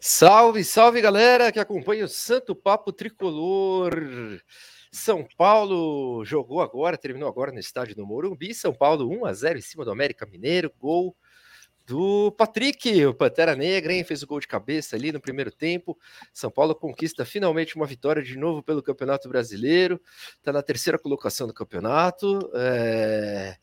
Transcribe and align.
Salve, 0.00 0.62
salve 0.62 1.00
galera 1.00 1.50
que 1.50 1.58
acompanha 1.58 2.04
o 2.04 2.08
Santo 2.08 2.54
Papo 2.54 2.92
Tricolor. 2.92 4.40
São 4.92 5.26
Paulo 5.36 6.24
jogou 6.24 6.60
agora, 6.60 6.96
terminou 6.96 7.28
agora 7.28 7.50
no 7.50 7.58
estádio 7.58 7.96
do 7.96 8.06
Morumbi. 8.06 8.54
São 8.54 8.72
Paulo 8.72 9.10
1 9.10 9.26
a 9.26 9.32
0 9.32 9.58
em 9.58 9.62
cima 9.62 9.84
do 9.84 9.90
América 9.90 10.24
Mineiro. 10.24 10.72
Gol 10.78 11.16
do 11.84 12.30
Patrick, 12.38 13.04
o 13.06 13.12
Pantera 13.12 13.56
Negra, 13.56 13.92
hein? 13.92 14.04
Fez 14.04 14.22
o 14.22 14.26
gol 14.28 14.38
de 14.38 14.46
cabeça 14.46 14.94
ali 14.94 15.10
no 15.10 15.20
primeiro 15.20 15.50
tempo. 15.50 15.98
São 16.32 16.48
Paulo 16.48 16.76
conquista 16.76 17.24
finalmente 17.24 17.74
uma 17.74 17.86
vitória 17.86 18.22
de 18.22 18.38
novo 18.38 18.62
pelo 18.62 18.82
Campeonato 18.82 19.28
Brasileiro. 19.28 20.00
Está 20.36 20.52
na 20.52 20.62
terceira 20.62 20.96
colocação 20.96 21.48
do 21.48 21.52
campeonato. 21.52 22.38
É... 22.54 23.56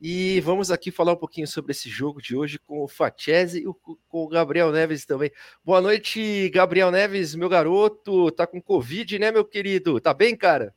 E 0.00 0.40
vamos 0.40 0.70
aqui 0.70 0.90
falar 0.90 1.12
um 1.12 1.16
pouquinho 1.16 1.46
sobre 1.46 1.72
esse 1.72 1.90
jogo 1.90 2.22
de 2.22 2.34
hoje 2.34 2.58
com 2.58 2.82
o 2.82 2.88
Fachese 2.88 3.58
e 3.58 3.64
com 4.08 4.24
o 4.24 4.28
Gabriel 4.28 4.72
Neves 4.72 5.04
também. 5.04 5.30
Boa 5.62 5.78
noite, 5.78 6.48
Gabriel 6.48 6.90
Neves, 6.90 7.34
meu 7.34 7.50
garoto. 7.50 8.30
Tá 8.30 8.46
com 8.46 8.62
Covid, 8.62 9.18
né, 9.18 9.30
meu 9.30 9.44
querido? 9.44 10.00
Tá 10.00 10.14
bem, 10.14 10.34
cara? 10.34 10.74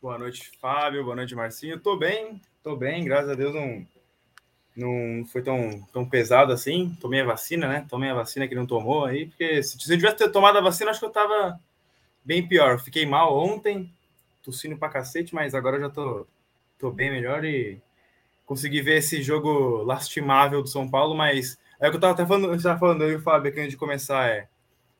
Boa 0.00 0.16
noite, 0.16 0.52
Fábio. 0.60 1.02
Boa 1.02 1.16
noite, 1.16 1.34
Marcinho. 1.34 1.80
Tô 1.80 1.96
bem, 1.96 2.40
tô 2.62 2.76
bem, 2.76 3.04
graças 3.04 3.30
a 3.30 3.34
Deus 3.34 3.52
não, 3.52 3.84
não 4.76 5.26
foi 5.26 5.42
tão, 5.42 5.82
tão 5.92 6.08
pesado 6.08 6.52
assim. 6.52 6.96
Tomei 7.00 7.22
a 7.22 7.26
vacina, 7.26 7.66
né? 7.66 7.84
Tomei 7.90 8.10
a 8.10 8.14
vacina 8.14 8.46
que 8.46 8.54
não 8.54 8.66
tomou 8.66 9.04
aí, 9.04 9.26
porque 9.26 9.64
se, 9.64 9.76
eu 9.90 9.96
tivesse 9.96 10.28
tomado 10.28 10.58
a 10.58 10.60
vacina, 10.60 10.92
acho 10.92 11.00
que 11.00 11.06
eu 11.06 11.10
tava 11.10 11.58
bem 12.24 12.46
pior. 12.46 12.78
Fiquei 12.78 13.04
mal 13.04 13.36
ontem, 13.36 13.92
tossindo 14.44 14.76
pra 14.76 14.88
cacete, 14.88 15.34
mas 15.34 15.56
agora 15.56 15.80
já 15.80 15.90
tô, 15.90 16.24
tô 16.78 16.92
bem 16.92 17.10
melhor 17.10 17.44
e 17.44 17.82
consegui 18.44 18.82
ver 18.82 18.98
esse 18.98 19.22
jogo 19.22 19.82
lastimável 19.82 20.62
do 20.62 20.68
São 20.68 20.88
Paulo, 20.88 21.14
mas 21.14 21.58
é 21.80 21.88
o 21.88 21.90
que 21.90 21.96
eu 21.96 22.00
tava 22.00 22.12
até 22.12 22.26
falando, 22.26 22.58
já 22.58 22.78
falando 22.78 23.04
eu 23.04 23.12
e 23.12 23.16
o 23.16 23.22
Fábio 23.22 23.50
aqui 23.50 23.60
antes 23.60 23.72
de 23.72 23.76
começar, 23.76 24.28
é 24.28 24.48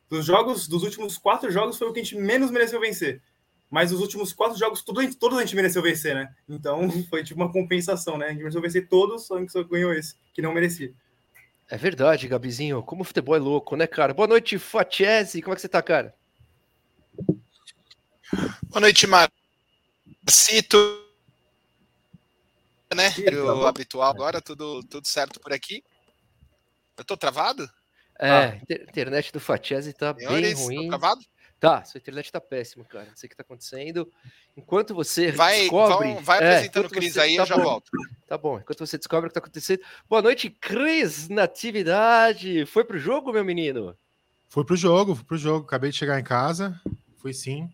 dos 0.09 0.25
jogos, 0.25 0.67
dos 0.67 0.83
últimos 0.83 1.17
quatro 1.17 1.51
jogos 1.51 1.77
foi 1.77 1.87
o 1.87 1.93
que 1.93 1.99
a 1.99 2.03
gente 2.03 2.15
menos 2.15 2.51
mereceu 2.51 2.79
vencer. 2.79 3.21
Mas 3.69 3.91
os 3.91 3.99
últimos 3.99 4.31
quatro 4.31 4.57
jogos, 4.57 4.83
todos, 4.83 5.15
todos 5.15 5.37
a 5.37 5.41
gente 5.41 5.55
mereceu 5.55 5.81
vencer, 5.81 6.13
né? 6.13 6.33
Então 6.47 6.89
foi 7.09 7.23
tipo 7.23 7.41
uma 7.41 7.51
compensação, 7.51 8.17
né? 8.17 8.27
A 8.27 8.29
gente 8.29 8.39
mereceu 8.39 8.61
vencer 8.61 8.87
todos, 8.87 9.25
só 9.25 9.37
que 9.37 9.49
só 9.49 9.63
ganhou 9.63 9.93
esse, 9.93 10.15
que 10.33 10.41
não 10.41 10.53
merecia. 10.53 10.93
É 11.67 11.77
verdade, 11.77 12.27
Gabizinho. 12.27 12.83
Como 12.83 13.01
o 13.01 13.05
futebol 13.05 13.35
é 13.35 13.39
louco, 13.39 13.75
né, 13.75 13.87
cara? 13.87 14.13
Boa 14.13 14.27
noite, 14.27 14.59
Fatiese. 14.59 15.41
Como 15.41 15.53
é 15.53 15.55
que 15.55 15.61
você 15.61 15.67
tá, 15.67 15.81
cara? 15.81 16.13
Boa 18.69 18.81
noite, 18.81 19.07
Marcito 19.07 21.04
né? 22.95 23.09
o 23.09 23.61
tá 23.61 23.69
habitual 23.69 24.09
agora, 24.09 24.41
tudo, 24.41 24.81
tudo 24.83 25.07
certo 25.07 25.39
por 25.39 25.53
aqui. 25.53 25.83
Eu 26.97 27.03
tô 27.03 27.17
travado? 27.17 27.69
É, 28.17 28.29
a 28.29 28.49
ah. 28.49 28.55
internet 28.55 29.31
do 29.31 29.39
Fatiese 29.39 29.93
tá 29.93 30.15
Senhores, 30.17 30.57
bem 30.57 30.65
ruim. 30.65 30.83
Tô 30.83 30.97
travado? 30.97 31.21
Tá, 31.59 31.83
sua 31.83 31.97
internet 31.97 32.31
tá 32.31 32.41
péssima, 32.41 32.83
cara. 32.85 33.05
Não 33.05 33.15
sei 33.15 33.27
o 33.27 33.29
que 33.29 33.35
tá 33.35 33.41
acontecendo. 33.41 34.11
Enquanto 34.55 34.93
você 34.93 35.31
vai, 35.31 35.61
descobre... 35.61 36.13
Vão, 36.13 36.23
vai 36.23 36.37
é, 36.43 36.47
apresentando 36.47 36.85
é, 36.85 36.89
Cris 36.89 37.13
você... 37.13 37.19
aí, 37.21 37.35
tá 37.37 37.43
eu 37.43 37.45
já 37.45 37.55
volto. 37.57 37.89
Tá 38.27 38.37
bom, 38.37 38.59
enquanto 38.59 38.85
você 38.85 38.97
descobre 38.97 39.27
o 39.27 39.29
que 39.29 39.33
tá 39.33 39.39
acontecendo. 39.39 39.81
Boa 40.09 40.21
noite, 40.21 40.49
Cris 40.49 41.29
Natividade. 41.29 42.65
Foi 42.65 42.83
pro 42.83 42.99
jogo, 42.99 43.31
meu 43.31 43.43
menino? 43.43 43.97
Foi 44.47 44.65
pro 44.65 44.75
jogo, 44.75 45.15
fui 45.15 45.25
pro 45.25 45.37
jogo. 45.37 45.65
Acabei 45.65 45.91
de 45.91 45.97
chegar 45.97 46.19
em 46.19 46.23
casa. 46.23 46.79
Fui 47.17 47.33
sim. 47.33 47.69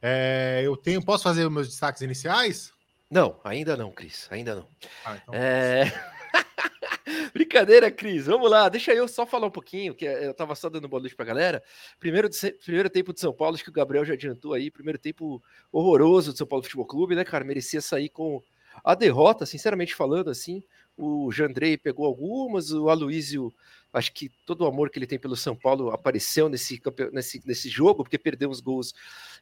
É, 0.00 0.60
eu 0.64 0.76
tenho... 0.76 1.04
Posso 1.04 1.24
fazer 1.24 1.44
os 1.44 1.52
meus 1.52 1.68
destaques 1.68 2.02
iniciais? 2.02 2.72
Não, 3.10 3.40
ainda 3.42 3.76
não, 3.76 3.90
Cris. 3.90 4.28
Ainda 4.30 4.54
não. 4.54 4.68
Ah, 5.04 5.16
então 5.16 5.34
é... 5.34 5.84
Brincadeira, 7.32 7.90
Cris. 7.90 8.26
Vamos 8.26 8.50
lá. 8.50 8.68
Deixa 8.68 8.92
eu 8.92 9.08
só 9.08 9.24
falar 9.24 9.46
um 9.46 9.50
pouquinho, 9.50 9.94
que 9.94 10.04
eu 10.04 10.34
tava 10.34 10.54
só 10.54 10.68
dando 10.68 10.88
boa 10.88 11.00
noite 11.00 11.16
pra 11.16 11.24
galera. 11.24 11.62
Primeiro, 11.98 12.28
primeiro 12.62 12.90
tempo 12.90 13.14
de 13.14 13.20
São 13.20 13.32
Paulo, 13.32 13.54
acho 13.54 13.64
que 13.64 13.70
o 13.70 13.72
Gabriel 13.72 14.04
já 14.04 14.14
adiantou 14.14 14.52
aí. 14.52 14.70
Primeiro 14.70 14.98
tempo 14.98 15.42
horroroso 15.72 16.32
do 16.32 16.38
São 16.38 16.46
Paulo 16.46 16.62
Futebol 16.62 16.86
Clube, 16.86 17.16
né, 17.16 17.24
cara? 17.24 17.44
Merecia 17.44 17.80
sair 17.80 18.10
com 18.10 18.42
a 18.84 18.94
derrota, 18.94 19.46
sinceramente 19.46 19.94
falando, 19.94 20.30
assim. 20.30 20.62
O 20.96 21.30
Jandrei 21.32 21.78
pegou 21.78 22.04
algumas, 22.04 22.72
o 22.72 22.90
Aloísio, 22.90 23.52
acho 23.92 24.12
que 24.12 24.30
todo 24.44 24.62
o 24.62 24.66
amor 24.66 24.90
que 24.90 24.98
ele 24.98 25.06
tem 25.06 25.18
pelo 25.18 25.36
São 25.36 25.56
Paulo 25.56 25.90
apareceu 25.90 26.48
nesse, 26.48 26.80
nesse, 27.12 27.40
nesse 27.46 27.68
jogo, 27.68 28.04
porque 28.04 28.18
perdeu 28.18 28.50
uns 28.50 28.60
gols 28.60 28.92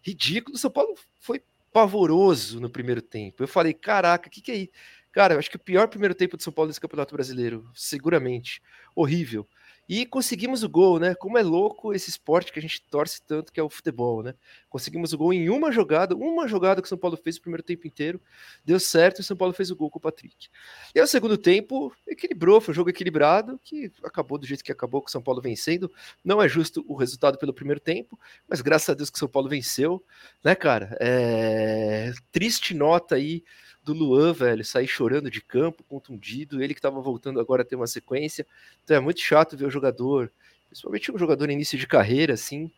ridículos. 0.03 0.61
O 0.61 0.63
São 0.63 0.71
Paulo 0.71 0.95
foi 1.21 1.43
pavoroso 1.77 2.59
no 2.59 2.71
primeiro 2.71 3.03
tempo. 3.03 3.43
Eu 3.43 3.49
falei, 3.49 3.75
caraca, 3.75 4.29
o 4.29 4.31
que, 4.31 4.41
que 4.41 4.51
é 4.51 4.57
isso? 4.57 4.71
Cara, 5.13 5.35
eu 5.35 5.39
acho 5.39 5.51
que 5.51 5.57
o 5.57 5.59
pior 5.59 5.87
primeiro 5.89 6.15
tempo 6.15 6.35
do 6.35 6.43
São 6.43 6.51
Paulo 6.51 6.69
nesse 6.69 6.81
Campeonato 6.81 7.15
Brasileiro, 7.15 7.69
seguramente. 7.75 8.63
Horrível. 8.95 9.47
E 9.89 10.05
conseguimos 10.05 10.63
o 10.63 10.69
gol, 10.69 10.99
né? 10.99 11.15
Como 11.15 11.39
é 11.39 11.43
louco 11.43 11.95
esse 11.95 12.11
esporte 12.11 12.53
que 12.53 12.59
a 12.59 12.63
gente 12.63 12.83
torce 12.91 13.23
tanto, 13.23 13.53
que 13.53 13.61
é 13.61 13.63
o 13.63 13.71
futebol, 13.71 14.23
né? 14.23 14.35
Conseguimos 14.69 15.13
o 15.13 15.19
gol 15.19 15.33
em 15.33 15.49
uma 15.49 15.71
jogada, 15.71 16.17
uma 16.17 16.49
jogada 16.49 16.83
que 16.83 16.87
o 16.87 16.89
São 16.89 16.99
Paulo 16.99 17.17
fez 17.17 17.37
o 17.37 17.41
primeiro 17.41 17.63
tempo 17.63 17.87
inteiro, 17.87 18.21
deu 18.65 18.81
certo 18.81 19.19
e 19.19 19.21
o 19.21 19.25
São 19.25 19.37
Paulo 19.37 19.55
fez 19.55 19.71
o 19.71 19.77
gol 19.77 19.89
com 19.89 19.99
o 19.99 20.03
Patrick. 20.03 20.49
E 20.95 21.01
o 21.01 21.07
segundo 21.07 21.39
tempo, 21.39 21.95
equilibrou, 22.07 22.61
foi 22.61 22.73
um 22.73 22.75
jogo 22.75 22.91
equilibrado, 22.91 23.61
que 23.63 23.93
acabou 24.03 24.39
do 24.39 24.47
jeito 24.47 24.65
que 24.65 24.73
acabou, 24.73 25.01
com 25.01 25.09
o 25.09 25.11
São 25.11 25.23
Paulo 25.23 25.41
vencendo. 25.41 25.91
Não 26.25 26.43
é 26.43 26.49
justo 26.49 26.85
o 26.89 26.97
resultado 26.97 27.39
pelo 27.39 27.55
primeiro 27.55 27.81
tempo, 27.81 28.19
mas 28.49 28.61
graças 28.61 28.89
a 28.89 28.95
Deus 28.95 29.09
que 29.09 29.17
o 29.17 29.21
São 29.21 29.29
Paulo 29.29 29.49
venceu, 29.49 30.05
né, 30.43 30.55
cara? 30.55 30.97
É... 31.01 32.13
Triste 32.33 32.75
nota 32.75 33.15
aí 33.15 33.45
do 33.87 33.93
Luan, 33.93 34.33
velho, 34.33 34.65
sair 34.65 34.89
chorando 34.89 35.31
de 35.31 35.41
campo, 35.41 35.85
contundido, 35.85 36.61
ele 36.61 36.75
que 36.75 36.79
estava 36.79 37.01
voltando 37.01 37.39
agora 37.39 37.63
a 37.63 37.65
ter 37.65 37.77
uma 37.77 37.87
sequência. 37.87 38.45
Então 38.83 38.97
é 38.97 39.01
muito 39.01 39.21
chato 39.21 39.57
ver 39.57 39.65
o 39.65 39.71
jogador, 39.71 40.33
principalmente 40.69 41.13
um 41.13 41.19
jogador 41.19 41.49
início 41.49 41.79
de 41.79 41.87
carreira, 41.87 42.35
assim, 42.35 42.69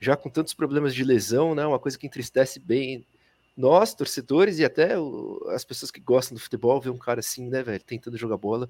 já 0.00 0.16
com 0.16 0.28
tantos 0.28 0.54
problemas 0.54 0.92
de 0.92 1.04
lesão, 1.04 1.54
né? 1.54 1.64
Uma 1.64 1.78
coisa 1.78 1.96
que 1.96 2.06
entristece 2.06 2.58
bem 2.58 3.06
nós, 3.56 3.94
torcedores, 3.94 4.58
e 4.58 4.64
até 4.64 4.98
o, 4.98 5.40
as 5.50 5.64
pessoas 5.64 5.92
que 5.92 6.00
gostam 6.00 6.34
do 6.34 6.40
futebol, 6.40 6.80
ver 6.80 6.90
um 6.90 6.98
cara 6.98 7.20
assim, 7.20 7.48
né, 7.48 7.62
velho, 7.62 7.82
tentando 7.82 8.18
jogar 8.18 8.36
bola 8.36 8.68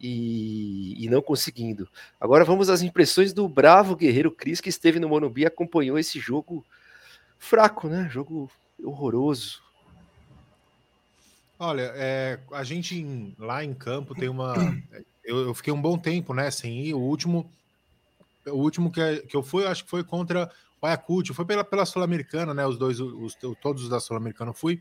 e, 0.00 1.02
e 1.02 1.08
não 1.08 1.22
conseguindo. 1.22 1.88
Agora 2.20 2.44
vamos 2.44 2.68
às 2.68 2.82
impressões 2.82 3.32
do 3.32 3.48
bravo 3.48 3.94
guerreiro 3.94 4.32
Cris, 4.32 4.60
que 4.60 4.68
esteve 4.68 4.98
no 4.98 5.08
Morumbi 5.08 5.42
e 5.42 5.46
acompanhou 5.46 5.96
esse 5.96 6.18
jogo 6.18 6.66
fraco, 7.38 7.88
né? 7.88 8.08
Jogo 8.10 8.50
horroroso, 8.82 9.62
Olha, 11.62 11.92
é, 11.94 12.40
a 12.52 12.64
gente 12.64 13.34
lá 13.38 13.62
em 13.62 13.74
campo 13.74 14.14
tem 14.14 14.30
uma. 14.30 14.54
Eu, 15.22 15.48
eu, 15.48 15.54
fiquei 15.54 15.70
um 15.70 15.80
bom 15.80 15.98
tempo, 15.98 16.32
né, 16.32 16.50
sem 16.50 16.86
ir. 16.86 16.94
O 16.94 16.98
último, 16.98 17.52
o 18.46 18.56
último 18.56 18.90
que, 18.90 19.18
que 19.28 19.36
eu 19.36 19.42
fui, 19.42 19.66
acho 19.66 19.84
que 19.84 19.90
foi 19.90 20.02
contra 20.02 20.50
o 20.80 20.86
Ayacucho, 20.86 21.34
foi 21.34 21.44
pela, 21.44 21.62
pela 21.62 21.84
Sul-Americana, 21.84 22.54
né? 22.54 22.66
Os 22.66 22.78
dois, 22.78 22.98
os, 22.98 23.36
todos 23.60 23.82
os 23.82 23.88
da 23.90 24.00
Sul-Americana 24.00 24.54
fui. 24.54 24.80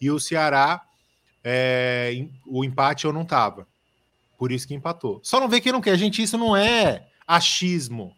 E 0.00 0.10
o 0.10 0.18
Ceará, 0.18 0.84
é, 1.44 2.26
o 2.44 2.64
empate 2.64 3.04
eu 3.04 3.12
não 3.12 3.24
tava. 3.24 3.64
Por 4.36 4.50
isso 4.50 4.66
que 4.66 4.74
empatou. 4.74 5.20
Só 5.22 5.38
não 5.38 5.48
vê 5.48 5.60
quem 5.60 5.70
não 5.70 5.80
quer. 5.80 5.96
Gente, 5.96 6.20
isso 6.20 6.36
não 6.36 6.56
é 6.56 7.06
achismo. 7.24 8.16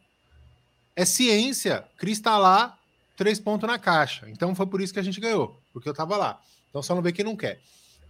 É 0.97 1.05
ciência. 1.05 1.85
Cris 1.99 2.23
lá, 2.23 2.79
três 3.19 3.39
pontos 3.39 3.69
na 3.69 3.79
caixa. 3.79 4.31
Então 4.31 4.55
foi 4.55 4.67
por 4.67 4.81
isso 4.81 4.95
que 4.95 4.99
a 4.99 5.05
gente 5.05 5.21
ganhou, 5.21 5.61
porque 5.75 5.89
eu 5.91 5.95
tava 5.95 6.17
lá. 6.17 6.41
Então 6.71 6.83
só 6.83 6.95
não 6.95 7.03
vê 7.03 7.13
quem 7.13 7.25
não 7.25 7.37
quer. 7.37 7.61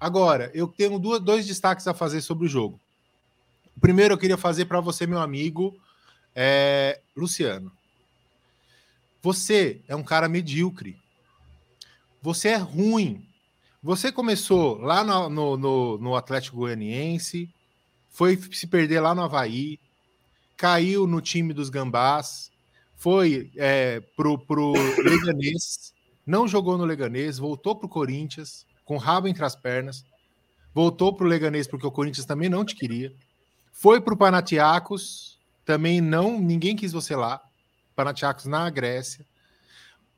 Agora, 0.03 0.51
eu 0.53 0.67
tenho 0.67 0.99
duas, 0.99 1.21
dois 1.21 1.47
destaques 1.47 1.87
a 1.87 1.95
fazer 1.95 2.23
sobre 2.23 2.47
o 2.47 2.49
jogo. 2.49 2.81
O 3.77 3.79
primeiro 3.79 4.15
eu 4.15 4.19
queria 4.19 4.37
fazer 4.37 4.65
para 4.65 4.81
você, 4.81 5.07
meu 5.07 5.21
amigo, 5.21 5.81
é... 6.35 7.01
Luciano. 7.17 7.71
Você 9.23 9.81
é 9.87 9.95
um 9.95 10.03
cara 10.03 10.29
medíocre. 10.29 11.01
Você 12.21 12.49
é 12.49 12.57
ruim. 12.57 13.25
Você 13.81 14.11
começou 14.11 14.77
lá 14.79 15.05
no, 15.05 15.29
no, 15.29 15.57
no, 15.57 15.99
no 15.99 16.17
Atlético 16.17 16.57
Goianiense, 16.57 17.49
foi 18.09 18.37
se 18.37 18.67
perder 18.67 18.99
lá 18.99 19.15
no 19.15 19.23
Havaí, 19.23 19.79
caiu 20.57 21.07
no 21.07 21.21
time 21.21 21.53
dos 21.53 21.71
Gambás, 21.71 22.51
foi 22.97 23.53
é, 23.55 24.01
pro, 24.17 24.37
pro 24.37 24.73
Leganês, 24.99 25.95
não 26.27 26.49
jogou 26.49 26.77
no 26.77 26.85
Leganês, 26.85 27.39
voltou 27.39 27.77
pro 27.77 27.89
Corinthians, 27.89 28.67
com 28.93 28.97
o 28.97 28.99
rabo 28.99 29.27
entre 29.27 29.43
as 29.43 29.57
pernas, 29.57 30.05
voltou 30.75 31.17
para 31.17 31.25
o 31.25 31.27
Leganês 31.27 31.67
porque 31.67 31.87
o 31.87 31.91
Corinthians 31.91 32.27
também 32.27 32.51
não 32.51 32.63
te 32.63 32.75
queria, 32.75 33.11
foi 33.73 34.03
para 34.03 34.13
o 34.13 34.17
Panathinaikos, 34.19 35.41
também 35.65 35.99
não, 35.99 36.39
ninguém 36.39 36.77
quis 36.77 36.93
você 36.93 37.17
lá, 37.17 37.41
Panathinaikos 37.97 38.45
na 38.45 38.69
Grécia, 38.69 39.25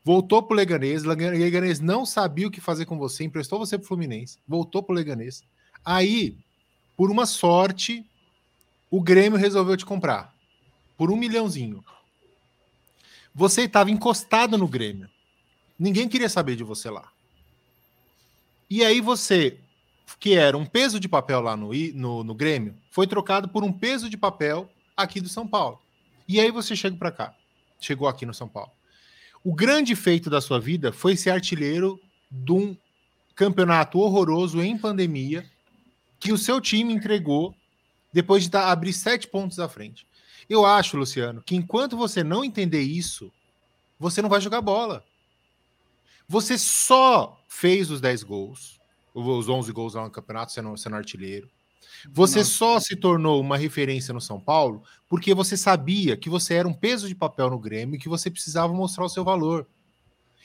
voltou 0.03 0.43
para 0.43 0.55
o 0.55 0.57
Leganês, 0.57 1.05
Leganês 1.05 1.79
não 1.79 2.05
sabia 2.05 2.49
o 2.49 2.51
que 2.51 2.61
fazer 2.61 2.85
com 2.85 2.99
você, 2.99 3.23
emprestou 3.23 3.61
você 3.61 3.79
para 3.79 3.85
o 3.85 3.87
Fluminense, 3.87 4.41
voltou 4.47 4.83
para 4.83 4.93
o 4.93 4.97
Leganês, 4.97 5.45
aí, 5.85 6.37
por 6.97 7.13
uma 7.13 7.27
sorte, 7.27 8.05
o 8.91 9.01
Grêmio 9.01 9.39
resolveu 9.39 9.77
te 9.77 9.87
comprar, 9.87 10.35
por 10.99 11.13
um 11.13 11.17
milhãozinho. 11.17 11.85
Você 13.33 13.63
estava 13.63 13.93
encostado 13.93 14.59
no 14.59 14.67
Grêmio. 14.67 15.09
Ninguém 15.79 16.09
queria 16.09 16.29
saber 16.29 16.57
de 16.57 16.65
você 16.65 16.91
lá. 16.91 17.14
E 18.69 18.85
aí 18.85 19.01
você, 19.01 19.59
que 20.19 20.35
era 20.35 20.57
um 20.57 20.67
peso 20.67 20.99
de 20.99 21.09
papel 21.09 21.41
lá 21.41 21.57
no, 21.57 21.73
no, 21.95 22.25
no 22.25 22.35
Grêmio, 22.35 22.75
foi 22.91 23.07
trocado 23.07 23.49
por 23.49 23.63
um 23.63 23.73
peso 23.73 24.09
de 24.09 24.17
papel 24.17 24.71
aqui 24.97 25.21
do 25.21 25.29
São 25.29 25.47
Paulo. 25.47 25.81
E 26.27 26.41
aí 26.41 26.51
você 26.51 26.75
chega 26.75 26.97
para 26.97 27.13
cá, 27.13 27.35
chegou 27.81 28.09
aqui 28.09 28.25
no 28.25 28.35
São 28.35 28.49
Paulo. 28.49 28.73
O 29.43 29.55
grande 29.55 29.95
feito 29.95 30.31
da 30.31 30.41
sua 30.41 30.59
vida 30.59 30.93
foi 30.93 31.17
ser 31.17 31.31
artilheiro 31.31 32.01
de 32.31 32.53
um 32.53 32.77
campeonato 33.35 33.99
horroroso 33.99 34.63
em 34.63 34.79
pandemia 34.79 35.45
que 36.19 36.33
o 36.33 36.39
seu 36.39 36.61
time 36.61 36.95
entregou 36.95 37.55
depois 38.13 38.45
de 38.45 38.51
tá, 38.51 38.71
abrir 38.71 38.93
sete 38.93 39.27
pontos 39.29 39.59
à 39.59 39.69
frente. 39.69 40.07
Eu 40.49 40.65
acho, 40.65 40.97
Luciano, 40.97 41.43
que 41.43 41.57
enquanto 41.57 41.97
você 41.97 42.25
não 42.25 42.45
entender 42.45 42.81
isso, 42.81 43.31
você 43.99 44.23
não 44.23 44.29
vai 44.29 44.41
jogar 44.41 44.61
bola. 44.61 45.05
Você 46.29 46.57
só 46.57 47.39
fez 47.55 47.91
os 47.91 48.01
10 48.01 48.25
gols, 48.25 48.81
os 49.15 49.49
11 49.49 49.71
gols 49.73 49.95
lá 49.95 50.03
no 50.03 50.11
campeonato, 50.11 50.53
sendo, 50.53 50.77
sendo 50.77 50.97
artilheiro. 50.97 51.49
Você 52.13 52.39
não. 52.39 52.45
só 52.45 52.81
se 52.81 52.97
tornou 52.97 53.41
uma 53.41 53.57
referência 53.57 54.13
no 54.13 54.21
São 54.21 54.41
Paulo 54.41 54.83
porque 55.09 55.33
você 55.33 55.57
sabia 55.57 56.17
que 56.17 56.29
você 56.29 56.55
era 56.55 56.67
um 56.67 56.75
peso 56.75 57.07
de 57.07 57.15
papel 57.15 57.49
no 57.51 57.59
Grêmio 57.59 57.95
e 57.95 57.99
que 57.99 58.09
você 58.09 58.31
precisava 58.31 58.73
mostrar 58.73 59.05
o 59.05 59.09
seu 59.09 59.23
valor. 59.23 59.67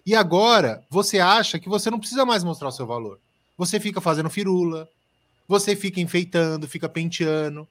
E 0.06 0.16
agora 0.16 0.86
você 0.90 1.20
acha 1.20 1.60
que 1.60 1.68
você 1.68 1.90
não 1.90 2.00
precisa 2.00 2.26
mais 2.26 2.44
mostrar 2.44 2.68
o 2.68 2.72
seu 2.72 2.86
valor. 2.86 3.20
Você 3.58 3.80
fica 3.80 4.00
fazendo 4.00 4.30
firula, 4.30 4.88
você 5.48 5.76
fica 5.76 6.00
enfeitando, 6.00 6.68
fica 6.68 6.88
penteando. 6.88 7.68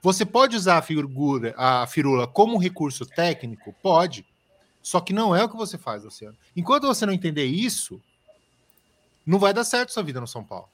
Você 0.00 0.24
pode 0.24 0.56
usar 0.56 0.78
a 0.78 0.82
figura, 0.82 1.54
a 1.56 1.86
firula 1.86 2.26
como 2.26 2.54
um 2.54 2.58
recurso 2.58 3.04
técnico? 3.04 3.74
Pode. 3.82 4.24
Só 4.82 5.00
que 5.00 5.12
não 5.12 5.36
é 5.36 5.44
o 5.44 5.48
que 5.48 5.56
você 5.56 5.76
faz, 5.76 6.04
Luciano. 6.04 6.36
Enquanto 6.56 6.86
você 6.86 7.04
não 7.04 7.12
entender 7.12 7.44
isso, 7.44 8.00
não 9.28 9.38
vai 9.38 9.52
dar 9.52 9.62
certo 9.62 9.92
sua 9.92 10.02
vida 10.02 10.22
no 10.22 10.26
São 10.26 10.42
Paulo. 10.42 10.70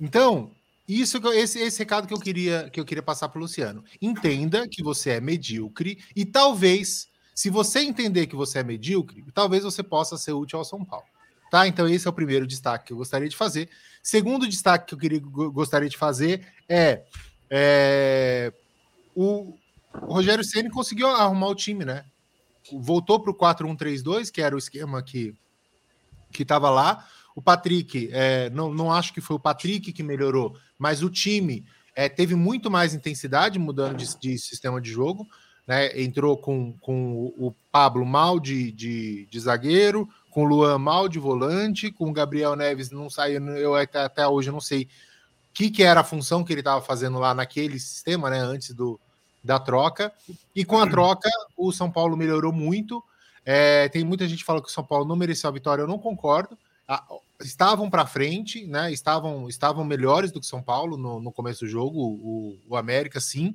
Então, 0.00 0.50
isso 0.88 1.18
esse, 1.32 1.60
esse 1.60 1.78
recado 1.78 2.08
que 2.08 2.12
eu 2.12 2.18
queria 2.18 2.68
que 2.68 2.80
eu 2.80 2.84
queria 2.84 3.02
passar 3.02 3.28
para 3.28 3.38
o 3.38 3.42
Luciano. 3.42 3.84
Entenda 4.02 4.66
que 4.68 4.82
você 4.82 5.10
é 5.10 5.20
medíocre 5.20 6.02
e 6.16 6.24
talvez, 6.24 7.08
se 7.32 7.48
você 7.48 7.78
entender 7.80 8.26
que 8.26 8.34
você 8.34 8.58
é 8.58 8.64
medíocre, 8.64 9.24
talvez 9.32 9.62
você 9.62 9.84
possa 9.84 10.18
ser 10.18 10.32
útil 10.32 10.58
ao 10.58 10.64
São 10.64 10.84
Paulo. 10.84 11.06
Tá? 11.48 11.68
Então 11.68 11.88
esse 11.88 12.08
é 12.08 12.10
o 12.10 12.12
primeiro 12.12 12.44
destaque 12.44 12.86
que 12.86 12.92
eu 12.92 12.96
gostaria 12.96 13.28
de 13.28 13.36
fazer. 13.36 13.68
Segundo 14.02 14.48
destaque 14.48 14.86
que 14.86 14.94
eu 14.94 14.98
queria, 14.98 15.20
gostaria 15.20 15.88
de 15.88 15.96
fazer 15.96 16.44
é, 16.68 17.04
é 17.48 18.52
o, 19.14 19.54
o 19.94 20.14
Rogério 20.14 20.42
Ceni 20.42 20.70
conseguiu 20.70 21.06
arrumar 21.06 21.46
o 21.46 21.54
time, 21.54 21.84
né? 21.84 22.04
Voltou 22.72 23.20
para 23.20 23.30
o 23.30 23.34
4-1-3-2, 23.34 24.28
que 24.30 24.42
era 24.42 24.56
o 24.56 24.58
esquema 24.58 25.00
que 25.04 25.34
que 26.32 26.42
estava 26.42 26.70
lá. 26.70 27.06
O 27.34 27.42
Patrick, 27.42 28.10
é, 28.12 28.50
não, 28.50 28.72
não 28.72 28.92
acho 28.92 29.12
que 29.12 29.20
foi 29.20 29.36
o 29.36 29.40
Patrick 29.40 29.92
que 29.92 30.02
melhorou, 30.02 30.56
mas 30.78 31.02
o 31.02 31.10
time 31.10 31.64
é, 31.94 32.08
teve 32.08 32.34
muito 32.34 32.70
mais 32.70 32.94
intensidade 32.94 33.58
mudando 33.58 33.96
de, 33.96 34.18
de, 34.18 34.38
sistema 34.38 34.80
de 34.80 34.90
jogo. 34.90 35.26
Né? 35.66 36.00
Entrou 36.00 36.36
com, 36.36 36.72
com 36.80 37.32
o 37.38 37.54
Pablo 37.70 38.04
mal 38.04 38.40
de, 38.40 38.72
de, 38.72 39.26
de 39.26 39.40
zagueiro, 39.40 40.08
com 40.30 40.44
o 40.44 40.46
Luan 40.46 40.78
mal 40.78 41.08
de 41.08 41.18
volante, 41.18 41.90
com 41.90 42.08
o 42.08 42.12
Gabriel 42.12 42.56
Neves 42.56 42.90
não 42.90 43.10
saiu, 43.10 43.44
eu 43.56 43.74
até, 43.74 44.00
até 44.00 44.26
hoje 44.26 44.50
não 44.50 44.60
sei 44.60 44.82
o 44.82 44.88
que, 45.52 45.70
que 45.70 45.82
era 45.82 46.00
a 46.00 46.04
função 46.04 46.44
que 46.44 46.52
ele 46.52 46.60
estava 46.60 46.80
fazendo 46.80 47.18
lá 47.18 47.34
naquele 47.34 47.78
sistema, 47.78 48.30
né? 48.30 48.38
Antes 48.38 48.72
do, 48.72 49.00
da 49.42 49.58
troca. 49.58 50.12
E 50.54 50.64
com 50.64 50.78
a 50.78 50.86
troca, 50.88 51.28
o 51.56 51.72
São 51.72 51.90
Paulo 51.90 52.16
melhorou 52.16 52.52
muito. 52.52 53.02
É, 53.44 53.88
tem 53.88 54.04
muita 54.04 54.28
gente 54.28 54.40
que 54.40 54.44
fala 54.44 54.62
que 54.62 54.68
o 54.68 54.72
São 54.72 54.84
Paulo 54.84 55.04
não 55.04 55.16
mereceu 55.16 55.48
a 55.48 55.52
vitória, 55.52 55.82
eu 55.82 55.88
não 55.88 55.98
concordo 55.98 56.56
estavam 57.40 57.88
para 57.88 58.06
frente, 58.06 58.66
né? 58.66 58.92
Estavam, 58.92 59.48
estavam 59.48 59.84
melhores 59.84 60.30
do 60.30 60.40
que 60.40 60.46
São 60.46 60.62
Paulo 60.62 60.96
no, 60.96 61.20
no 61.20 61.32
começo 61.32 61.64
do 61.64 61.70
jogo, 61.70 61.98
o, 62.00 62.58
o, 62.68 62.76
América 62.76 63.20
sim, 63.20 63.54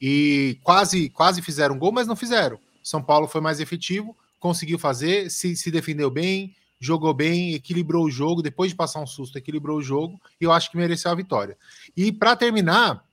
e 0.00 0.58
quase 0.62 1.08
quase 1.10 1.42
fizeram 1.42 1.78
gol, 1.78 1.92
mas 1.92 2.06
não 2.06 2.16
fizeram. 2.16 2.58
São 2.82 3.02
Paulo 3.02 3.28
foi 3.28 3.40
mais 3.40 3.60
efetivo, 3.60 4.16
conseguiu 4.38 4.78
fazer, 4.78 5.30
se, 5.30 5.56
se 5.56 5.70
defendeu 5.70 6.10
bem, 6.10 6.54
jogou 6.78 7.14
bem, 7.14 7.54
equilibrou 7.54 8.04
o 8.04 8.10
jogo, 8.10 8.42
depois 8.42 8.70
de 8.70 8.76
passar 8.76 9.00
um 9.00 9.06
susto, 9.06 9.38
equilibrou 9.38 9.78
o 9.78 9.82
jogo, 9.82 10.20
e 10.40 10.44
eu 10.44 10.52
acho 10.52 10.70
que 10.70 10.76
mereceu 10.76 11.10
a 11.10 11.14
vitória. 11.14 11.56
E 11.96 12.12
para 12.12 12.36
terminar, 12.36 13.04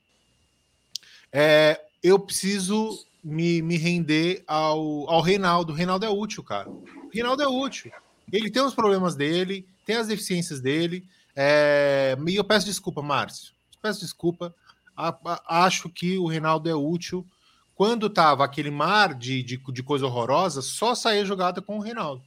é, 1.32 1.80
eu 2.04 2.20
preciso 2.20 3.06
me, 3.24 3.62
me 3.62 3.78
render 3.78 4.44
ao, 4.48 5.10
ao 5.10 5.22
Reinaldo. 5.22 5.72
O 5.72 5.76
Reinaldo 5.76 6.06
é 6.06 6.10
útil, 6.10 6.44
cara. 6.44 6.70
O 6.70 7.10
Reinaldo 7.14 7.44
é 7.44 7.48
útil. 7.48 7.92
Ele 8.32 8.50
tem 8.50 8.62
os 8.62 8.74
problemas 8.74 9.16
dele, 9.16 9.66
tem 9.86 9.96
as 9.96 10.08
deficiências 10.08 10.60
dele. 10.60 11.06
É... 11.36 12.18
E 12.28 12.36
eu 12.36 12.44
peço 12.44 12.66
desculpa, 12.66 13.02
Márcio. 13.02 13.54
Peço 13.82 14.02
desculpa. 14.02 14.54
A, 14.96 15.10
a, 15.26 15.66
acho 15.66 15.90
que 15.90 16.18
o 16.18 16.28
Reinaldo 16.28 16.70
é 16.70 16.76
útil. 16.76 17.26
Quando 17.74 18.10
tava 18.10 18.44
aquele 18.44 18.70
mar 18.70 19.14
de, 19.14 19.42
de, 19.42 19.58
de 19.58 19.84
coisa 19.84 20.06
horrorosa, 20.06 20.62
só 20.62 20.94
saía 20.94 21.26
jogada 21.26 21.62
com 21.62 21.78
o 21.78 21.82
Reinaldo. 21.82 22.24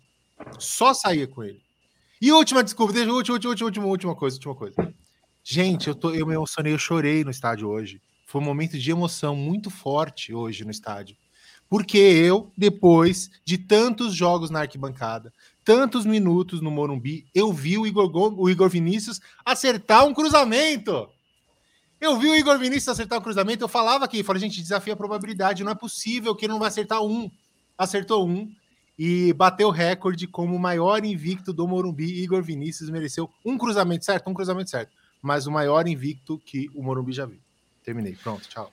Só 0.58 0.92
saía 0.92 1.28
com 1.28 1.44
ele. 1.44 1.62
E 2.20 2.32
última 2.32 2.64
desculpa, 2.64 2.92
deixa 2.92 3.12
última, 3.12 3.34
última, 3.34 3.66
última, 3.66 3.86
última 3.86 4.14
coisa, 4.14 4.36
última 4.36 4.54
coisa. 4.54 4.94
Gente, 5.42 5.88
eu, 5.88 5.94
tô, 5.94 6.10
eu 6.10 6.26
me 6.26 6.34
emocionei, 6.34 6.72
eu 6.72 6.78
chorei 6.78 7.22
no 7.22 7.30
estádio 7.30 7.68
hoje. 7.68 8.00
Foi 8.26 8.40
um 8.40 8.44
momento 8.44 8.78
de 8.78 8.90
emoção 8.90 9.36
muito 9.36 9.70
forte 9.70 10.32
hoje 10.32 10.64
no 10.64 10.70
estádio. 10.70 11.16
Porque 11.68 11.98
eu, 11.98 12.50
depois 12.56 13.30
de 13.44 13.58
tantos 13.58 14.14
jogos 14.14 14.50
na 14.50 14.60
arquibancada, 14.60 15.32
tantos 15.64 16.04
minutos 16.04 16.60
no 16.60 16.70
Morumbi, 16.70 17.26
eu 17.34 17.52
vi 17.52 17.78
o 17.78 17.86
Igor, 17.86 18.10
o 18.38 18.50
Igor 18.50 18.68
Vinícius 18.68 19.20
acertar 19.44 20.04
um 20.06 20.12
cruzamento. 20.12 21.08
Eu 22.00 22.18
vi 22.18 22.28
o 22.28 22.36
Igor 22.36 22.58
Vinícius 22.58 22.88
acertar 22.88 23.18
um 23.18 23.22
cruzamento, 23.22 23.64
eu 23.64 23.68
falava 23.68 24.04
aqui, 24.04 24.22
falei, 24.22 24.42
gente, 24.42 24.60
desafia 24.60 24.92
a 24.92 24.96
probabilidade, 24.96 25.64
não 25.64 25.72
é 25.72 25.74
possível 25.74 26.34
que 26.34 26.44
ele 26.44 26.52
não 26.52 26.58
vai 26.58 26.68
acertar 26.68 27.02
um. 27.02 27.30
Acertou 27.78 28.28
um 28.28 28.52
e 28.98 29.32
bateu 29.32 29.68
o 29.68 29.72
recorde 29.72 30.26
como 30.26 30.54
o 30.54 30.58
maior 30.58 31.04
invicto 31.04 31.52
do 31.52 31.66
Morumbi. 31.66 32.22
Igor 32.22 32.42
Vinícius 32.42 32.90
mereceu 32.90 33.30
um 33.44 33.56
cruzamento 33.56 34.04
certo, 34.04 34.28
um 34.28 34.34
cruzamento 34.34 34.70
certo, 34.70 34.92
mas 35.22 35.46
o 35.46 35.50
maior 35.50 35.88
invicto 35.88 36.38
que 36.44 36.68
o 36.74 36.82
Morumbi 36.82 37.12
já 37.12 37.24
viu. 37.24 37.40
Terminei, 37.82 38.14
pronto, 38.16 38.46
tchau. 38.48 38.70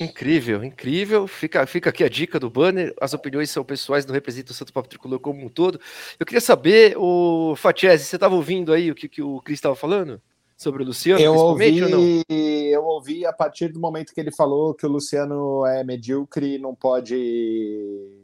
Incrível, 0.00 0.64
incrível. 0.64 1.26
Fica, 1.26 1.66
fica 1.66 1.90
aqui 1.90 2.02
a 2.02 2.08
dica 2.08 2.40
do 2.40 2.50
banner. 2.50 2.94
As 3.00 3.14
opiniões 3.14 3.50
são 3.50 3.64
pessoais, 3.64 4.04
não 4.04 4.14
representam 4.14 4.52
o 4.52 4.54
Santo 4.54 4.72
Papo 4.72 4.88
Tricolor 4.88 5.20
como 5.20 5.44
um 5.44 5.48
todo. 5.48 5.80
Eu 6.18 6.26
queria 6.26 6.40
saber, 6.40 6.96
o 6.96 7.54
Fatiese, 7.56 8.04
você 8.04 8.16
estava 8.16 8.34
ouvindo 8.34 8.72
aí 8.72 8.90
o 8.90 8.94
que, 8.94 9.08
que 9.08 9.22
o 9.22 9.40
Cris 9.40 9.58
estava 9.58 9.76
falando? 9.76 10.20
Sobre 10.56 10.84
o 10.84 10.86
Luciano, 10.86 11.20
eu 11.20 11.34
ouvi, 11.34 12.22
eu 12.28 12.84
ouvi 12.84 13.26
a 13.26 13.32
partir 13.32 13.72
do 13.72 13.80
momento 13.80 14.14
que 14.14 14.20
ele 14.20 14.30
falou 14.30 14.72
que 14.72 14.86
o 14.86 14.88
Luciano 14.88 15.66
é 15.66 15.82
medíocre, 15.82 16.58
não 16.58 16.76
pode 16.76 18.23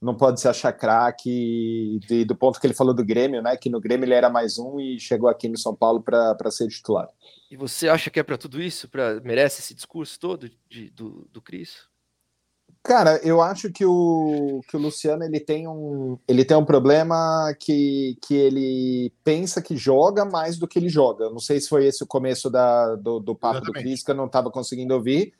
não 0.00 0.14
pode 0.14 0.40
se 0.40 0.48
achar 0.48 0.72
craque, 0.72 1.98
do 2.26 2.36
ponto 2.36 2.60
que 2.60 2.66
ele 2.66 2.74
falou 2.74 2.94
do 2.94 3.04
Grêmio, 3.04 3.42
né? 3.42 3.56
Que 3.56 3.70
no 3.70 3.80
Grêmio 3.80 4.04
ele 4.04 4.14
era 4.14 4.28
mais 4.28 4.58
um 4.58 4.78
e 4.78 5.00
chegou 5.00 5.28
aqui 5.28 5.48
no 5.48 5.58
São 5.58 5.74
Paulo 5.74 6.02
para 6.02 6.50
ser 6.50 6.68
titular. 6.68 7.08
E 7.50 7.56
você 7.56 7.88
acha 7.88 8.10
que 8.10 8.20
é 8.20 8.22
para 8.22 8.36
tudo 8.36 8.60
isso? 8.60 8.88
Pra, 8.88 9.20
merece 9.20 9.60
esse 9.60 9.74
discurso 9.74 10.18
todo 10.18 10.50
de, 10.68 10.90
do, 10.90 11.26
do 11.32 11.40
Cris? 11.40 11.84
Cara, 12.82 13.18
eu 13.24 13.40
acho 13.40 13.72
que 13.72 13.84
o, 13.84 14.60
que 14.68 14.76
o 14.76 14.80
Luciano 14.80 15.24
ele 15.24 15.40
tem 15.40 15.66
um, 15.66 16.16
ele 16.28 16.44
tem 16.44 16.56
um 16.56 16.64
problema 16.64 17.52
que, 17.58 18.16
que 18.22 18.34
ele 18.34 19.12
pensa 19.24 19.60
que 19.60 19.76
joga 19.76 20.24
mais 20.24 20.56
do 20.56 20.68
que 20.68 20.78
ele 20.78 20.88
joga. 20.88 21.28
Não 21.30 21.40
sei 21.40 21.58
se 21.58 21.68
foi 21.68 21.86
esse 21.86 22.04
o 22.04 22.06
começo 22.06 22.48
da, 22.48 22.94
do, 22.94 23.18
do 23.18 23.34
papo 23.34 23.56
Exatamente. 23.56 23.82
do 23.82 23.88
Cris, 23.88 24.04
que 24.04 24.10
eu 24.12 24.14
não 24.14 24.26
estava 24.26 24.52
conseguindo 24.52 24.94
ouvir 24.94 25.32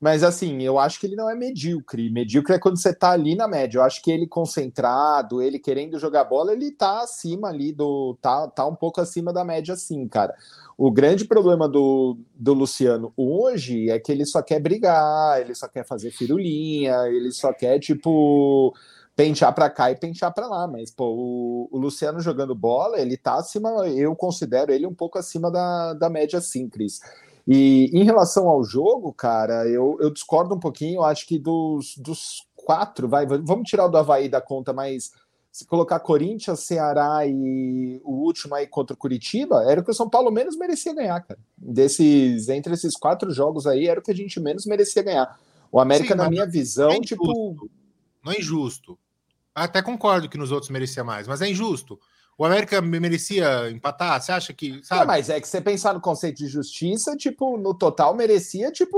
mas 0.00 0.22
assim, 0.22 0.62
eu 0.62 0.78
acho 0.78 1.00
que 1.00 1.06
ele 1.06 1.16
não 1.16 1.28
é 1.28 1.34
medíocre. 1.34 2.08
Medíocre 2.10 2.54
é 2.54 2.58
quando 2.58 2.80
você 2.80 2.94
tá 2.94 3.10
ali 3.10 3.34
na 3.34 3.48
média. 3.48 3.78
Eu 3.78 3.82
acho 3.82 4.00
que 4.00 4.10
ele 4.10 4.28
concentrado, 4.28 5.42
ele 5.42 5.58
querendo 5.58 5.98
jogar 5.98 6.24
bola, 6.24 6.52
ele 6.52 6.70
tá 6.70 7.02
acima 7.02 7.48
ali 7.48 7.72
do. 7.72 8.16
tá, 8.22 8.46
tá 8.48 8.64
um 8.64 8.76
pouco 8.76 9.00
acima 9.00 9.32
da 9.32 9.44
média, 9.44 9.74
sim, 9.74 10.06
cara. 10.06 10.34
O 10.76 10.92
grande 10.92 11.24
problema 11.24 11.68
do, 11.68 12.16
do 12.36 12.54
Luciano 12.54 13.12
hoje 13.16 13.90
é 13.90 13.98
que 13.98 14.12
ele 14.12 14.24
só 14.24 14.40
quer 14.40 14.60
brigar, 14.60 15.40
ele 15.40 15.52
só 15.52 15.66
quer 15.66 15.84
fazer 15.84 16.12
firulinha, 16.12 17.08
ele 17.08 17.32
só 17.32 17.52
quer, 17.52 17.80
tipo, 17.80 18.72
pentear 19.16 19.52
para 19.52 19.68
cá 19.68 19.90
e 19.90 19.96
pentear 19.96 20.32
para 20.32 20.46
lá. 20.46 20.68
Mas, 20.68 20.92
pô, 20.92 21.06
o, 21.06 21.68
o, 21.72 21.76
Luciano 21.76 22.20
jogando 22.20 22.54
bola, 22.54 23.00
ele 23.00 23.16
tá 23.16 23.34
acima, 23.34 23.68
eu 23.88 24.14
considero 24.14 24.72
ele 24.72 24.86
um 24.86 24.94
pouco 24.94 25.18
acima 25.18 25.50
da, 25.50 25.94
da 25.94 26.08
média, 26.08 26.40
sim, 26.40 26.68
Cris. 26.68 27.00
E 27.50 27.90
em 27.94 28.04
relação 28.04 28.46
ao 28.46 28.62
jogo, 28.62 29.10
cara, 29.10 29.66
eu, 29.66 29.96
eu 30.02 30.10
discordo 30.10 30.54
um 30.54 30.60
pouquinho. 30.60 30.96
Eu 30.96 31.04
acho 31.04 31.26
que 31.26 31.38
dos, 31.38 31.96
dos 31.96 32.46
quatro, 32.54 33.08
vai, 33.08 33.26
vamos 33.26 33.66
tirar 33.66 33.86
o 33.86 33.88
do 33.88 33.96
Havaí 33.96 34.28
da 34.28 34.38
conta, 34.38 34.70
mas 34.74 35.12
se 35.50 35.64
colocar 35.64 35.98
Corinthians, 36.00 36.60
Ceará 36.60 37.26
e 37.26 38.02
o 38.04 38.12
último 38.12 38.54
aí 38.54 38.66
contra 38.66 38.92
o 38.92 38.98
Curitiba, 38.98 39.64
era 39.66 39.80
o 39.80 39.84
que 39.84 39.90
o 39.90 39.94
São 39.94 40.10
Paulo 40.10 40.30
menos 40.30 40.58
merecia 40.58 40.94
ganhar, 40.94 41.18
cara. 41.22 41.40
Desses, 41.56 42.50
entre 42.50 42.74
esses 42.74 42.94
quatro 42.94 43.30
jogos 43.30 43.66
aí, 43.66 43.88
era 43.88 43.98
o 43.98 44.02
que 44.02 44.10
a 44.10 44.14
gente 44.14 44.38
menos 44.38 44.66
merecia 44.66 45.02
ganhar. 45.02 45.40
O 45.72 45.80
América, 45.80 46.12
Sim, 46.12 46.18
na 46.18 46.28
minha 46.28 46.46
visão, 46.46 46.90
é 46.90 47.00
tipo. 47.00 47.56
Não 48.22 48.30
é 48.30 48.38
injusto. 48.38 48.98
Até 49.54 49.80
concordo 49.80 50.28
que 50.28 50.36
nos 50.36 50.52
outros 50.52 50.70
merecia 50.70 51.02
mais, 51.02 51.26
mas 51.26 51.40
é 51.40 51.48
injusto. 51.48 51.98
O 52.38 52.44
América 52.44 52.80
merecia 52.80 53.68
empatar? 53.68 54.22
Você 54.22 54.30
acha 54.30 54.54
que. 54.54 54.80
Sabe? 54.84 55.00
Não, 55.00 55.06
mas 55.08 55.28
é 55.28 55.40
que 55.40 55.48
você 55.48 55.60
pensar 55.60 55.92
no 55.92 56.00
conceito 56.00 56.36
de 56.36 56.46
justiça, 56.46 57.16
tipo, 57.16 57.58
no 57.58 57.74
total 57.74 58.14
merecia, 58.14 58.70
tipo, 58.70 58.96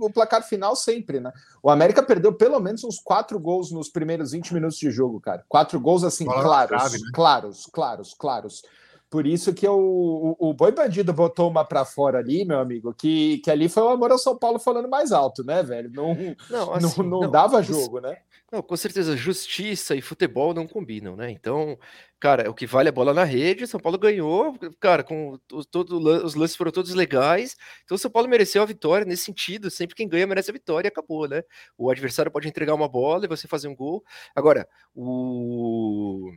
o 0.00 0.10
placar 0.10 0.42
final 0.42 0.74
sempre, 0.74 1.20
né? 1.20 1.30
O 1.62 1.68
América 1.68 2.02
perdeu 2.02 2.32
pelo 2.32 2.58
menos 2.58 2.82
uns 2.84 2.98
quatro 2.98 3.38
gols 3.38 3.70
nos 3.70 3.90
primeiros 3.90 4.32
20 4.32 4.54
minutos 4.54 4.78
de 4.78 4.90
jogo, 4.90 5.20
cara. 5.20 5.44
Quatro 5.46 5.78
gols, 5.78 6.02
assim, 6.02 6.24
claros, 6.24 6.70
grave, 6.70 6.98
né? 6.98 7.10
claros, 7.12 7.66
claros, 7.70 8.14
claros. 8.14 8.62
Por 9.10 9.26
isso 9.26 9.52
que 9.54 9.66
eu, 9.66 9.78
o, 9.78 10.36
o 10.38 10.54
Boi 10.54 10.72
Bandido 10.72 11.12
botou 11.12 11.50
uma 11.50 11.64
para 11.64 11.84
fora 11.84 12.18
ali, 12.18 12.44
meu 12.44 12.58
amigo, 12.58 12.94
que, 12.94 13.38
que 13.38 13.50
ali 13.50 13.68
foi 13.68 13.82
o 13.82 13.88
amor 13.88 14.12
ao 14.12 14.18
São 14.18 14.36
Paulo 14.36 14.58
falando 14.58 14.88
mais 14.88 15.12
alto, 15.12 15.42
né, 15.44 15.62
velho? 15.62 15.90
Não, 15.92 16.14
não, 16.50 16.74
assim, 16.74 17.02
não, 17.02 17.08
não, 17.08 17.20
não, 17.20 17.30
dava 17.30 17.62
jogo, 17.62 18.00
né? 18.00 18.18
Não, 18.50 18.62
com 18.62 18.74
certeza, 18.78 19.14
justiça 19.14 19.94
e 19.94 20.00
futebol 20.00 20.54
não 20.54 20.66
combinam, 20.66 21.14
né? 21.14 21.30
Então, 21.30 21.78
cara, 22.18 22.48
o 22.50 22.54
que 22.54 22.66
vale 22.66 22.88
é 22.88 22.90
a 22.90 22.92
bola 22.92 23.12
na 23.12 23.22
rede, 23.22 23.66
São 23.66 23.78
Paulo 23.78 23.98
ganhou, 23.98 24.58
cara, 24.80 25.04
com 25.04 25.38
todo, 25.70 25.98
os 26.24 26.34
lances 26.34 26.56
foram 26.56 26.72
todos 26.72 26.94
legais, 26.94 27.56
então 27.84 27.98
São 27.98 28.10
Paulo 28.10 28.26
mereceu 28.26 28.62
a 28.62 28.66
vitória 28.66 29.04
nesse 29.04 29.24
sentido, 29.24 29.70
sempre 29.70 29.94
quem 29.94 30.08
ganha 30.08 30.26
merece 30.26 30.50
a 30.50 30.54
vitória 30.54 30.88
e 30.88 30.90
acabou, 30.90 31.28
né? 31.28 31.42
O 31.76 31.90
adversário 31.90 32.32
pode 32.32 32.48
entregar 32.48 32.72
uma 32.74 32.88
bola 32.88 33.26
e 33.26 33.28
você 33.28 33.46
fazer 33.46 33.68
um 33.68 33.76
gol. 33.76 34.02
Agora, 34.34 34.66
o 34.94 36.32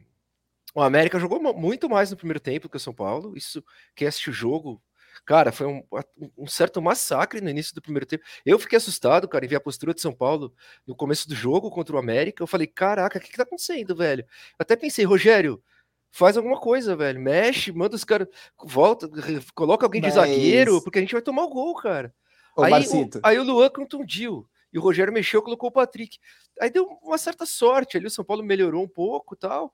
o 0.74 0.82
América 0.82 1.20
jogou 1.20 1.39
muito 1.53 1.89
mais 1.89 2.12
no 2.12 2.18
primeiro 2.18 2.39
tempo 2.39 2.70
que 2.70 2.77
o 2.77 2.80
São 2.80 2.94
Paulo. 2.94 3.36
Isso, 3.38 3.63
quem 3.96 4.08
assistiu 4.08 4.32
o 4.32 4.36
jogo, 4.36 4.82
cara, 5.25 5.51
foi 5.51 5.68
um, 5.68 5.84
um, 6.38 6.48
certo 6.48 6.82
massacre 6.82 7.42
no 7.42 7.50
início 7.50 7.74
do 7.74 7.82
primeiro 7.82 8.06
tempo. 8.06 8.24
Eu 8.46 8.60
fiquei 8.60 8.78
assustado, 8.78 9.28
cara, 9.28 9.46
em 9.46 9.48
ver 9.48 9.58
a 9.58 9.62
postura 9.62 9.94
de 9.94 10.01
São 10.01 10.13
Paulo 10.13 10.54
no 10.86 10.96
começo 10.96 11.28
do 11.28 11.36
jogo 11.36 11.70
contra 11.70 11.96
o 11.96 12.00
América. 12.00 12.44
Eu 12.44 12.48
falei, 12.48 12.68
caraca, 12.68 13.18
o 13.18 13.22
que, 13.22 13.30
que 13.30 13.38
tá 13.38 13.44
acontecendo, 13.44 13.96
velho? 13.96 14.25
Até 14.58 14.75
pensei, 14.75 15.06
Rogério, 15.06 15.62
faz 16.12 16.38
alguma 16.38 16.60
coisa, 16.60 16.96
velho. 16.96 17.20
Mexe, 17.20 17.72
manda 17.72 17.96
os 17.96 18.04
caras, 18.04 18.28
volta, 18.63 19.10
coloca 19.56 19.86
alguém 19.86 20.01
Mas... 20.01 20.13
de 20.13 20.20
zagueiro, 20.20 20.82
porque 20.84 21.00
a 21.00 21.01
gente 21.01 21.13
vai 21.13 21.22
tomar 21.22 21.44
o 21.44 21.50
gol, 21.50 21.75
cara. 21.75 22.13
Ô, 22.56 22.63
aí, 22.63 22.86
o, 22.86 23.10
aí 23.24 23.40
o 23.40 23.44
Luan 23.44 23.70
contundiu. 23.70 24.48
E 24.74 24.80
o 24.80 24.82
Rogério 24.82 25.12
mexeu, 25.12 25.42
colocou 25.42 25.70
o 25.70 25.74
Patrick. 25.74 26.18
Aí 26.60 26.70
deu 26.70 26.86
uma 27.04 27.18
certa 27.18 27.46
sorte 27.46 27.98
ali, 27.98 28.08
o 28.08 28.12
São 28.12 28.24
Paulo 28.24 28.44
melhorou 28.44 28.84
um 28.84 28.88
pouco 28.88 29.36
tal 29.36 29.74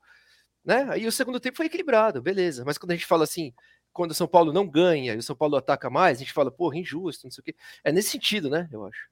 né? 0.68 0.86
Aí 0.90 1.06
o 1.06 1.12
segundo 1.12 1.40
tempo 1.40 1.56
foi 1.56 1.64
equilibrado, 1.64 2.20
beleza. 2.20 2.62
Mas 2.62 2.76
quando 2.76 2.90
a 2.90 2.94
gente 2.94 3.06
fala 3.06 3.24
assim, 3.24 3.54
quando 3.92 4.12
o 4.12 4.14
São 4.14 4.28
Paulo 4.28 4.52
não 4.52 4.66
ganha 4.66 5.14
e 5.14 5.18
o 5.18 5.22
São 5.22 5.36
Paulo 5.36 5.56
ataca 5.56 5.90
mais, 5.90 6.18
a 6.18 6.20
gente 6.20 6.32
fala, 6.32 6.50
porra, 6.50 6.78
injusto, 6.78 7.26
não 7.26 7.30
sei 7.30 7.42
o 7.42 7.44
quê. 7.44 7.54
É 7.82 7.92
nesse 7.92 8.10
sentido, 8.10 8.48
né? 8.48 8.68
Eu 8.72 8.84
acho. 8.84 9.08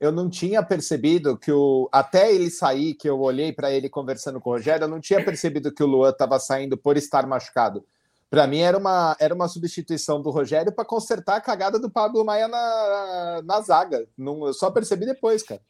Eu 0.00 0.10
não 0.10 0.28
tinha 0.28 0.62
percebido 0.62 1.38
que 1.38 1.52
o. 1.52 1.88
Até 1.92 2.32
ele 2.32 2.50
sair, 2.50 2.94
que 2.94 3.08
eu 3.08 3.20
olhei 3.20 3.52
para 3.52 3.72
ele 3.72 3.88
conversando 3.88 4.40
com 4.40 4.50
o 4.50 4.52
Rogério, 4.54 4.84
eu 4.84 4.88
não 4.88 5.00
tinha 5.00 5.24
percebido 5.24 5.72
que 5.72 5.82
o 5.82 5.86
Luan 5.86 6.10
estava 6.10 6.38
saindo 6.38 6.76
por 6.76 6.96
estar 6.96 7.26
machucado. 7.26 7.86
Para 8.28 8.46
mim 8.46 8.58
era 8.58 8.76
uma, 8.76 9.16
era 9.20 9.34
uma 9.34 9.46
substituição 9.46 10.20
do 10.20 10.30
Rogério 10.30 10.72
para 10.72 10.84
consertar 10.84 11.36
a 11.36 11.40
cagada 11.40 11.78
do 11.78 11.88
Pablo 11.88 12.24
Maia 12.24 12.48
na, 12.48 13.42
na 13.44 13.60
zaga. 13.60 14.08
Não, 14.18 14.46
eu 14.46 14.52
só 14.52 14.70
percebi 14.70 15.06
depois, 15.06 15.42
cara. 15.42 15.62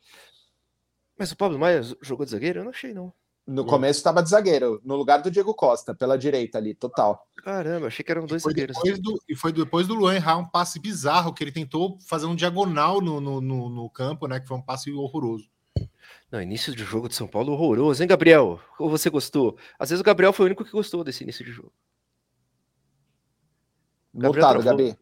Mas 1.18 1.30
o 1.30 1.36
Pablo 1.36 1.58
Maia 1.58 1.82
jogou 2.00 2.24
de 2.24 2.32
zagueiro? 2.32 2.60
Eu 2.60 2.64
não 2.64 2.70
achei, 2.70 2.94
não. 2.94 3.12
No 3.46 3.62
hum. 3.62 3.66
começo 3.66 3.98
estava 3.98 4.22
de 4.22 4.30
zagueiro, 4.30 4.80
no 4.84 4.96
lugar 4.96 5.20
do 5.20 5.30
Diego 5.30 5.52
Costa, 5.54 5.94
pela 5.94 6.16
direita 6.16 6.56
ali, 6.56 6.74
total. 6.74 7.28
Caramba, 7.36 7.88
achei 7.88 8.02
que 8.02 8.10
eram 8.10 8.24
dois 8.24 8.42
e 8.42 8.44
zagueiros. 8.48 8.76
Do, 9.00 9.20
e 9.28 9.36
foi 9.36 9.52
depois 9.52 9.86
do 9.86 9.94
Luan 9.94 10.14
errar 10.14 10.38
um 10.38 10.48
passe 10.48 10.80
bizarro, 10.80 11.32
que 11.34 11.44
ele 11.44 11.52
tentou 11.52 11.98
fazer 12.06 12.24
um 12.24 12.34
diagonal 12.34 13.02
no, 13.02 13.20
no, 13.20 13.42
no, 13.42 13.68
no 13.68 13.90
campo, 13.90 14.26
né? 14.26 14.40
Que 14.40 14.48
foi 14.48 14.56
um 14.56 14.62
passe 14.62 14.90
horroroso. 14.90 15.46
Não, 16.32 16.40
início 16.40 16.74
de 16.74 16.84
jogo 16.84 17.06
de 17.06 17.14
São 17.14 17.28
Paulo 17.28 17.52
horroroso, 17.52 18.02
hein, 18.02 18.08
Gabriel? 18.08 18.58
Ou 18.78 18.88
você 18.88 19.10
gostou? 19.10 19.58
Às 19.78 19.90
vezes 19.90 20.00
o 20.00 20.04
Gabriel 20.04 20.32
foi 20.32 20.44
o 20.44 20.46
único 20.46 20.64
que 20.64 20.72
gostou 20.72 21.04
desse 21.04 21.22
início 21.22 21.44
de 21.44 21.52
jogo. 21.52 21.72
Mutado. 24.12 24.62
Gabi. 24.62 24.96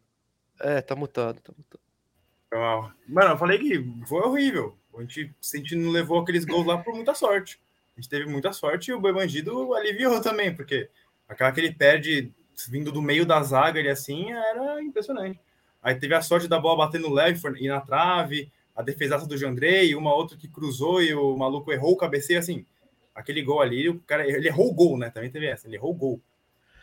É, 0.59 0.81
tá 0.81 0.95
mutado, 0.95 1.39
tá 1.39 1.53
mutado. 1.57 2.93
Mano, 3.07 3.31
eu 3.31 3.37
falei 3.37 3.57
que 3.57 4.05
foi 4.05 4.21
horrível. 4.21 4.77
A 4.95 5.01
gente, 5.01 5.33
a 5.53 5.57
gente 5.57 5.75
não 5.75 5.91
levou 5.91 6.19
aqueles 6.19 6.43
gols 6.43 6.67
lá 6.67 6.77
por 6.77 6.93
muita 6.93 7.15
sorte 7.15 7.59
a 7.95 8.01
gente 8.01 8.09
teve 8.09 8.25
muita 8.25 8.51
sorte 8.51 8.89
e 8.91 8.93
o 8.93 8.99
Boi 8.99 9.13
Bandido 9.13 9.73
aliviou 9.73 10.19
também, 10.21 10.55
porque 10.55 10.89
aquela 11.27 11.51
que 11.51 11.59
ele 11.59 11.73
perde 11.73 12.31
vindo 12.69 12.91
do 12.91 13.01
meio 13.01 13.25
da 13.25 13.41
zaga 13.43 13.79
e 13.79 13.89
assim 13.89 14.31
era 14.31 14.81
impressionante. 14.81 15.39
Aí 15.81 15.95
teve 15.95 16.13
a 16.15 16.21
sorte 16.21 16.47
da 16.47 16.59
bola 16.59 16.85
bater 16.85 16.99
no 16.99 17.13
leve 17.13 17.39
e 17.59 17.67
na 17.67 17.81
trave, 17.81 18.51
a 18.75 18.81
defesaça 18.81 19.27
do 19.27 19.37
Jandrei, 19.37 19.95
uma 19.95 20.13
outra 20.13 20.37
que 20.37 20.47
cruzou 20.47 21.01
e 21.01 21.13
o 21.13 21.35
maluco 21.37 21.71
errou 21.71 21.93
o 21.93 21.97
cabeceio, 21.97 22.39
assim, 22.39 22.65
aquele 23.13 23.41
gol 23.41 23.61
ali, 23.61 23.89
o 23.89 23.99
cara, 23.99 24.27
ele 24.27 24.47
errou 24.47 24.69
o 24.69 24.73
gol, 24.73 24.97
né? 24.97 25.09
Também 25.09 25.29
teve 25.29 25.45
essa, 25.45 25.67
ele 25.67 25.75
errou 25.75 25.91
o 25.91 25.95
gol. 25.95 26.21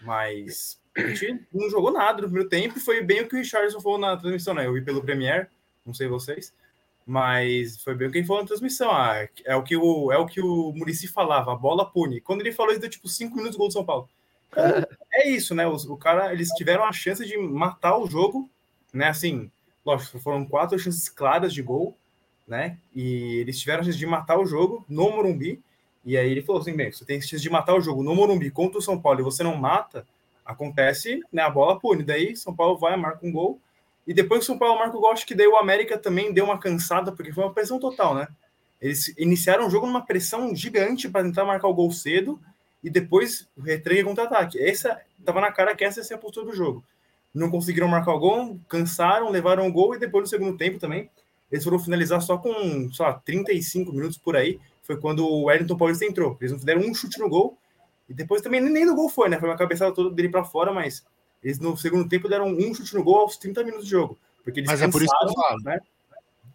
Mas 0.02 0.81
a 0.97 1.09
gente 1.09 1.47
não 1.52 1.69
jogou 1.71 1.93
nada 1.93 2.23
no 2.23 2.29
primeiro 2.29 2.49
tempo 2.49 2.79
foi 2.79 3.02
bem 3.02 3.23
o 3.23 3.29
que 3.29 3.35
o 3.35 3.38
Richardson 3.38 3.81
falou 3.81 3.99
na 3.99 4.17
transmissão, 4.17 4.55
né? 4.55 4.67
Eu 4.67 4.75
vi 4.75 4.83
pelo 4.83 5.02
Premier, 5.02 5.50
não 5.85 5.93
sei 5.93 6.07
vocês. 6.07 6.55
Mas 7.11 7.83
foi 7.83 7.97
bem 7.97 8.07
o 8.07 8.12
que 8.12 8.19
ele 8.19 8.26
falou 8.26 8.40
na 8.40 8.47
transmissão. 8.47 8.88
Ah, 8.93 9.26
é 9.45 9.57
o 9.57 9.64
que 9.64 9.76
o, 9.76 10.12
é 10.12 10.17
o 10.17 10.26
que 10.26 10.40
o 10.40 10.73
Murici 10.76 11.09
falava, 11.09 11.52
a 11.52 11.57
bola 11.57 11.85
pune. 11.85 12.21
Quando 12.21 12.40
ele 12.40 12.52
falou 12.52 12.71
isso, 12.71 12.81
deu 12.81 12.88
tipo 12.88 13.09
cinco 13.09 13.35
minutos 13.35 13.59
gol 13.59 13.67
do 13.67 13.73
São 13.73 13.85
Paulo. 13.85 14.09
Cara, 14.49 14.88
é 15.12 15.29
isso, 15.29 15.52
né? 15.52 15.67
O, 15.67 15.75
o, 15.75 15.97
cara, 15.97 16.33
eles 16.33 16.50
tiveram 16.50 16.85
a 16.85 16.93
chance 16.93 17.26
de 17.26 17.37
matar 17.37 17.99
o 17.99 18.07
jogo, 18.07 18.49
né? 18.95 19.09
Assim, 19.09 19.50
lógico, 19.85 20.21
foram 20.21 20.45
quatro 20.45 20.79
chances 20.79 21.09
claras 21.09 21.52
de 21.52 21.61
gol, 21.62 21.97
né? 22.47 22.79
E 22.95 23.38
eles 23.38 23.59
tiveram 23.59 23.81
a 23.81 23.85
chance 23.85 23.99
de 23.99 24.07
matar 24.07 24.38
o 24.38 24.47
jogo 24.47 24.85
no 24.88 25.11
Morumbi. 25.11 25.61
E 26.05 26.17
aí 26.17 26.31
ele 26.31 26.43
falou 26.43 26.62
assim: 26.62 26.76
bem, 26.76 26.93
você 26.93 27.05
tem 27.05 27.21
chance 27.21 27.43
de 27.43 27.50
matar 27.50 27.75
o 27.75 27.81
jogo 27.81 28.05
no 28.05 28.14
Morumbi 28.14 28.52
contra 28.52 28.79
o 28.79 28.83
São 28.83 29.00
Paulo 29.00 29.19
e 29.19 29.25
você 29.25 29.43
não 29.43 29.57
mata, 29.57 30.07
acontece, 30.47 31.21
né? 31.33 31.43
A 31.43 31.50
bola 31.50 31.76
pune. 31.76 32.05
Daí 32.05 32.37
São 32.37 32.55
Paulo 32.55 32.79
vai, 32.79 32.97
marca 32.97 33.26
um 33.26 33.33
gol 33.33 33.61
e 34.07 34.14
depois 34.14 34.40
que 34.40 34.45
o 34.45 34.47
São 34.47 34.59
Paulo 34.59 34.78
marca 34.78 34.97
o 34.97 35.00
gol, 35.00 35.12
acho 35.12 35.26
que 35.26 35.35
daí 35.35 35.47
o 35.47 35.57
América 35.57 35.99
também 35.99 36.33
deu 36.33 36.45
uma 36.45 36.59
cansada, 36.59 37.12
porque 37.12 37.33
foi 37.33 37.45
uma 37.45 37.52
pressão 37.52 37.78
total, 37.78 38.14
né? 38.14 38.28
Eles 38.80 39.14
iniciaram 39.19 39.66
o 39.66 39.71
jogo 39.71 39.87
numa 39.87 40.04
pressão 40.04 40.54
gigante 40.54 41.09
para 41.09 41.23
tentar 41.23 41.45
marcar 41.45 41.69
o 41.69 41.75
gol 41.75 41.90
cedo 41.90 42.40
e 42.83 42.88
depois 42.88 43.47
retreio 43.62 44.04
contra-ataque. 44.07 44.59
Essa 44.59 45.00
tava 45.25 45.40
na 45.40 45.52
cara 45.52 45.76
que 45.76 45.85
essa 45.85 46.00
ia 46.00 46.04
ser 46.04 46.14
a 46.14 46.19
postura 46.19 46.47
do 46.47 46.57
jogo. 46.57 46.83
Não 47.33 47.50
conseguiram 47.50 47.87
marcar 47.87 48.14
o 48.14 48.19
gol, 48.19 48.59
cansaram, 48.69 49.30
levaram 49.30 49.69
o 49.69 49.73
gol 49.73 49.95
e 49.95 49.99
depois 49.99 50.23
no 50.25 50.28
segundo 50.28 50.57
tempo 50.57 50.78
também 50.78 51.11
eles 51.52 51.64
foram 51.64 51.78
finalizar 51.78 52.23
só 52.23 52.38
com, 52.38 52.52
sei 52.92 53.04
lá, 53.04 53.14
35 53.14 53.92
minutos 53.92 54.16
por 54.16 54.37
aí. 54.37 54.59
Foi 54.83 54.97
quando 54.99 55.26
o 55.26 55.45
Wellington 55.45 55.76
Paulista 55.76 56.04
entrou. 56.04 56.37
Eles 56.40 56.52
não 56.52 56.59
fizeram 56.59 56.80
um 56.80 56.95
chute 56.95 57.19
no 57.19 57.28
gol 57.28 57.59
e 58.09 58.14
depois 58.14 58.40
também 58.40 58.61
nem 58.61 58.87
do 58.87 58.95
gol 58.95 59.09
foi, 59.09 59.28
né? 59.28 59.38
Foi 59.38 59.49
uma 59.49 59.59
cabeçada 59.59 59.92
toda 59.92 60.14
dele 60.14 60.28
para 60.28 60.45
fora, 60.45 60.73
mas 60.73 61.04
eles 61.42 61.59
no 61.59 61.76
segundo 61.76 62.09
tempo 62.09 62.28
deram 62.28 62.49
um 62.49 62.75
chute 62.75 62.94
no 62.94 63.02
gol 63.02 63.20
aos 63.20 63.37
30 63.37 63.64
minutos 63.64 63.85
de 63.87 63.90
jogo. 63.90 64.18
Porque 64.44 64.61
eles 64.61 64.70
Mas 64.70 64.82
é 64.82 64.88
por 64.88 65.02
isso 65.02 65.14
que 65.18 65.25
eu 65.25 65.32
falo. 65.32 65.62
Né? 65.62 65.80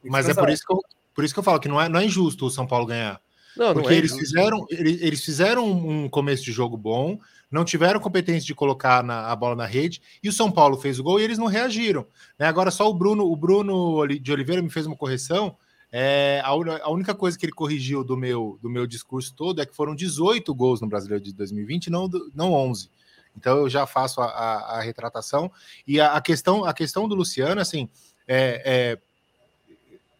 Mas 0.04 0.30
é 0.30 0.34
por 0.34 0.50
isso 0.50 0.64
que 0.66 0.74
eu, 0.74 0.82
por 1.14 1.24
isso 1.24 1.34
que 1.34 1.40
eu 1.40 1.44
falo 1.44 1.60
que 1.60 1.68
não 1.68 1.82
é, 1.82 1.90
não 1.90 2.00
é 2.00 2.06
injusto 2.06 2.46
o 2.46 2.52
São 2.52 2.68
Paulo 2.68 2.86
ganhar. 2.86 3.22
Não, 3.56 3.74
porque 3.74 3.94
é 3.94 3.98
eles 3.98 4.14
fizeram 4.14 4.66
eles, 4.70 5.02
eles, 5.02 5.24
fizeram 5.24 5.66
um 5.66 6.10
começo 6.10 6.44
de 6.44 6.52
jogo 6.52 6.76
bom, 6.76 7.18
não 7.50 7.64
tiveram 7.64 8.02
competência 8.02 8.46
de 8.46 8.54
colocar 8.54 9.02
na, 9.02 9.32
a 9.32 9.36
bola 9.36 9.56
na 9.56 9.66
rede, 9.66 10.02
e 10.22 10.28
o 10.28 10.34
São 10.34 10.52
Paulo 10.52 10.78
fez 10.78 11.00
o 11.00 11.04
gol 11.04 11.20
e 11.20 11.24
eles 11.24 11.38
não 11.38 11.48
reagiram. 11.48 12.06
Né? 12.38 12.48
Agora 12.48 12.70
só 12.70 12.90
o 12.90 12.94
Bruno, 12.94 13.24
o 13.32 13.36
Bruno 13.36 14.06
de 14.08 14.32
Oliveira 14.32 14.62
me 14.62 14.70
fez 14.70 14.86
uma 14.86 14.96
correção. 14.96 15.56
É, 15.90 16.42
a, 16.44 16.50
a, 16.50 16.92
única 16.92 17.16
coisa 17.16 17.38
que 17.38 17.46
ele 17.46 17.54
corrigiu 17.54 18.04
do 18.04 18.18
meu, 18.18 18.60
do 18.62 18.70
meu 18.70 18.86
discurso 18.86 19.34
todo 19.34 19.62
é 19.62 19.66
que 19.66 19.74
foram 19.74 19.96
18 19.96 20.54
gols 20.54 20.82
no 20.82 20.88
Brasileiro 20.88 21.24
de 21.24 21.32
2020, 21.32 21.90
não, 21.90 22.10
não 22.34 22.52
11. 22.52 22.90
Então 23.38 23.58
eu 23.60 23.70
já 23.70 23.86
faço 23.86 24.22
a, 24.22 24.26
a, 24.26 24.78
a 24.78 24.82
retratação. 24.82 25.52
E 25.88 26.00
a, 26.00 26.14
a, 26.14 26.22
questão, 26.22 26.66
a 26.66 26.74
questão 26.74 27.08
do 27.08 27.16
Luciano, 27.16 27.60
assim, 27.60 27.90
é, 28.28 28.62
é, 28.66 28.98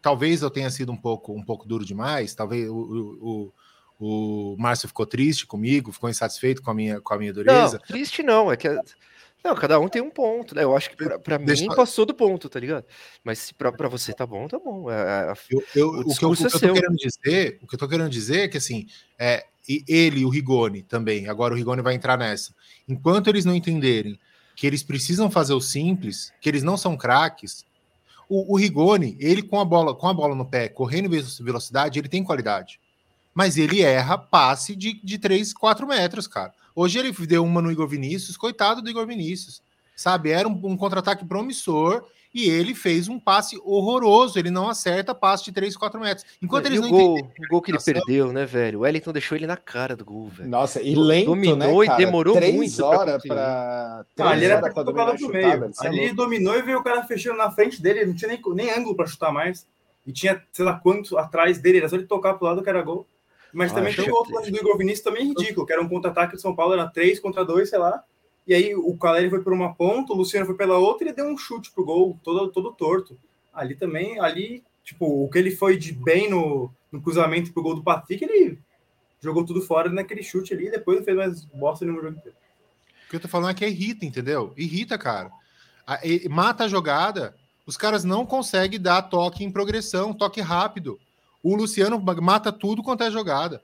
talvez 0.00 0.42
eu 0.42 0.50
tenha 0.50 0.70
sido 0.70 0.92
um 0.92 0.96
pouco, 0.96 1.32
um 1.32 1.42
pouco 1.42 1.66
duro 1.66 1.84
demais, 1.84 2.34
talvez 2.34 2.68
o, 2.68 3.52
o, 3.98 4.52
o 4.52 4.56
Márcio 4.58 4.88
ficou 4.88 5.06
triste 5.06 5.46
comigo, 5.46 5.92
ficou 5.92 6.08
insatisfeito 6.08 6.62
com 6.62 6.70
a 6.70 6.74
minha, 6.74 7.00
com 7.00 7.14
a 7.14 7.18
minha 7.18 7.32
dureza. 7.32 7.78
Não, 7.78 7.86
triste 7.86 8.22
não, 8.22 8.52
é 8.52 8.56
que. 8.56 8.68
Não, 9.46 9.54
cada 9.54 9.78
um 9.78 9.88
tem 9.88 10.02
um 10.02 10.10
ponto, 10.10 10.56
né? 10.56 10.64
Eu 10.64 10.76
acho 10.76 10.90
que 10.90 10.96
para 10.96 11.38
mim 11.38 11.44
Deixa... 11.44 11.72
passou 11.72 12.04
do 12.04 12.12
ponto, 12.12 12.48
tá 12.48 12.58
ligado? 12.58 12.84
Mas 13.22 13.38
se 13.38 13.54
para 13.54 13.88
você 13.88 14.12
tá 14.12 14.26
bom, 14.26 14.48
tá 14.48 14.58
bom. 14.58 14.90
Eu, 15.48 15.62
eu, 15.72 15.88
o, 15.88 16.00
o, 16.00 16.16
que 16.16 16.24
eu, 16.24 16.30
o 16.30 16.36
que 16.36 16.44
eu 16.46 16.50
tô 16.50 16.58
querendo 16.58 16.96
dizer, 16.96 17.58
o 17.62 17.66
que 17.66 17.74
eu 17.76 17.78
tô 17.78 17.88
querendo 17.88 18.10
dizer 18.10 18.40
é 18.40 18.48
que 18.48 18.56
assim, 18.56 18.88
é, 19.16 19.46
e 19.68 19.84
ele, 19.86 20.24
o 20.24 20.28
Rigoni 20.28 20.82
também, 20.82 21.28
agora 21.28 21.54
o 21.54 21.56
Rigoni 21.56 21.80
vai 21.80 21.94
entrar 21.94 22.18
nessa. 22.18 22.52
Enquanto 22.88 23.28
eles 23.28 23.44
não 23.44 23.54
entenderem 23.54 24.18
que 24.56 24.66
eles 24.66 24.82
precisam 24.82 25.30
fazer 25.30 25.54
o 25.54 25.60
simples, 25.60 26.32
que 26.40 26.48
eles 26.48 26.64
não 26.64 26.76
são 26.76 26.96
craques, 26.96 27.64
o, 28.28 28.52
o, 28.52 28.56
Rigoni, 28.56 29.16
ele 29.20 29.42
com 29.42 29.60
a 29.60 29.64
bola, 29.64 29.94
com 29.94 30.08
a 30.08 30.14
bola 30.14 30.34
no 30.34 30.44
pé, 30.44 30.68
correndo 30.68 31.08
velocidade, 31.40 32.00
ele 32.00 32.08
tem 32.08 32.24
qualidade. 32.24 32.80
Mas 33.36 33.58
ele 33.58 33.82
erra 33.82 34.16
passe 34.16 34.74
de, 34.74 34.98
de 35.04 35.18
3, 35.18 35.52
4 35.52 35.86
metros, 35.86 36.26
cara. 36.26 36.54
Hoje 36.74 36.98
ele 36.98 37.12
deu 37.26 37.44
uma 37.44 37.60
no 37.60 37.70
Igor 37.70 37.86
Vinícius, 37.86 38.34
coitado 38.34 38.80
do 38.80 38.88
Igor 38.88 39.06
Vinícius. 39.06 39.60
Sabe? 39.94 40.30
Era 40.30 40.48
um, 40.48 40.58
um 40.64 40.74
contra-ataque 40.74 41.22
promissor 41.22 42.02
e 42.34 42.48
ele 42.48 42.74
fez 42.74 43.08
um 43.08 43.20
passe 43.20 43.60
horroroso. 43.62 44.38
Ele 44.38 44.50
não 44.50 44.70
acerta 44.70 45.14
passe 45.14 45.44
de 45.44 45.52
3, 45.52 45.76
4 45.76 46.00
metros. 46.00 46.24
Enquanto 46.40 46.64
E 46.64 46.68
eles 46.68 46.78
o 46.78 46.82
não 46.84 46.88
gol, 46.88 47.18
entendem 47.18 47.44
o 47.44 47.48
gol 47.50 47.60
que 47.60 47.70
ele 47.72 47.78
perdeu, 47.78 48.32
né, 48.32 48.46
velho? 48.46 48.78
O 48.78 48.82
Wellington 48.82 49.12
deixou 49.12 49.36
ele 49.36 49.46
na 49.46 49.56
cara 49.58 49.94
do 49.94 50.04
gol, 50.04 50.28
velho. 50.28 50.48
Nossa, 50.48 50.80
e 50.80 50.94
lento, 50.94 51.26
Dominou 51.26 51.84
né, 51.84 51.92
e 51.92 51.96
demorou 51.98 52.36
Três 52.36 52.54
muito 52.54 52.74
pra 52.74 52.86
horas 52.86 53.22
para 53.22 54.06
Ah, 54.18 54.30
ali 54.30 54.46
era 54.46 54.60
pra 54.60 54.72
pra 54.72 54.82
tocar 54.82 55.04
lá 55.04 55.12
dominar 55.12 55.30
pro 55.30 55.40
chutar, 55.40 55.60
velho. 55.60 55.72
É 55.82 55.86
Ali 55.86 55.98
ele 56.00 56.14
dominou 56.14 56.54
e 56.54 56.62
veio 56.62 56.78
o 56.78 56.82
cara 56.82 57.02
fechando 57.02 57.36
na 57.36 57.50
frente 57.50 57.82
dele. 57.82 58.06
Não 58.06 58.14
tinha 58.14 58.28
nem, 58.28 58.40
nem 58.54 58.70
ângulo 58.70 58.96
pra 58.96 59.06
chutar 59.06 59.30
mais. 59.30 59.66
E 60.06 60.12
tinha, 60.12 60.42
sei 60.52 60.64
lá 60.64 60.72
quanto 60.72 61.18
atrás 61.18 61.58
dele. 61.58 61.78
Era 61.78 61.88
só 61.90 61.96
ele 61.96 62.06
tocar 62.06 62.32
pro 62.34 62.46
lado 62.46 62.62
que 62.62 62.70
era 62.70 62.80
gol. 62.80 63.06
Mas 63.52 63.72
também 63.72 63.94
tem 63.94 64.10
o 64.10 64.14
outro 64.14 64.34
lance 64.34 64.50
do 64.50 64.56
Igor 64.56 64.76
Vinícius 64.78 65.04
também 65.04 65.28
ridículo, 65.28 65.66
que 65.66 65.72
era 65.72 65.82
um 65.82 65.88
contra-ataque 65.88 66.34
do 66.34 66.40
São 66.40 66.54
Paulo, 66.54 66.74
era 66.74 66.88
3 66.88 67.18
contra 67.20 67.44
2, 67.44 67.68
sei 67.70 67.78
lá. 67.78 68.02
E 68.46 68.54
aí 68.54 68.74
o 68.74 68.96
Caleri 68.96 69.30
foi 69.30 69.42
por 69.42 69.52
uma 69.52 69.74
ponta, 69.74 70.12
o 70.12 70.16
Luciano 70.16 70.46
foi 70.46 70.54
pela 70.56 70.78
outra 70.78 71.04
e 71.04 71.08
ele 71.08 71.16
deu 71.16 71.26
um 71.26 71.36
chute 71.38 71.70
pro 71.72 71.84
gol, 71.84 72.18
todo, 72.22 72.48
todo 72.52 72.72
torto. 72.72 73.18
Ali 73.52 73.74
também, 73.74 74.20
ali, 74.20 74.62
tipo, 74.84 75.06
o 75.24 75.28
que 75.30 75.38
ele 75.38 75.50
foi 75.50 75.76
de 75.76 75.92
bem 75.92 76.30
no, 76.30 76.70
no 76.92 77.00
cruzamento 77.00 77.52
pro 77.52 77.62
gol 77.62 77.74
do 77.74 77.82
Patrick, 77.82 78.22
ele 78.24 78.58
jogou 79.20 79.44
tudo 79.44 79.60
fora 79.62 79.90
naquele 79.90 80.22
chute 80.22 80.52
ali 80.54 80.66
e 80.66 80.70
depois 80.70 80.98
não 80.98 81.04
fez 81.04 81.16
mais 81.16 81.44
bosta 81.46 81.84
nenhum 81.84 82.00
jogo 82.00 82.16
inteiro. 82.18 82.36
O 83.06 83.10
que 83.10 83.16
eu 83.16 83.20
tô 83.20 83.28
falando 83.28 83.50
é 83.50 83.54
que 83.54 83.66
irrita, 83.66 84.04
entendeu? 84.04 84.52
Irrita, 84.56 84.98
cara. 84.98 85.30
A- 85.86 86.04
e- 86.06 86.28
Mata 86.28 86.64
a 86.64 86.68
jogada. 86.68 87.34
Os 87.66 87.76
caras 87.76 88.04
não 88.04 88.24
conseguem 88.26 88.80
dar 88.80 89.02
toque 89.02 89.42
em 89.42 89.50
progressão, 89.50 90.12
toque 90.12 90.40
rápido. 90.40 91.00
O 91.46 91.54
Luciano 91.54 92.00
mata 92.00 92.50
tudo 92.50 92.82
quanto 92.82 93.04
é 93.04 93.10
jogada. 93.10 93.62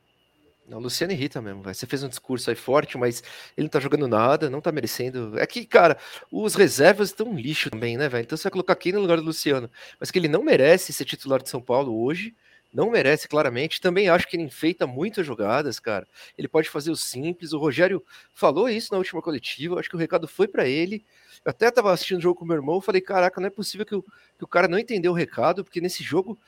Não, 0.69 0.79
o 0.79 0.83
Luciano 0.83 1.12
irrita 1.12 1.43
mesmo, 1.43 1.62
velho. 1.62 1.75
Você 1.75 1.85
fez 1.85 2.05
um 2.05 2.09
discurso 2.09 2.49
aí 2.49 2.55
forte, 2.55 2.97
mas 2.97 3.25
ele 3.57 3.65
não 3.65 3.69
tá 3.69 3.81
jogando 3.81 4.07
nada, 4.07 4.49
não 4.49 4.61
tá 4.61 4.71
merecendo. 4.71 5.37
É 5.37 5.45
que, 5.49 5.67
cara, 5.67 5.99
os 6.31 6.55
reservas 6.55 7.09
estão 7.09 7.27
um 7.27 7.37
lixo 7.37 7.71
também, 7.71 7.97
né, 7.97 8.09
velho? 8.09 8.23
Então 8.23 8.39
você 8.39 8.45
vai 8.45 8.53
colocar 8.53 8.77
quem 8.77 8.93
no 8.93 9.01
lugar 9.01 9.17
do 9.17 9.25
Luciano? 9.25 9.69
Mas 9.99 10.12
que 10.12 10.19
ele 10.21 10.29
não 10.29 10.45
merece 10.45 10.93
ser 10.93 11.05
titular 11.05 11.43
de 11.43 11.51
São 11.51 11.61
Paulo 11.61 12.05
hoje. 12.05 12.33
Não 12.73 12.89
merece, 12.89 13.27
claramente. 13.27 13.81
Também 13.81 14.09
acho 14.09 14.29
que 14.29 14.37
ele 14.37 14.45
enfeita 14.45 14.87
muitas 14.87 15.27
jogadas, 15.27 15.81
cara. 15.81 16.07
Ele 16.39 16.47
pode 16.47 16.71
fazer 16.71 16.93
o 16.93 16.97
simples. 16.97 17.53
O 17.53 17.59
Rogério 17.59 18.01
falou 18.33 18.69
isso 18.69 18.93
na 18.93 18.99
última 18.99 19.21
coletiva. 19.21 19.81
Acho 19.81 19.91
que 19.91 19.97
o 19.97 19.99
recado 19.99 20.29
foi 20.29 20.47
pra 20.47 20.69
ele. 20.69 21.05
Eu 21.45 21.51
até 21.51 21.69
tava 21.69 21.93
assistindo 21.93 22.19
o 22.19 22.23
jogo 22.23 22.39
com 22.39 22.45
meu 22.45 22.57
irmão. 22.57 22.81
Falei, 22.81 23.01
caraca, 23.01 23.41
não 23.41 23.49
é 23.49 23.51
possível 23.51 23.85
que 23.85 23.97
o, 23.97 24.03
que 24.03 24.45
o 24.45 24.47
cara 24.47 24.69
não 24.69 24.79
entendeu 24.79 25.11
o 25.11 25.17
recado, 25.17 25.65
porque 25.65 25.81
nesse 25.81 26.05
jogo, 26.05 26.39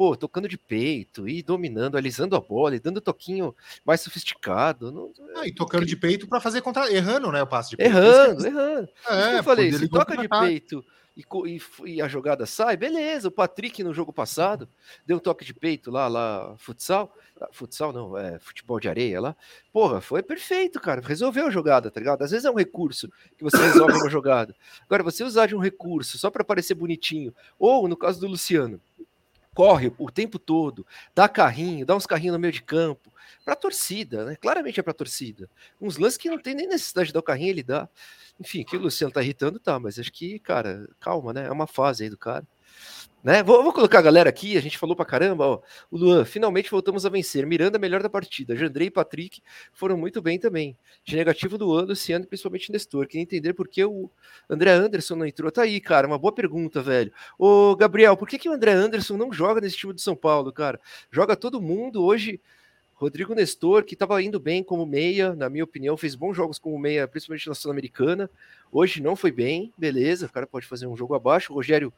pô, 0.00 0.16
tocando 0.16 0.48
de 0.48 0.56
peito 0.56 1.28
e 1.28 1.42
dominando, 1.42 1.94
alisando 1.94 2.34
a 2.34 2.40
bola 2.40 2.74
e 2.74 2.80
dando 2.80 3.02
toquinho 3.02 3.54
mais 3.84 4.00
sofisticado. 4.00 4.90
Não, 4.90 5.12
Ah, 5.36 5.46
e 5.46 5.52
tocando 5.52 5.84
de 5.84 5.94
peito 5.94 6.26
para 6.26 6.40
fazer 6.40 6.62
contra. 6.62 6.90
Errando, 6.90 7.30
né? 7.30 7.42
O 7.42 7.46
passe 7.46 7.68
de 7.68 7.76
peito. 7.76 7.94
errando, 7.94 8.46
errando. 8.46 8.88
É, 9.06 9.38
eu 9.38 9.44
falei, 9.44 9.70
se 9.70 9.86
toca 9.90 10.16
de 10.16 10.26
peito 10.26 10.82
e, 11.14 11.22
e 11.46 11.60
e 11.96 12.00
a 12.00 12.08
jogada 12.08 12.46
sai, 12.46 12.78
beleza. 12.78 13.28
O 13.28 13.30
Patrick 13.30 13.84
no 13.84 13.92
jogo 13.92 14.10
passado 14.10 14.66
deu 15.06 15.18
um 15.18 15.20
toque 15.20 15.44
de 15.44 15.52
peito 15.52 15.90
lá, 15.90 16.08
lá, 16.08 16.54
futsal. 16.56 17.14
Ah, 17.38 17.48
Futsal 17.52 17.92
não, 17.92 18.16
é 18.16 18.38
futebol 18.38 18.78
de 18.80 18.88
areia 18.88 19.20
lá. 19.20 19.36
Porra, 19.72 20.00
foi 20.00 20.22
perfeito, 20.22 20.78
cara. 20.80 21.00
Resolveu 21.00 21.46
a 21.46 21.50
jogada, 21.50 21.90
tá 21.90 21.98
ligado? 21.98 22.22
Às 22.22 22.30
vezes 22.30 22.44
é 22.44 22.50
um 22.50 22.54
recurso 22.56 23.10
que 23.36 23.42
você 23.44 23.56
resolve 23.56 23.94
uma 23.94 24.10
jogada. 24.10 24.54
Agora, 24.86 25.02
você 25.02 25.24
usar 25.24 25.46
de 25.46 25.54
um 25.54 25.58
recurso 25.58 26.18
só 26.18 26.30
para 26.30 26.44
parecer 26.44 26.74
bonitinho, 26.74 27.34
ou 27.58 27.88
no 27.88 27.96
caso 27.96 28.20
do 28.20 28.26
Luciano, 28.26 28.80
corre 29.54 29.92
o 29.98 30.10
tempo 30.10 30.38
todo, 30.38 30.86
dá 31.14 31.28
carrinho, 31.28 31.84
dá 31.84 31.96
uns 31.96 32.06
carrinhos 32.06 32.34
no 32.34 32.38
meio 32.38 32.52
de 32.52 32.62
campo, 32.62 33.12
pra 33.44 33.56
torcida, 33.56 34.24
né? 34.24 34.36
Claramente 34.36 34.78
é 34.80 34.82
pra 34.82 34.92
torcida. 34.92 35.48
Uns 35.80 35.96
lances 35.96 36.16
que 36.16 36.30
não 36.30 36.38
tem 36.38 36.54
nem 36.54 36.66
necessidade 36.68 37.08
de 37.08 37.12
dar 37.12 37.20
o 37.20 37.22
carrinho, 37.22 37.50
ele 37.50 37.62
dá. 37.62 37.88
Enfim, 38.38 38.64
que 38.64 38.76
o 38.76 38.80
Luciano 38.80 39.12
tá 39.12 39.22
irritando, 39.22 39.58
tá, 39.58 39.78
mas 39.78 39.98
acho 39.98 40.12
que, 40.12 40.38
cara, 40.38 40.88
calma, 40.98 41.32
né? 41.32 41.46
É 41.46 41.50
uma 41.52 41.66
fase 41.66 42.04
aí 42.04 42.10
do 42.10 42.18
cara. 42.18 42.46
Né? 43.22 43.42
Vou, 43.42 43.62
vou 43.62 43.72
colocar 43.72 43.98
a 43.98 44.02
galera 44.02 44.30
aqui, 44.30 44.56
a 44.56 44.62
gente 44.62 44.78
falou 44.78 44.96
pra 44.96 45.04
caramba, 45.04 45.46
ó. 45.46 45.60
O 45.90 45.98
Luan, 45.98 46.24
finalmente 46.24 46.70
voltamos 46.70 47.04
a 47.04 47.10
vencer. 47.10 47.46
Miranda, 47.46 47.78
melhor 47.78 48.02
da 48.02 48.08
partida. 48.08 48.56
Jandrei 48.56 48.88
e 48.88 48.90
Patrick 48.90 49.42
foram 49.72 49.96
muito 49.96 50.22
bem 50.22 50.38
também. 50.38 50.76
De 51.04 51.16
negativo 51.16 51.58
do 51.58 51.72
ano, 51.74 51.88
Luciano, 51.88 52.26
principalmente 52.26 52.72
Nestor. 52.72 53.06
Queria 53.06 53.22
entender 53.22 53.52
por 53.52 53.68
que 53.68 53.84
o 53.84 54.10
André 54.48 54.72
Anderson 54.72 55.16
não 55.16 55.26
entrou. 55.26 55.50
Tá 55.50 55.62
aí, 55.62 55.80
cara, 55.80 56.06
uma 56.06 56.18
boa 56.18 56.32
pergunta, 56.32 56.80
velho. 56.80 57.12
Ô, 57.38 57.76
Gabriel, 57.76 58.16
por 58.16 58.26
que, 58.26 58.38
que 58.38 58.48
o 58.48 58.52
André 58.52 58.72
Anderson 58.72 59.18
não 59.18 59.30
joga 59.30 59.60
nesse 59.60 59.76
time 59.76 59.92
do 59.92 60.00
São 60.00 60.16
Paulo, 60.16 60.50
cara? 60.50 60.80
Joga 61.10 61.36
todo 61.36 61.60
mundo 61.60 62.02
hoje. 62.02 62.40
Rodrigo 62.94 63.34
Nestor, 63.34 63.82
que 63.84 63.94
estava 63.94 64.22
indo 64.22 64.38
bem 64.38 64.62
como 64.62 64.84
meia, 64.84 65.34
na 65.34 65.48
minha 65.48 65.64
opinião, 65.64 65.96
fez 65.96 66.14
bons 66.14 66.34
jogos 66.34 66.58
como 66.58 66.78
meia, 66.78 67.08
principalmente 67.08 67.48
na 67.48 67.54
Sul-Americana. 67.54 68.28
Hoje 68.70 69.02
não 69.02 69.16
foi 69.16 69.32
bem, 69.32 69.72
beleza, 69.76 70.26
o 70.26 70.30
cara 70.30 70.46
pode 70.46 70.66
fazer 70.66 70.86
um 70.86 70.94
jogo 70.94 71.14
abaixo. 71.14 71.50
O 71.50 71.56
Rogério 71.56 71.90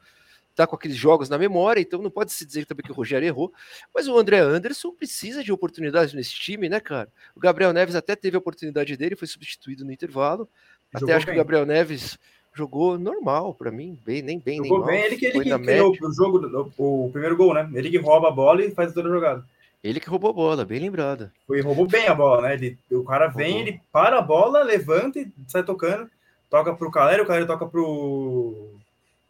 tá 0.55 0.67
com 0.67 0.75
aqueles 0.75 0.95
jogos 0.97 1.29
na 1.29 1.37
memória, 1.37 1.81
então 1.81 2.01
não 2.01 2.11
pode 2.11 2.31
se 2.31 2.45
dizer 2.45 2.65
também 2.65 2.83
que 2.83 2.91
o 2.91 2.95
Rogério 2.95 3.25
errou. 3.25 3.51
Mas 3.93 4.07
o 4.07 4.17
André 4.17 4.39
Anderson 4.39 4.91
precisa 4.91 5.43
de 5.43 5.51
oportunidades 5.51 6.13
nesse 6.13 6.33
time, 6.35 6.69
né, 6.69 6.79
cara? 6.79 7.09
O 7.35 7.39
Gabriel 7.39 7.73
Neves 7.73 7.95
até 7.95 8.15
teve 8.15 8.35
a 8.35 8.39
oportunidade 8.39 8.95
dele, 8.95 9.15
foi 9.15 9.27
substituído 9.27 9.83
no 9.83 9.91
intervalo. 9.91 10.47
Jogou 10.93 11.07
até 11.07 11.15
acho 11.15 11.25
que 11.25 11.31
o 11.31 11.35
Gabriel 11.35 11.65
Neves 11.65 12.19
jogou 12.53 12.99
normal 12.99 13.53
para 13.55 13.71
mim, 13.71 13.99
bem, 14.05 14.21
nem 14.21 14.39
bem, 14.39 14.59
nem 14.61 14.69
Jogou 14.69 14.85
mal. 14.85 14.93
bem, 14.93 15.03
ele 15.03 15.17
que, 15.17 15.25
ele 15.25 15.43
que 15.43 15.59
criou 15.59 15.91
o 15.91 16.13
jogo, 16.13 16.71
o, 16.77 17.05
o 17.07 17.11
primeiro 17.11 17.35
gol, 17.35 17.53
né? 17.53 17.69
Ele 17.73 17.89
que 17.89 17.97
rouba 17.97 18.27
a 18.27 18.31
bola 18.31 18.63
e 18.63 18.71
faz 18.71 18.93
toda 18.93 19.09
a 19.09 19.11
jogada. 19.11 19.45
Ele 19.83 19.99
que 19.99 20.09
roubou 20.09 20.29
a 20.29 20.33
bola, 20.33 20.63
bem 20.63 20.79
lembrado. 20.79 21.29
Foi, 21.45 21.59
roubou 21.59 21.85
bem 21.85 22.07
a 22.07 22.15
bola, 22.15 22.43
né? 22.43 22.53
Ele, 22.53 22.77
o 22.89 23.03
cara 23.03 23.27
vem, 23.27 23.51
Roubou. 23.51 23.67
ele 23.67 23.81
para 23.91 24.19
a 24.19 24.21
bola, 24.21 24.63
levanta 24.63 25.19
e 25.19 25.27
sai 25.47 25.63
tocando. 25.63 26.09
Toca 26.49 26.73
pro 26.73 26.89
Caleri, 26.89 27.21
o 27.21 27.25
Caleri 27.25 27.45
toca 27.45 27.65
pro 27.65 28.72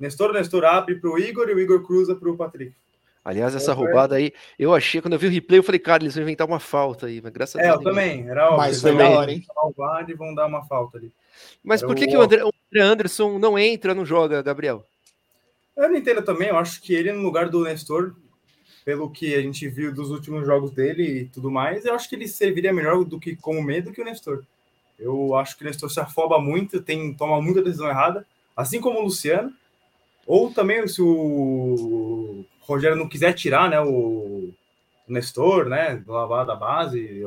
Nestor, 0.04 0.30
o 0.30 0.34
Nestor 0.34 0.64
abre 0.66 0.96
pro 0.96 1.18
Igor 1.18 1.50
e 1.50 1.54
o 1.54 1.60
Igor 1.60 1.82
cruza 1.84 2.16
pro 2.16 2.36
Patrick. 2.38 2.74
Aliás, 3.26 3.56
essa 3.56 3.72
É, 3.72 3.74
roubada 3.74 4.16
aí, 4.16 4.34
eu 4.60 4.74
achei, 4.74 5.02
quando 5.02 5.14
eu 5.14 5.20
vi 5.20 5.28
o 5.28 5.30
replay, 5.32 5.58
eu 5.60 5.64
falei, 5.64 5.80
cara, 5.80 6.04
eles 6.04 6.14
vão 6.14 6.24
inventar 6.24 6.46
uma 6.46 6.60
falta 6.60 7.06
aí, 7.08 7.22
mas 7.22 7.32
graças 7.32 7.56
a 7.56 7.60
É, 7.60 7.64
Deus. 7.70 7.76
eu 7.76 7.80
ninguém- 7.80 7.94
também. 8.18 8.30
Era 8.30 8.46
óbvio. 8.48 8.58
Mas 8.58 8.82
foi 8.82 8.98
da 8.98 9.10
hora, 9.10 9.32
hein? 9.32 9.46
o 9.64 10.10
e 10.10 10.14
vão 10.14 10.36
dar 10.36 10.46
uma 10.46 10.64
falta 10.66 10.98
ali. 10.98 11.10
Mas 11.64 11.82
Era 11.82 11.88
por 11.88 11.96
que, 11.96 12.04
o 12.04 12.08
que 12.10 12.18
o 12.18 12.22
André, 12.22 12.44
o 12.44 12.52
Anderson 12.76 13.40
não 13.40 13.58
entra, 13.58 13.96
não 13.96 14.06
joga, 14.06 14.42
Gabriel? 14.42 14.84
Eu 15.78 15.90
não 15.90 15.96
entendo 15.96 16.22
também, 16.22 16.50
eu 16.50 16.58
acho 16.58 16.82
que 16.82 16.94
ele, 16.94 17.12
no 17.14 17.22
lugar 17.24 17.50
do 17.50 17.64
Nestor, 17.64 18.14
pelo 18.84 19.10
que 19.10 19.34
a 19.34 19.42
gente 19.42 19.70
viu 19.70 19.94
dos 19.94 20.12
últimos 20.12 20.46
jogos 20.46 20.72
dele 20.72 21.04
e 21.22 21.26
tudo 21.26 21.50
mais, 21.50 21.86
eu 21.86 21.96
acho 21.96 22.10
que 22.10 22.16
ele 22.16 22.28
serviria 22.28 22.74
melhor 22.74 23.04
do 23.06 23.18
que 23.20 23.38
como 23.38 23.64
meio 23.64 23.84
do 23.86 23.94
que 23.94 24.02
o 24.02 24.06
Nestor. 24.06 24.44
Eu 25.00 25.34
acho 25.36 25.58
que 25.58 25.64
o 25.64 25.66
Nestor 25.66 25.90
se 25.90 26.00
afoba 26.00 26.40
muito, 26.40 26.82
tem, 26.82 27.14
toma 27.14 27.42
muita 27.42 27.62
decisão 27.62 27.88
errada, 27.90 28.26
assim 28.56 28.82
como 28.82 29.00
o 29.00 29.04
Luciano. 29.04 29.52
Ou 30.26 30.52
também, 30.52 30.88
se 30.88 31.02
o 31.02 32.46
Rogério 32.62 32.98
não 32.98 33.10
quiser 33.10 33.34
tirar 33.34 33.70
né, 33.70 33.80
o, 33.82 34.54
Nestor, 35.08 35.66
né, 35.66 36.02
da 36.06 36.56
base, 36.56 37.22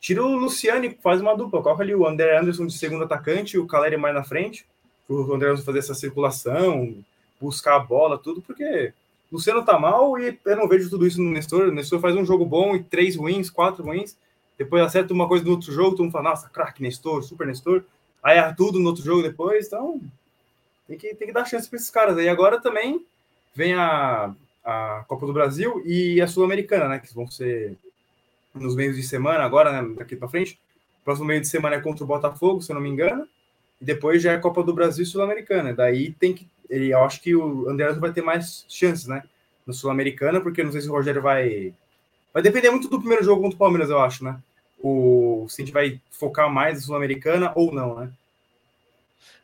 tira 0.00 0.22
o 0.22 0.36
Luciano 0.36 0.84
e 0.84 0.98
faz 1.02 1.20
uma 1.20 1.36
dupla. 1.36 1.62
Coloca 1.62 1.82
ali 1.82 1.94
o 1.94 2.06
André 2.06 2.38
Anderson 2.38 2.66
de 2.66 2.74
segundo 2.74 3.04
atacante 3.04 3.56
e 3.56 3.58
o 3.58 3.66
Caleri 3.66 3.96
mais 3.96 4.14
na 4.14 4.22
frente, 4.22 4.66
o 5.08 5.32
André 5.32 5.48
Anderson 5.48 5.64
fazer 5.64 5.78
essa 5.78 5.94
circulação, 5.94 6.94
buscar 7.40 7.76
a 7.76 7.80
bola, 7.80 8.18
tudo, 8.18 8.42
porque 8.42 8.92
o 9.30 9.36
Luciano 9.36 9.64
tá 9.64 9.78
mal 9.78 10.18
e 10.18 10.38
eu 10.44 10.56
não 10.56 10.68
vejo 10.68 10.90
tudo 10.90 11.06
isso 11.06 11.20
no 11.20 11.30
Nestor. 11.30 11.68
O 11.68 11.72
Nestor 11.72 12.00
faz 12.00 12.14
um 12.14 12.24
jogo 12.24 12.44
bom 12.44 12.76
e 12.76 12.82
três 12.82 13.16
ruins, 13.16 13.48
quatro 13.48 13.82
ruins, 13.82 14.16
depois 14.58 14.82
acerta 14.82 15.14
uma 15.14 15.26
coisa 15.26 15.44
no 15.44 15.52
outro 15.52 15.72
jogo, 15.72 15.92
todo 15.92 16.02
mundo 16.02 16.12
fala, 16.12 16.30
nossa, 16.30 16.48
craque 16.50 16.82
Nestor, 16.82 17.22
super 17.22 17.46
Nestor, 17.46 17.82
aí 18.22 18.36
erra 18.36 18.54
tudo 18.54 18.78
no 18.78 18.88
outro 18.88 19.02
jogo 19.02 19.22
depois, 19.22 19.66
então 19.66 20.00
tem 20.90 20.98
que, 20.98 21.14
tem 21.14 21.28
que 21.28 21.34
dar 21.34 21.44
chance 21.44 21.68
para 21.68 21.76
esses 21.76 21.90
caras. 21.90 22.18
Aí 22.18 22.28
agora 22.28 22.60
também 22.60 23.06
vem 23.54 23.74
a, 23.74 24.34
a 24.64 25.04
Copa 25.06 25.24
do 25.24 25.32
Brasil 25.32 25.80
e 25.86 26.20
a 26.20 26.26
Sul-Americana, 26.26 26.88
né, 26.88 26.98
que 26.98 27.14
vão 27.14 27.28
ser 27.28 27.76
nos 28.52 28.74
meios 28.74 28.96
de 28.96 29.02
semana 29.04 29.44
agora, 29.44 29.70
né, 29.70 29.94
daqui 29.96 30.16
para 30.16 30.28
frente. 30.28 30.58
O 31.00 31.04
próximo 31.04 31.28
meio 31.28 31.40
de 31.40 31.46
semana 31.46 31.76
é 31.76 31.80
contra 31.80 32.02
o 32.02 32.06
Botafogo, 32.06 32.60
se 32.60 32.72
eu 32.72 32.74
não 32.74 32.82
me 32.82 32.88
engano, 32.88 33.26
e 33.80 33.84
depois 33.84 34.20
já 34.20 34.32
é 34.32 34.38
Copa 34.38 34.62
do 34.62 34.74
Brasil 34.74 35.04
e 35.04 35.06
Sul-Americana. 35.06 35.72
Daí 35.72 36.12
tem 36.12 36.34
que 36.34 36.46
ele, 36.68 36.92
eu 36.92 37.02
acho 37.02 37.20
que 37.20 37.34
o 37.34 37.68
André 37.68 37.92
vai 37.94 38.12
ter 38.12 38.22
mais 38.22 38.64
chances, 38.68 39.06
né? 39.06 39.22
No 39.66 39.72
Sul-Americana, 39.72 40.40
porque 40.40 40.62
não 40.62 40.70
sei 40.70 40.80
se 40.80 40.88
o 40.88 40.92
Rogério 40.92 41.22
vai. 41.22 41.72
Vai 42.32 42.42
depender 42.42 42.70
muito 42.70 42.88
do 42.88 43.00
primeiro 43.00 43.24
jogo 43.24 43.42
contra 43.42 43.56
o 43.56 43.58
Palmeiras, 43.58 43.90
eu 43.90 44.00
acho, 44.00 44.24
né? 44.24 44.38
O, 44.80 45.46
se 45.48 45.60
a 45.60 45.64
gente 45.64 45.74
vai 45.74 46.00
focar 46.10 46.48
mais 46.48 46.74
na 46.74 46.80
Sul-Americana 46.82 47.52
ou 47.56 47.72
não, 47.72 47.96
né? 47.96 48.12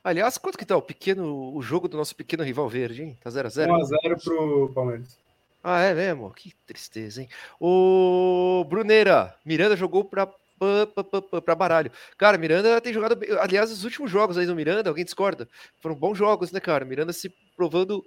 Aliás, 0.03 0.39
quanto 0.39 0.57
que 0.59 0.65
tá 0.65 0.77
o 0.77 0.83
pequeno, 0.83 1.55
o 1.55 1.61
jogo 1.63 1.89
do 1.89 1.97
nosso 1.97 2.15
pequeno 2.15 2.43
rival 2.45 2.69
verde, 2.69 3.03
hein? 3.03 3.19
Tá 3.23 3.31
0x0? 3.31 3.67
1x0 3.69 4.23
pro 4.23 4.71
Palmeiras. 4.75 5.17
Ah, 5.63 5.81
é 5.81 5.93
mesmo? 5.95 6.31
Que 6.31 6.55
tristeza, 6.67 7.23
hein? 7.23 7.29
O 7.61 8.65
Bruneira, 8.69 9.35
Miranda 9.45 9.75
jogou 9.77 10.05
pra, 10.05 10.27
pra, 10.27 10.87
pra, 10.87 11.23
pra- 11.23 11.43
pra 11.43 11.55
baralho. 11.55 11.91
Cara, 12.17 12.39
Miranda 12.39 12.81
tem 12.81 12.93
jogado. 12.93 13.19
Aliás, 13.41 13.73
os 13.73 13.83
últimos 13.85 14.11
jogos 14.11 14.39
aí 14.39 14.47
do 14.47 14.55
Miranda, 14.55 14.89
alguém 14.89 15.05
discorda? 15.05 15.49
Foram 15.83 15.97
bons 15.97 16.17
jogos, 16.17 16.53
né, 16.53 16.61
cara? 16.61 16.85
Miranda 16.85 17.13
se 17.13 17.29
provando 17.57 18.05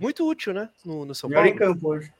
muito 0.00 0.24
útil, 0.28 0.52
né? 0.54 0.68
No, 0.84 1.04
no 1.04 1.14
São 1.14 1.28
Melhor 1.28 1.42
Paulo. 1.44 1.56
em 1.56 1.58
campo 1.58 1.88
hoje. 1.88 2.12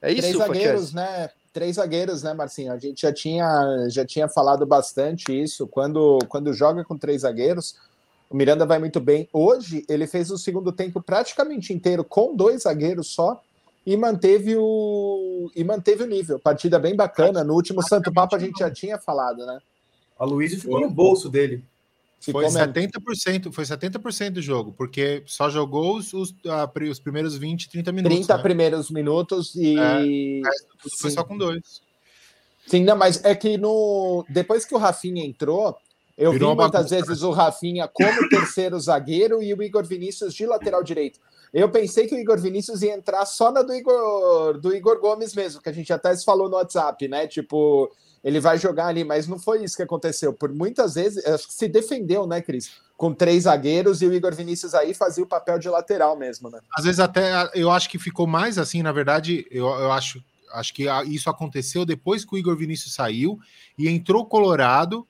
É 0.00 0.08
Três 0.14 0.24
isso, 0.26 0.38
zagueiros, 0.38 0.90
Fatias? 0.90 0.92
né? 0.94 1.30
Três 1.52 1.76
zagueiros, 1.76 2.22
né, 2.22 2.32
Marcinho? 2.32 2.72
A 2.72 2.78
gente 2.78 3.02
já 3.02 3.12
tinha, 3.12 3.86
já 3.90 4.04
tinha 4.06 4.28
falado 4.28 4.64
bastante 4.64 5.32
isso. 5.38 5.66
Quando, 5.66 6.18
quando 6.28 6.52
joga 6.52 6.84
com 6.84 6.96
três 6.96 7.22
zagueiros, 7.22 7.76
O 8.32 8.36
Miranda 8.36 8.64
vai 8.64 8.78
muito 8.78 8.98
bem. 8.98 9.28
Hoje, 9.30 9.84
ele 9.86 10.06
fez 10.06 10.30
o 10.30 10.38
segundo 10.38 10.72
tempo 10.72 11.02
praticamente 11.02 11.70
inteiro 11.74 12.02
com 12.02 12.34
dois 12.34 12.62
zagueiros 12.62 13.08
só 13.08 13.42
e 13.84 13.94
manteve 13.94 14.56
o, 14.56 15.50
e 15.54 15.62
manteve 15.62 16.04
o 16.04 16.06
nível. 16.06 16.38
Partida 16.38 16.78
bem 16.78 16.96
bacana. 16.96 17.44
No 17.44 17.52
último 17.52 17.82
Santo 17.82 18.10
Papo 18.10 18.34
a 18.34 18.38
gente 18.38 18.60
já 18.60 18.70
tinha 18.70 18.98
falado, 18.98 19.44
né? 19.44 19.58
A 20.18 20.24
Luísa 20.24 20.58
ficou 20.58 20.80
no 20.80 20.88
bolso 20.88 21.28
dele. 21.28 21.62
Foi 22.20 22.46
70%, 22.46 23.52
foi 23.52 23.64
70% 23.64 24.30
do 24.30 24.40
jogo, 24.40 24.72
porque 24.78 25.24
só 25.26 25.50
jogou 25.50 25.96
os, 25.96 26.14
os, 26.14 26.32
os 26.88 27.00
primeiros 27.00 27.36
20, 27.36 27.68
30 27.68 27.92
minutos. 27.92 28.16
30 28.16 28.36
né? 28.36 28.42
primeiros 28.42 28.90
minutos 28.90 29.54
e. 29.56 29.76
É, 29.78 30.42
foi 30.98 31.10
só 31.10 31.22
com 31.22 31.36
dois. 31.36 31.82
Sim, 32.66 32.84
não, 32.84 32.96
mas 32.96 33.22
é 33.24 33.34
que 33.34 33.58
no 33.58 34.24
depois 34.28 34.64
que 34.64 34.74
o 34.74 34.78
Rafinha 34.78 35.24
entrou, 35.24 35.76
eu 36.16 36.32
Virou 36.32 36.50
vi 36.50 36.62
muitas 36.62 36.90
bagunça. 36.90 37.06
vezes 37.06 37.22
o 37.22 37.30
Rafinha 37.30 37.88
como 37.88 38.28
terceiro 38.28 38.78
zagueiro 38.78 39.42
e 39.42 39.52
o 39.54 39.62
Igor 39.62 39.84
Vinícius 39.84 40.34
de 40.34 40.46
lateral 40.46 40.82
direito. 40.82 41.18
Eu 41.52 41.68
pensei 41.68 42.06
que 42.06 42.14
o 42.14 42.18
Igor 42.18 42.38
Vinícius 42.40 42.80
ia 42.80 42.94
entrar 42.94 43.26
só 43.26 43.52
na 43.52 43.60
do 43.60 43.74
Igor, 43.74 44.58
do 44.58 44.74
Igor 44.74 44.98
Gomes 44.98 45.34
mesmo, 45.34 45.60
que 45.60 45.68
a 45.68 45.72
gente 45.72 45.92
até 45.92 46.14
se 46.16 46.24
falou 46.24 46.48
no 46.48 46.56
WhatsApp, 46.56 47.06
né? 47.06 47.26
Tipo, 47.26 47.92
ele 48.24 48.40
vai 48.40 48.56
jogar 48.56 48.86
ali, 48.86 49.04
mas 49.04 49.26
não 49.26 49.38
foi 49.38 49.62
isso 49.62 49.76
que 49.76 49.82
aconteceu. 49.82 50.32
Por 50.32 50.50
muitas 50.50 50.94
vezes, 50.94 51.24
acho 51.26 51.48
que 51.48 51.54
se 51.54 51.68
defendeu, 51.68 52.26
né, 52.26 52.40
Cris? 52.40 52.70
Com 52.96 53.12
três 53.12 53.42
zagueiros 53.42 54.00
e 54.00 54.06
o 54.06 54.14
Igor 54.14 54.34
Vinícius 54.34 54.74
aí 54.74 54.94
fazia 54.94 55.24
o 55.24 55.26
papel 55.26 55.58
de 55.58 55.68
lateral 55.68 56.16
mesmo, 56.16 56.48
né? 56.48 56.60
Às 56.74 56.84
vezes 56.84 57.00
até 57.00 57.50
eu 57.54 57.70
acho 57.70 57.90
que 57.90 57.98
ficou 57.98 58.26
mais 58.26 58.56
assim, 58.58 58.82
na 58.82 58.92
verdade, 58.92 59.46
eu, 59.50 59.66
eu 59.66 59.92
acho, 59.92 60.24
acho 60.52 60.72
que 60.72 60.86
isso 61.06 61.28
aconteceu 61.28 61.84
depois 61.84 62.24
que 62.24 62.34
o 62.34 62.38
Igor 62.38 62.56
Vinícius 62.56 62.94
saiu 62.94 63.38
e 63.76 63.88
entrou 63.88 64.24
Colorado. 64.24 65.06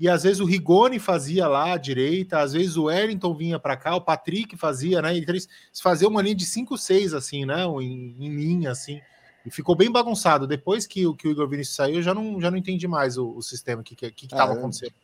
E 0.00 0.08
às 0.08 0.22
vezes 0.22 0.40
o 0.40 0.46
Rigoni 0.46 0.98
fazia 0.98 1.46
lá 1.46 1.74
à 1.74 1.76
direita, 1.76 2.40
às 2.40 2.54
vezes 2.54 2.78
o 2.78 2.84
Wellington 2.84 3.34
vinha 3.34 3.58
para 3.58 3.76
cá, 3.76 3.94
o 3.94 4.00
Patrick 4.00 4.56
fazia, 4.56 5.02
né? 5.02 5.14
Então 5.14 5.34
eles 5.34 5.46
faziam 5.82 6.10
uma 6.10 6.22
linha 6.22 6.34
de 6.34 6.46
5, 6.46 6.78
6, 6.78 7.12
assim, 7.12 7.44
né? 7.44 7.64
Em, 7.66 8.16
em 8.18 8.34
linha, 8.34 8.70
assim. 8.70 8.98
E 9.44 9.50
ficou 9.50 9.74
bem 9.74 9.90
bagunçado. 9.90 10.46
Depois 10.46 10.86
que, 10.86 11.02
que 11.16 11.28
o 11.28 11.30
Igor 11.30 11.46
Vinícius 11.46 11.76
saiu, 11.76 11.96
eu 11.96 12.02
já 12.02 12.14
não, 12.14 12.40
já 12.40 12.50
não 12.50 12.56
entendi 12.56 12.88
mais 12.88 13.18
o, 13.18 13.36
o 13.36 13.42
sistema, 13.42 13.82
o 13.82 13.84
que 13.84 13.92
estava 13.92 14.12
que, 14.14 14.26
que, 14.26 14.34
ah, 14.34 14.44
acontecendo. 14.44 14.94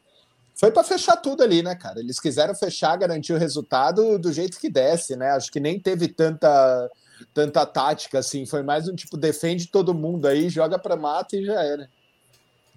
Foi 0.54 0.70
para 0.70 0.82
fechar 0.82 1.16
tudo 1.16 1.42
ali, 1.42 1.62
né, 1.62 1.74
cara? 1.74 2.00
Eles 2.00 2.18
quiseram 2.18 2.54
fechar, 2.54 2.96
garantir 2.96 3.34
o 3.34 3.38
resultado 3.38 4.18
do 4.18 4.32
jeito 4.32 4.58
que 4.58 4.70
desce, 4.70 5.14
né? 5.14 5.32
Acho 5.32 5.52
que 5.52 5.60
nem 5.60 5.78
teve 5.78 6.08
tanta, 6.08 6.90
tanta 7.34 7.66
tática 7.66 8.20
assim. 8.20 8.46
Foi 8.46 8.62
mais 8.62 8.88
um 8.88 8.94
tipo, 8.94 9.18
defende 9.18 9.66
todo 9.66 9.92
mundo 9.92 10.26
aí, 10.26 10.48
joga 10.48 10.78
para 10.78 10.96
mata 10.96 11.36
e 11.36 11.44
já 11.44 11.62
era. 11.62 11.86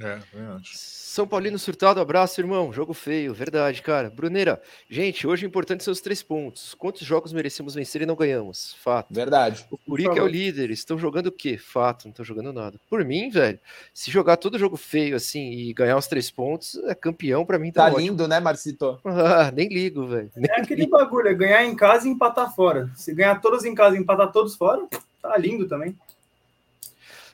É, 0.02 0.20
eu 0.34 0.54
acho. 0.54 1.00
São 1.10 1.28
Paulino 1.28 1.58
surtado, 1.58 2.00
abraço, 2.00 2.40
irmão. 2.40 2.72
Jogo 2.72 2.94
feio, 2.94 3.34
verdade, 3.34 3.82
cara. 3.82 4.10
Bruneira, 4.10 4.62
gente, 4.90 5.26
hoje 5.26 5.46
o 5.46 5.48
importante 5.48 5.84
são 5.84 5.92
os 5.92 6.00
três 6.00 6.22
pontos. 6.22 6.74
Quantos 6.76 7.02
jogos 7.02 7.34
merecemos 7.34 7.74
vencer 7.74 8.04
e 8.04 8.06
não 8.06 8.16
ganhamos? 8.16 8.76
Fato. 8.76 9.14
Verdade. 9.14 9.66
O 9.72 9.78
Curica 9.78 10.18
é 10.18 10.22
o 10.22 10.28
líder. 10.28 10.70
Estão 10.70 10.98
jogando 10.98 11.28
o 11.28 11.32
quê? 11.32 11.58
Fato, 11.58 12.06
não 12.06 12.12
estão 12.12 12.24
jogando 12.24 12.54
nada. 12.54 12.80
Por 12.90 13.04
mim, 13.04 13.30
velho, 13.30 13.60
se 13.94 14.12
jogar 14.12 14.38
todo 14.38 14.60
jogo 14.60 14.78
feio 14.78 15.16
assim 15.16 15.52
e 15.52 15.74
ganhar 15.74 15.98
os 15.98 16.08
três 16.08 16.30
pontos, 16.30 16.76
é 16.86 16.96
campeão 16.96 17.46
para 17.46 17.60
mim. 17.60 17.72
Tá, 17.72 17.90
tá 17.90 17.98
lindo, 17.98 18.28
né, 18.28 18.40
Marcito? 18.40 19.00
Ah, 19.04 19.52
nem 19.52 19.68
ligo, 19.68 20.08
velho. 20.08 20.32
É 20.38 20.62
aquele 20.62 20.84
ligo. 20.84 20.98
bagulho, 20.98 21.28
é 21.28 21.34
ganhar 21.34 21.66
em 21.66 21.76
casa 21.76 22.08
e 22.08 22.12
empatar 22.12 22.56
fora. 22.56 22.90
Se 22.96 23.14
ganhar 23.14 23.42
todos 23.42 23.66
em 23.66 23.76
casa 23.76 23.98
e 23.98 24.00
empatar 24.00 24.32
todos 24.32 24.56
fora, 24.56 24.88
tá 25.22 25.36
lindo 25.38 25.68
também. 25.68 25.98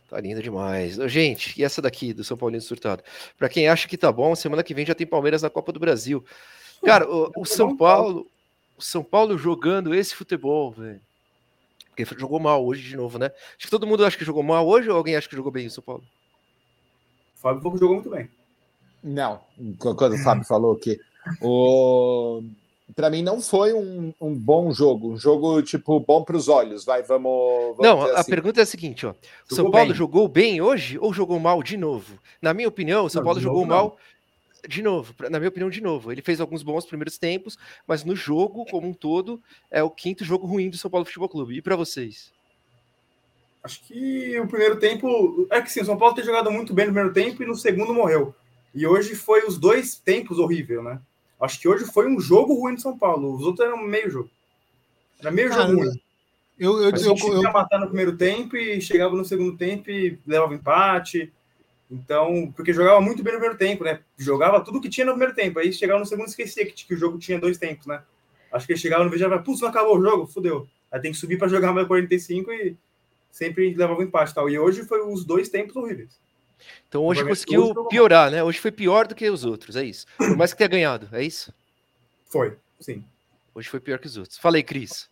Tá 0.10 0.20
lindo 0.20 0.42
demais. 0.42 0.96
Gente, 1.12 1.60
e 1.60 1.64
essa 1.64 1.82
daqui 1.82 2.14
do 2.14 2.24
São 2.24 2.38
Paulino 2.38 2.62
Surtado? 2.62 3.04
Para 3.38 3.50
quem 3.50 3.68
acha 3.68 3.88
que 3.88 3.98
tá 3.98 4.12
bom, 4.12 4.36
semana 4.36 4.64
que 4.64 4.74
vem 4.74 4.86
já 4.86 4.94
tem 4.94 5.08
Palmeiras 5.08 5.42
na 5.42 5.50
Copa 5.50 5.72
do 5.72 5.80
Brasil. 5.80 6.24
Cara, 6.84 7.10
o, 7.10 7.32
o 7.38 7.46
São 7.46 7.76
Paulo, 7.76 8.30
o 8.78 8.82
São 8.82 9.04
Paulo 9.04 9.38
jogando 9.38 9.96
esse 9.96 10.16
futebol, 10.16 10.72
velho. 10.72 11.02
Porque 11.96 12.06
jogou 12.20 12.40
mal 12.40 12.64
hoje 12.66 12.82
de 12.88 12.96
novo, 12.96 13.18
né? 13.18 13.32
Acho 13.58 13.66
que 13.66 13.70
todo 13.70 13.88
mundo 13.88 14.06
acha 14.06 14.18
que 14.18 14.26
jogou 14.26 14.44
mal 14.44 14.68
hoje 14.68 14.90
ou 14.90 14.98
alguém 14.98 15.16
acha 15.16 15.30
que 15.30 15.36
jogou 15.36 15.52
bem 15.52 15.68
o 15.68 15.72
São 15.72 15.84
Paulo? 15.84 16.04
O 17.36 17.40
Fábio 17.40 17.62
Pouco 17.62 17.78
jogou 17.78 17.96
muito 17.96 18.10
bem. 18.10 18.30
Não, 19.02 19.40
quando 19.80 20.14
o 20.14 20.24
Fábio 20.24 20.44
falou 20.46 20.76
que 20.76 21.00
o 21.42 22.44
para 22.94 23.10
mim 23.10 23.24
não 23.24 23.42
foi 23.42 23.74
um, 23.74 24.14
um, 24.22 24.36
bom 24.36 24.72
jogo, 24.72 25.14
um 25.14 25.18
jogo 25.18 25.62
tipo 25.62 26.00
bom 26.00 26.24
para 26.24 26.38
os 26.38 26.48
olhos. 26.48 26.86
Vai, 26.86 27.02
vamos. 27.02 27.78
vamos 27.78 27.80
não, 27.80 28.02
a 28.02 28.20
assim. 28.20 28.30
pergunta 28.30 28.60
é 28.60 28.64
a 28.64 28.66
seguinte, 28.66 29.06
ó. 29.06 29.14
O 29.50 29.56
São 29.56 29.72
Paulo 29.72 29.88
bem. 29.88 29.96
jogou 29.96 30.28
bem 30.28 30.62
hoje 30.62 31.00
ou 31.00 31.14
jogou 31.14 31.40
mal 31.40 31.64
de 31.64 31.78
novo? 31.78 32.20
Na 32.42 32.54
minha 32.54 32.68
opinião, 32.68 33.06
o 33.06 33.10
São 33.10 33.22
não, 33.22 33.26
Paulo 33.26 33.40
jogou 33.40 33.66
novo, 33.66 33.70
mal 33.70 33.98
não. 34.64 34.70
de 34.70 34.82
novo. 34.84 35.16
Na 35.30 35.40
minha 35.40 35.50
opinião, 35.50 35.70
de 35.70 35.82
novo. 35.82 36.12
Ele 36.12 36.22
fez 36.22 36.40
alguns 36.40 36.62
bons 36.62 36.86
primeiros 36.86 37.18
tempos, 37.18 37.58
mas 37.88 38.04
no 38.04 38.16
jogo 38.16 38.66
como 38.66 38.88
um 38.88 38.94
todo 38.94 39.42
é 39.72 39.82
o 39.82 39.90
quinto 39.90 40.24
jogo 40.24 40.46
ruim 40.46 40.70
do 40.70 40.78
São 40.78 40.92
Paulo 40.92 41.06
Futebol 41.06 41.30
Clube. 41.30 41.58
E 41.58 41.62
para 41.62 41.76
vocês? 41.76 42.32
Acho 43.64 43.82
que 43.82 44.40
o 44.40 44.48
primeiro 44.48 44.78
tempo 44.78 45.48
é 45.50 45.60
que 45.60 45.72
sim, 45.72 45.82
o 45.82 45.86
São 45.86 45.98
Paulo 45.98 46.14
tem 46.14 46.24
jogado 46.24 46.52
muito 46.52 46.72
bem 46.72 46.86
no 46.86 46.94
primeiro 46.94 47.14
tempo 47.14 47.42
e 47.42 47.48
no 47.48 47.56
segundo 47.56 47.96
morreu. 47.96 48.36
E 48.76 48.86
hoje 48.86 49.16
foi 49.16 49.44
os 49.48 49.58
dois 49.58 49.96
tempos 49.96 50.38
horrível, 50.38 50.84
né? 50.84 51.02
Acho 51.40 51.60
que 51.60 51.68
hoje 51.68 51.86
foi 51.86 52.08
um 52.08 52.20
jogo 52.20 52.54
ruim 52.54 52.76
de 52.76 52.82
São 52.82 52.98
Paulo. 52.98 53.36
Os 53.36 53.44
outros 53.44 53.66
eram 53.66 53.78
meio 53.78 54.10
jogo. 54.10 54.30
Era 55.20 55.32
meio 55.32 55.50
Cara, 55.50 55.68
jogo 55.68 55.82
ruim. 55.82 56.02
Eu, 56.58 56.82
eu, 56.82 56.94
a 56.94 56.98
gente 56.98 57.22
eu, 57.22 57.44
eu, 57.44 57.52
matar 57.52 57.80
no 57.80 57.88
primeiro 57.88 58.16
tempo 58.16 58.56
e 58.56 58.80
chegava 58.80 59.16
no 59.16 59.26
segundo 59.26 59.58
tempo 59.58 59.92
e 59.92 60.18
levava 60.26 60.56
empate. 60.56 61.32
Então, 61.92 62.52
porque 62.56 62.74
jogava 62.74 63.02
muito 63.02 63.22
bem 63.22 63.34
no 63.34 63.40
primeiro 63.40 63.60
tempo, 63.60 63.84
né? 63.84 64.00
Jogava 64.18 64.62
tudo 64.62 64.82
que 64.82 64.90
tinha 64.90 65.06
no 65.06 65.12
primeiro 65.12 65.36
tempo. 65.36 65.60
Aí 65.60 65.72
chegava 65.74 66.00
no 66.00 66.06
segundo 66.06 66.28
e 66.28 66.30
esquecia 66.30 66.66
que, 66.66 66.86
que 66.86 66.94
o 66.94 66.98
jogo 66.98 67.20
tinha 67.20 67.40
dois 67.40 67.58
tempos, 67.58 67.86
né? 67.86 68.02
Acho 68.52 68.66
que 68.66 68.78
chegava 68.78 69.04
no 69.04 69.10
vídeo 69.10 69.28
e 69.28 69.30
já 69.30 69.38
putz, 69.38 69.60
não 69.60 69.68
acabou 69.68 69.98
o 69.98 70.02
jogo, 70.02 70.28
fudeu. 70.28 70.68
Aí 70.92 71.00
tem 71.02 71.12
que 71.12 71.18
subir 71.18 71.38
para 71.38 71.50
jogar 71.50 71.74
mais 71.74 71.88
45 71.88 72.52
e 72.54 72.78
sempre 73.30 73.74
levava 73.76 74.02
empate 74.02 74.34
tal. 74.34 74.50
E 74.50 74.58
hoje 74.58 74.86
foi 74.86 75.02
os 75.02 75.26
dois 75.26 75.50
tempos 75.50 75.76
horríveis. 75.76 76.18
Então 76.88 77.04
hoje 77.04 77.24
conseguiu 77.24 77.86
piorar, 77.86 78.32
né? 78.32 78.44
Hoje 78.44 78.60
foi 78.60 78.72
pior 78.72 79.08
do 79.08 79.16
que 79.16 79.30
os 79.30 79.44
outros, 79.44 79.76
é 79.76 79.84
isso. 79.84 80.06
Por 80.18 80.38
mais 80.38 80.52
que 80.52 80.58
tenha 80.58 80.68
ganhado, 80.68 81.10
é 81.12 81.24
isso? 81.24 81.54
Foi, 82.26 82.58
sim. 82.80 83.04
Hoje 83.54 83.70
foi 83.70 83.80
pior 83.80 84.00
que 84.00 84.08
os 84.08 84.18
outros. 84.18 84.38
Falei, 84.38 84.64
Cris. 84.64 85.10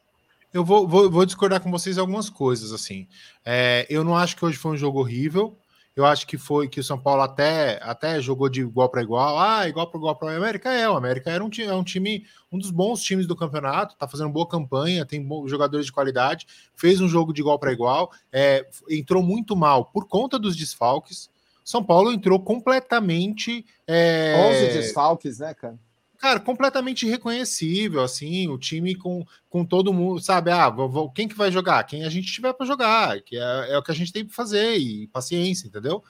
Eu 0.53 0.63
vou, 0.63 0.87
vou, 0.87 1.09
vou, 1.09 1.25
discordar 1.25 1.59
com 1.61 1.71
vocês 1.71 1.97
algumas 1.97 2.29
coisas, 2.29 2.71
assim. 2.71 3.07
É, 3.43 3.87
eu 3.89 4.03
não 4.03 4.15
acho 4.15 4.35
que 4.35 4.45
hoje 4.45 4.57
foi 4.57 4.73
um 4.73 4.77
jogo 4.77 4.99
horrível. 4.99 5.57
Eu 5.95 6.05
acho 6.05 6.25
que 6.25 6.37
foi 6.37 6.67
que 6.67 6.79
o 6.79 6.83
São 6.83 6.99
Paulo 6.99 7.21
até, 7.21 7.79
até 7.83 8.19
jogou 8.19 8.49
de 8.49 8.61
igual 8.61 8.89
para 8.89 9.01
igual. 9.01 9.37
Ah, 9.39 9.67
igual 9.67 9.87
para 9.87 9.99
igual 9.99 10.15
para 10.15 10.33
o 10.33 10.35
América 10.35 10.71
é. 10.71 10.89
O 10.89 10.97
América 10.97 11.31
era 11.31 11.43
um, 11.43 11.49
é 11.59 11.73
um 11.73 11.83
time, 11.83 12.25
um 12.51 12.57
dos 12.57 12.71
bons 12.71 13.01
times 13.01 13.27
do 13.27 13.35
campeonato, 13.35 13.95
tá 13.95 14.07
fazendo 14.07 14.29
boa 14.29 14.47
campanha, 14.47 15.05
tem 15.05 15.27
jogadores 15.45 15.85
de 15.85 15.91
qualidade, 15.91 16.47
fez 16.75 16.99
um 16.99 17.07
jogo 17.07 17.31
de 17.31 17.41
igual 17.41 17.59
para 17.59 17.71
igual, 17.71 18.11
é, 18.31 18.67
entrou 18.89 19.21
muito 19.21 19.55
mal 19.55 19.85
por 19.85 20.07
conta 20.07 20.39
dos 20.39 20.55
desfalques. 20.55 21.29
São 21.63 21.83
Paulo 21.83 22.11
entrou 22.11 22.39
completamente. 22.39 23.65
É... 23.87 24.35
11 24.67 24.73
desfalques, 24.73 25.39
né, 25.39 25.53
cara? 25.53 25.77
Cara, 26.23 26.39
completamente 26.39 27.05
irreconhecível, 27.05 28.01
assim, 28.01 28.47
o 28.47 28.57
time 28.57 28.95
com, 28.95 29.25
com 29.49 29.65
todo 29.65 29.93
mundo, 29.93 30.21
sabe? 30.21 30.51
Ah, 30.51 30.69
vou, 30.69 31.11
quem 31.11 31.27
que 31.27 31.35
vai 31.35 31.51
jogar? 31.51 31.83
Quem 31.83 32.05
a 32.05 32.09
gente 32.09 32.31
tiver 32.31 32.53
para 32.53 32.65
jogar, 32.65 33.19
que 33.21 33.35
é, 33.35 33.73
é, 33.73 33.77
o 33.77 33.83
que 33.83 33.91
a 33.91 33.93
gente 33.93 34.13
tem 34.13 34.23
para 34.23 34.33
fazer, 34.33 34.77
e 34.77 35.07
paciência, 35.07 35.67
entendeu? 35.67 36.01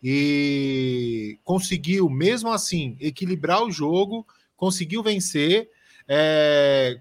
E 0.00 1.40
conseguiu, 1.42 2.08
mesmo 2.08 2.52
assim, 2.52 2.96
equilibrar 3.00 3.64
o 3.64 3.70
jogo, 3.72 4.24
conseguiu 4.56 5.02
vencer, 5.02 5.68
é, 6.06 7.00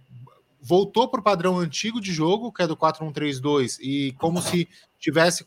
voltou 0.67 1.08
para 1.08 1.19
o 1.19 1.23
padrão 1.23 1.60
antigo 1.60 2.01
de 2.01 2.12
jogo, 2.12 2.51
que 2.51 2.63
é 2.63 2.67
do 2.67 2.75
4-1-3-2, 2.75 3.78
e 3.80 4.13
como 4.13 4.41
se 4.41 4.67
tivesse 4.99 5.45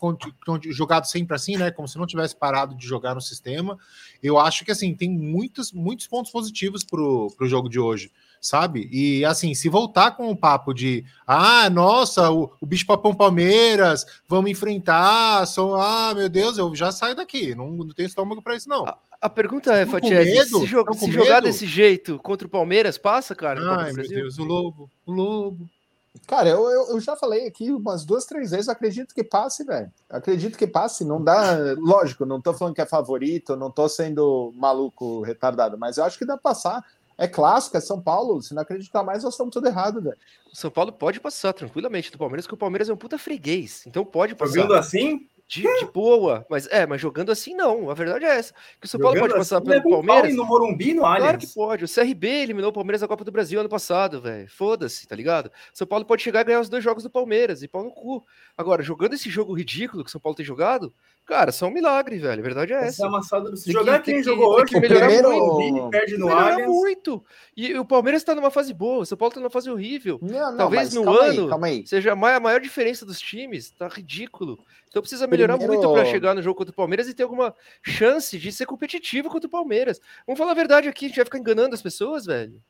jogado 0.70 1.06
sempre 1.06 1.34
assim, 1.34 1.56
né? 1.56 1.72
Como 1.72 1.88
se 1.88 1.98
não 1.98 2.06
tivesse 2.06 2.36
parado 2.36 2.76
de 2.76 2.86
jogar 2.86 3.16
no 3.16 3.20
sistema. 3.20 3.76
Eu 4.22 4.38
acho 4.38 4.64
que 4.64 4.70
assim 4.70 4.94
tem 4.94 5.10
muitos, 5.10 5.72
muitos 5.72 6.06
pontos 6.06 6.30
positivos 6.30 6.84
para 6.84 7.00
o 7.00 7.34
jogo 7.46 7.68
de 7.68 7.80
hoje, 7.80 8.12
sabe? 8.40 8.88
E 8.92 9.24
assim, 9.24 9.54
se 9.54 9.68
voltar 9.68 10.12
com 10.12 10.30
o 10.30 10.36
papo 10.36 10.72
de 10.72 11.04
ah, 11.26 11.68
nossa, 11.68 12.30
o, 12.30 12.52
o 12.60 12.66
bicho 12.66 12.86
papão 12.86 13.12
Palmeiras, 13.12 14.06
vamos 14.28 14.52
enfrentar, 14.52 15.44
só 15.46 15.80
ah, 15.80 16.14
meu 16.14 16.28
Deus, 16.28 16.58
eu 16.58 16.72
já 16.76 16.92
saio 16.92 17.16
daqui, 17.16 17.56
não, 17.56 17.72
não 17.72 17.88
tenho 17.88 18.06
estômago 18.06 18.40
para 18.40 18.54
isso, 18.54 18.68
não. 18.68 18.86
A, 18.86 18.96
a 19.20 19.28
pergunta 19.28 19.74
é, 19.74 19.84
Fatiese, 19.84 20.48
se, 20.48 20.66
joga, 20.66 20.92
se 20.94 21.10
jogar 21.10 21.40
desse 21.40 21.66
jeito 21.66 22.18
contra 22.18 22.46
o 22.46 22.50
Palmeiras, 22.50 22.96
passa, 22.96 23.34
cara? 23.34 23.60
Ai, 23.60 23.92
meu 23.92 24.06
Deus, 24.06 24.38
o 24.38 24.44
Lobo, 24.44 24.90
o 25.04 25.12
Lobo. 25.12 25.68
Cara, 26.26 26.48
eu, 26.48 26.68
eu, 26.68 26.88
eu, 26.90 27.00
já 27.00 27.16
falei 27.16 27.46
aqui 27.46 27.70
umas 27.70 28.04
duas, 28.04 28.24
três 28.26 28.50
vezes, 28.50 28.68
acredito 28.68 29.14
que 29.14 29.24
passe, 29.24 29.64
velho. 29.64 29.90
Acredito 30.08 30.58
que 30.58 30.66
passe, 30.66 31.04
não 31.04 31.22
dá. 31.22 31.56
Lógico, 31.78 32.24
não 32.24 32.40
tô 32.40 32.52
falando 32.54 32.74
que 32.74 32.80
é 32.80 32.86
favorito, 32.86 33.56
não 33.56 33.70
tô 33.70 33.88
sendo 33.88 34.52
maluco, 34.56 35.22
retardado, 35.22 35.78
mas 35.78 35.96
eu 35.96 36.04
acho 36.04 36.18
que 36.18 36.24
dá 36.24 36.34
pra 36.34 36.50
passar. 36.50 36.84
É 37.16 37.26
clássico, 37.26 37.76
é 37.76 37.80
São 37.80 38.00
Paulo. 38.00 38.40
Se 38.40 38.54
não 38.54 38.62
acreditar 38.62 39.02
mais, 39.02 39.24
nós 39.24 39.34
estamos 39.34 39.52
tudo 39.52 39.66
errado, 39.66 40.00
velho. 40.00 40.16
São 40.52 40.70
Paulo 40.70 40.92
pode 40.92 41.18
passar 41.18 41.52
tranquilamente 41.52 42.12
do 42.12 42.18
Palmeiras, 42.18 42.46
porque 42.46 42.54
o 42.54 42.58
Palmeiras 42.58 42.88
é 42.88 42.92
um 42.92 42.96
puta 42.96 43.18
freguês. 43.18 43.84
Então 43.86 44.04
pode 44.04 44.36
passar. 44.36 44.54
Jogando 44.54 44.74
assim? 44.74 45.26
De, 45.48 45.62
de 45.62 45.86
boa. 45.86 46.44
Mas 46.50 46.66
é, 46.70 46.86
mas 46.86 47.00
jogando 47.00 47.32
assim 47.32 47.54
não. 47.54 47.90
A 47.90 47.94
verdade 47.94 48.24
é 48.26 48.36
essa. 48.36 48.52
Que 48.80 48.86
o 48.86 48.88
São 48.88 49.00
Paulo 49.00 49.16
Jogando 49.16 49.30
pode 49.30 49.40
passar 49.40 49.56
assim, 49.56 49.66
pelo 49.66 49.82
pau 49.82 49.92
Palmeiras. 50.04 50.36
No 50.36 50.44
Morumbi, 50.44 50.92
no 50.94 51.04
Allianz. 51.06 51.22
Claro 51.22 51.38
que 51.38 51.46
pode. 51.48 51.84
O 51.84 51.88
CRB 51.88 52.28
eliminou 52.28 52.70
o 52.70 52.72
Palmeiras 52.72 53.00
da 53.00 53.08
Copa 53.08 53.24
do 53.24 53.32
Brasil 53.32 53.58
ano 53.58 53.68
passado, 53.68 54.20
velho. 54.20 54.48
Foda-se, 54.50 55.08
tá 55.08 55.16
ligado? 55.16 55.50
São 55.72 55.86
Paulo 55.86 56.04
pode 56.04 56.22
chegar 56.22 56.42
e 56.42 56.44
ganhar 56.44 56.60
os 56.60 56.68
dois 56.68 56.84
jogos 56.84 57.02
do 57.02 57.10
Palmeiras 57.10 57.62
e 57.62 57.68
pau 57.68 57.82
no 57.82 57.90
cu. 57.90 58.24
Agora, 58.56 58.82
jogando 58.82 59.14
esse 59.14 59.30
jogo 59.30 59.54
ridículo 59.54 60.04
que 60.04 60.08
o 60.10 60.12
São 60.12 60.20
Paulo 60.20 60.36
tem 60.36 60.44
jogado, 60.44 60.92
cara, 61.24 61.50
só 61.50 61.66
um 61.66 61.70
milagre, 61.70 62.18
velho. 62.18 62.40
A 62.40 62.42
verdade 62.44 62.72
é 62.74 62.76
Essa 62.76 62.86
essa. 62.88 63.06
amassada. 63.06 63.56
Se 63.56 63.64
Tem 63.64 63.72
jogar 63.72 64.00
que- 64.00 64.04
quem 64.04 64.14
tem 64.14 64.22
que- 64.22 64.28
jogou 64.28 64.54
tem 64.56 64.64
hoje, 64.64 64.74
que 64.74 64.80
melhorar 64.80 65.22
no 65.22 65.54
muito. 65.54 65.90
Perde 65.90 66.18
no 66.18 66.26
Melhora 66.26 66.52
Allianz. 66.52 66.70
muito. 66.70 67.24
E 67.56 67.74
o 67.78 67.84
Palmeiras 67.86 68.22
tá 68.22 68.34
numa 68.34 68.50
fase 68.50 68.74
boa, 68.74 69.02
o 69.02 69.06
São 69.06 69.16
Paulo 69.16 69.32
tá 69.34 69.40
numa 69.40 69.50
fase 69.50 69.70
horrível. 69.70 70.18
Não, 70.20 70.50
não, 70.50 70.56
Talvez 70.58 70.82
mas 70.84 70.94
no 70.94 71.04
calma 71.04 71.20
ano 71.22 71.42
aí, 71.44 71.48
calma 71.48 71.66
aí. 71.68 71.86
seja 71.86 72.12
a 72.12 72.16
maior 72.40 72.60
diferença 72.60 73.06
dos 73.06 73.18
times, 73.18 73.70
tá 73.70 73.88
ridículo. 73.88 74.58
Então 74.88 75.02
precisa 75.02 75.26
melhorar 75.26 75.58
Primeiro- 75.58 75.82
muito 75.82 75.94
para 75.94 76.04
chegar 76.10 76.34
no 76.34 76.42
jogo 76.42 76.56
contra 76.56 76.72
o 76.72 76.74
Palmeiras 76.76 77.08
e 77.08 77.14
ter 77.14 77.22
alguma 77.22 77.54
chance 77.82 78.38
de 78.38 78.50
ser 78.50 78.66
competitivo 78.66 79.28
contra 79.28 79.46
o 79.46 79.50
Palmeiras. 79.50 80.00
Vamos 80.26 80.38
falar 80.38 80.52
a 80.52 80.54
verdade 80.54 80.88
aqui, 80.88 81.04
a 81.04 81.08
gente 81.08 81.16
vai 81.16 81.24
ficar 81.24 81.38
enganando 81.38 81.74
as 81.74 81.82
pessoas, 81.82 82.24
velho. 82.26 82.60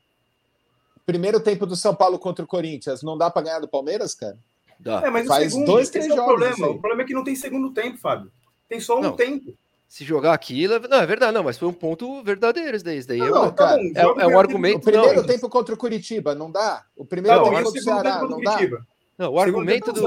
Primeiro 1.05 1.39
tempo 1.39 1.65
do 1.65 1.75
São 1.75 1.95
Paulo 1.95 2.19
contra 2.19 2.43
o 2.45 2.47
Corinthians, 2.47 3.01
não 3.01 3.17
dá 3.17 3.29
pra 3.31 3.41
ganhar 3.41 3.59
do 3.59 3.67
Palmeiras, 3.67 4.13
cara? 4.13 4.37
Dá. 4.79 5.01
É, 5.05 5.09
mas 5.09 5.27
Faz 5.27 5.47
o 5.47 5.49
segundo, 5.51 5.65
dois, 5.65 5.89
três 5.89 6.05
é 6.07 6.13
o 6.13 6.15
jogos 6.15 6.27
problema. 6.31 6.53
isso 6.53 6.65
aí. 6.65 6.71
O 6.71 6.77
problema 6.79 7.01
é 7.01 7.05
que 7.05 7.13
não 7.13 7.23
tem 7.23 7.35
segundo 7.35 7.71
tempo, 7.71 7.97
Fábio. 7.97 8.31
Tem 8.67 8.79
só 8.79 8.99
um 8.99 9.01
Não. 9.01 9.15
tempo. 9.15 9.53
Se 9.87 10.05
jogar 10.05 10.33
aquilo, 10.33 10.75
é- 10.75 10.87
não, 10.87 10.97
é 10.97 11.05
verdade, 11.07 11.33
não, 11.33 11.43
mas 11.43 11.57
foi 11.57 11.67
um 11.67 11.73
ponto 11.73 12.21
verdadeiro 12.21 12.75
esse 12.75 12.85
daí. 12.85 12.97
Esse 12.97 13.07
daí 13.07 13.17
Não, 13.17 13.25
eu- 13.27 13.33
não, 13.33 13.51
cara, 13.51 13.81
é, 13.81 14.01
é 14.01 14.05
o 14.05 14.11
um 14.11 14.13
primeiro 14.13 14.39
argumento. 14.39 14.77
O 14.77 14.81
primeiro 14.81 15.15
não, 15.15 15.25
tempo 15.25 15.49
contra 15.49 15.73
o 15.73 15.77
Curitiba, 15.77 16.35
não 16.35 16.51
dá? 16.51 16.85
O 16.95 17.03
primeiro 17.03 17.37
Não, 17.37 17.45
Não, 17.45 17.51
tempo 17.53 17.61
o 17.61 17.63
contra 17.65 17.79
o 17.79 17.83
segundo 17.83 18.01
Ceará, 18.03 18.19
tempo 18.19 18.31
não 18.31 18.41
dá? 18.41 18.51
Curitiba. 18.51 18.87
não, 19.17 19.31
o 19.33 19.39
argumento 19.39 19.91
do. 19.91 20.01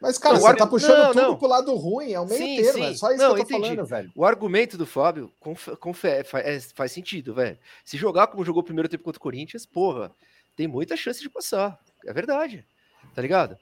Mas, 0.00 0.16
cara, 0.16 0.34
Não, 0.34 0.40
você 0.40 0.52
o 0.52 0.56
tá 0.56 0.66
puxando 0.66 0.98
não, 0.98 1.12
tudo 1.12 1.22
não. 1.22 1.36
pro 1.36 1.46
lado 1.48 1.74
ruim, 1.74 2.12
é 2.12 2.20
o 2.20 2.26
meio 2.26 2.38
Sim, 2.38 2.56
termo, 2.56 2.72
sim. 2.72 2.84
é 2.84 2.94
só 2.94 3.10
isso 3.12 3.22
Não, 3.22 3.34
que 3.34 3.40
eu 3.42 3.44
tô 3.46 3.54
entendi. 3.54 3.68
falando, 3.74 3.86
velho. 3.86 4.12
O 4.14 4.24
argumento 4.24 4.78
do 4.78 4.86
Fábio 4.86 5.30
confe- 5.38 5.76
confe- 5.76 6.24
fa- 6.24 6.40
é- 6.40 6.58
faz 6.60 6.92
sentido, 6.92 7.34
velho. 7.34 7.58
Se 7.84 7.96
jogar 7.98 8.28
como 8.28 8.44
jogou 8.44 8.62
o 8.62 8.64
primeiro 8.64 8.88
tempo 8.88 9.04
contra 9.04 9.18
o 9.18 9.22
Corinthians, 9.22 9.66
porra, 9.66 10.10
tem 10.56 10.66
muita 10.66 10.96
chance 10.96 11.20
de 11.20 11.28
passar. 11.28 11.78
É 12.06 12.12
verdade. 12.14 12.66
Tá 13.14 13.20
ligado? 13.20 13.58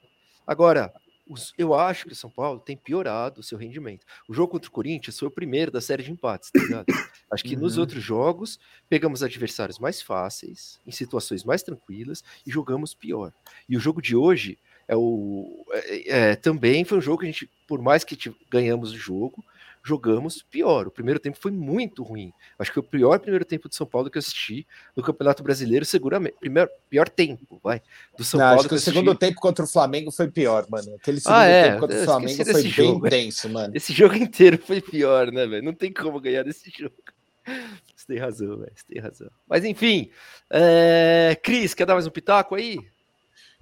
Agora, 0.47 0.93
eu 1.57 1.73
acho 1.75 2.05
que 2.07 2.13
o 2.13 2.15
São 2.15 2.29
Paulo 2.29 2.59
tem 2.59 2.75
piorado 2.77 3.41
o 3.41 3.43
seu 3.43 3.57
rendimento. 3.57 4.05
O 4.27 4.33
jogo 4.33 4.53
contra 4.53 4.67
o 4.69 4.71
Corinthians 4.71 5.19
foi 5.19 5.27
o 5.27 5.31
primeiro 5.31 5.69
da 5.71 5.81
série 5.81 6.01
de 6.03 6.11
empates, 6.11 6.49
tá 6.51 6.59
ligado? 6.59 6.85
Acho 7.31 7.43
que 7.43 7.55
nos 7.55 7.75
Uhum. 7.75 7.81
outros 7.81 8.01
jogos 8.01 8.59
pegamos 8.87 9.21
adversários 9.21 9.77
mais 9.77 10.01
fáceis, 10.01 10.79
em 10.87 10.91
situações 10.91 11.43
mais 11.43 11.61
tranquilas 11.61 12.23
e 12.47 12.49
jogamos 12.49 12.93
pior. 12.93 13.31
E 13.67 13.75
o 13.77 13.79
jogo 13.79 14.01
de 14.01 14.15
hoje 14.15 14.57
é 14.89 14.95
o 14.97 15.63
é- 15.71 16.31
é, 16.31 16.35
também 16.35 16.83
foi 16.83 16.97
um 16.97 17.01
jogo 17.01 17.19
que 17.19 17.25
a 17.25 17.31
gente, 17.31 17.49
por 17.67 17.79
mais 17.81 18.03
que 18.03 18.17
ganhamos 18.49 18.91
o 18.91 18.97
jogo, 18.97 19.45
jogamos 19.81 20.41
pior. 20.41 20.87
O 20.87 20.91
primeiro 20.91 21.19
tempo 21.19 21.37
foi 21.39 21.51
muito 21.51 22.03
ruim. 22.03 22.33
Acho 22.57 22.71
que 22.73 22.79
o 22.79 22.83
pior 22.83 23.17
primeiro 23.19 23.45
tempo 23.45 23.69
do 23.69 23.75
São 23.75 23.87
Paulo 23.87 24.09
que 24.09 24.17
eu 24.17 24.19
assisti 24.19 24.67
no 24.95 25.01
Campeonato 25.01 25.41
Brasileiro, 25.41 25.85
seguramente. 25.85 26.35
Primeiro, 26.39 26.69
pior 26.89 27.07
tempo, 27.07 27.59
vai. 27.63 27.81
Do 28.17 28.23
São 28.23 28.39
Não, 28.39 28.47
Paulo 28.47 28.59
acho 28.59 28.67
que 28.67 28.73
o 28.73 28.75
eu 28.75 28.77
assisti. 28.77 28.91
segundo 28.99 29.15
tempo 29.15 29.39
contra 29.39 29.63
o 29.63 29.67
Flamengo 29.67 30.11
foi 30.11 30.27
pior, 30.29 30.65
mano. 30.69 30.95
Aquele 30.95 31.19
segundo 31.21 31.37
Ah, 31.37 31.45
é, 31.45 31.63
tempo 31.69 31.79
contra 31.81 32.01
o 32.01 32.03
Flamengo 32.05 32.43
foi 32.45 32.61
bem 32.63 32.71
jogo. 32.71 33.09
denso, 33.09 33.49
mano. 33.49 33.73
Esse 33.75 33.93
jogo 33.93 34.15
inteiro 34.15 34.57
foi 34.65 34.81
pior, 34.81 35.31
né, 35.31 35.47
velho? 35.47 35.63
Não 35.63 35.73
tem 35.73 35.93
como 35.93 36.19
ganhar 36.19 36.43
desse 36.43 36.69
jogo. 36.77 36.95
Você 37.95 38.05
tem 38.07 38.17
razão, 38.17 38.57
velho. 38.57 38.71
Você 38.75 38.83
tem 38.93 39.01
razão. 39.01 39.29
Mas 39.47 39.63
enfim, 39.63 40.09
é... 40.49 41.37
Cris, 41.41 41.73
quer 41.73 41.85
dar 41.85 41.93
mais 41.93 42.05
um 42.05 42.11
pitaco 42.11 42.53
aí? 42.55 42.79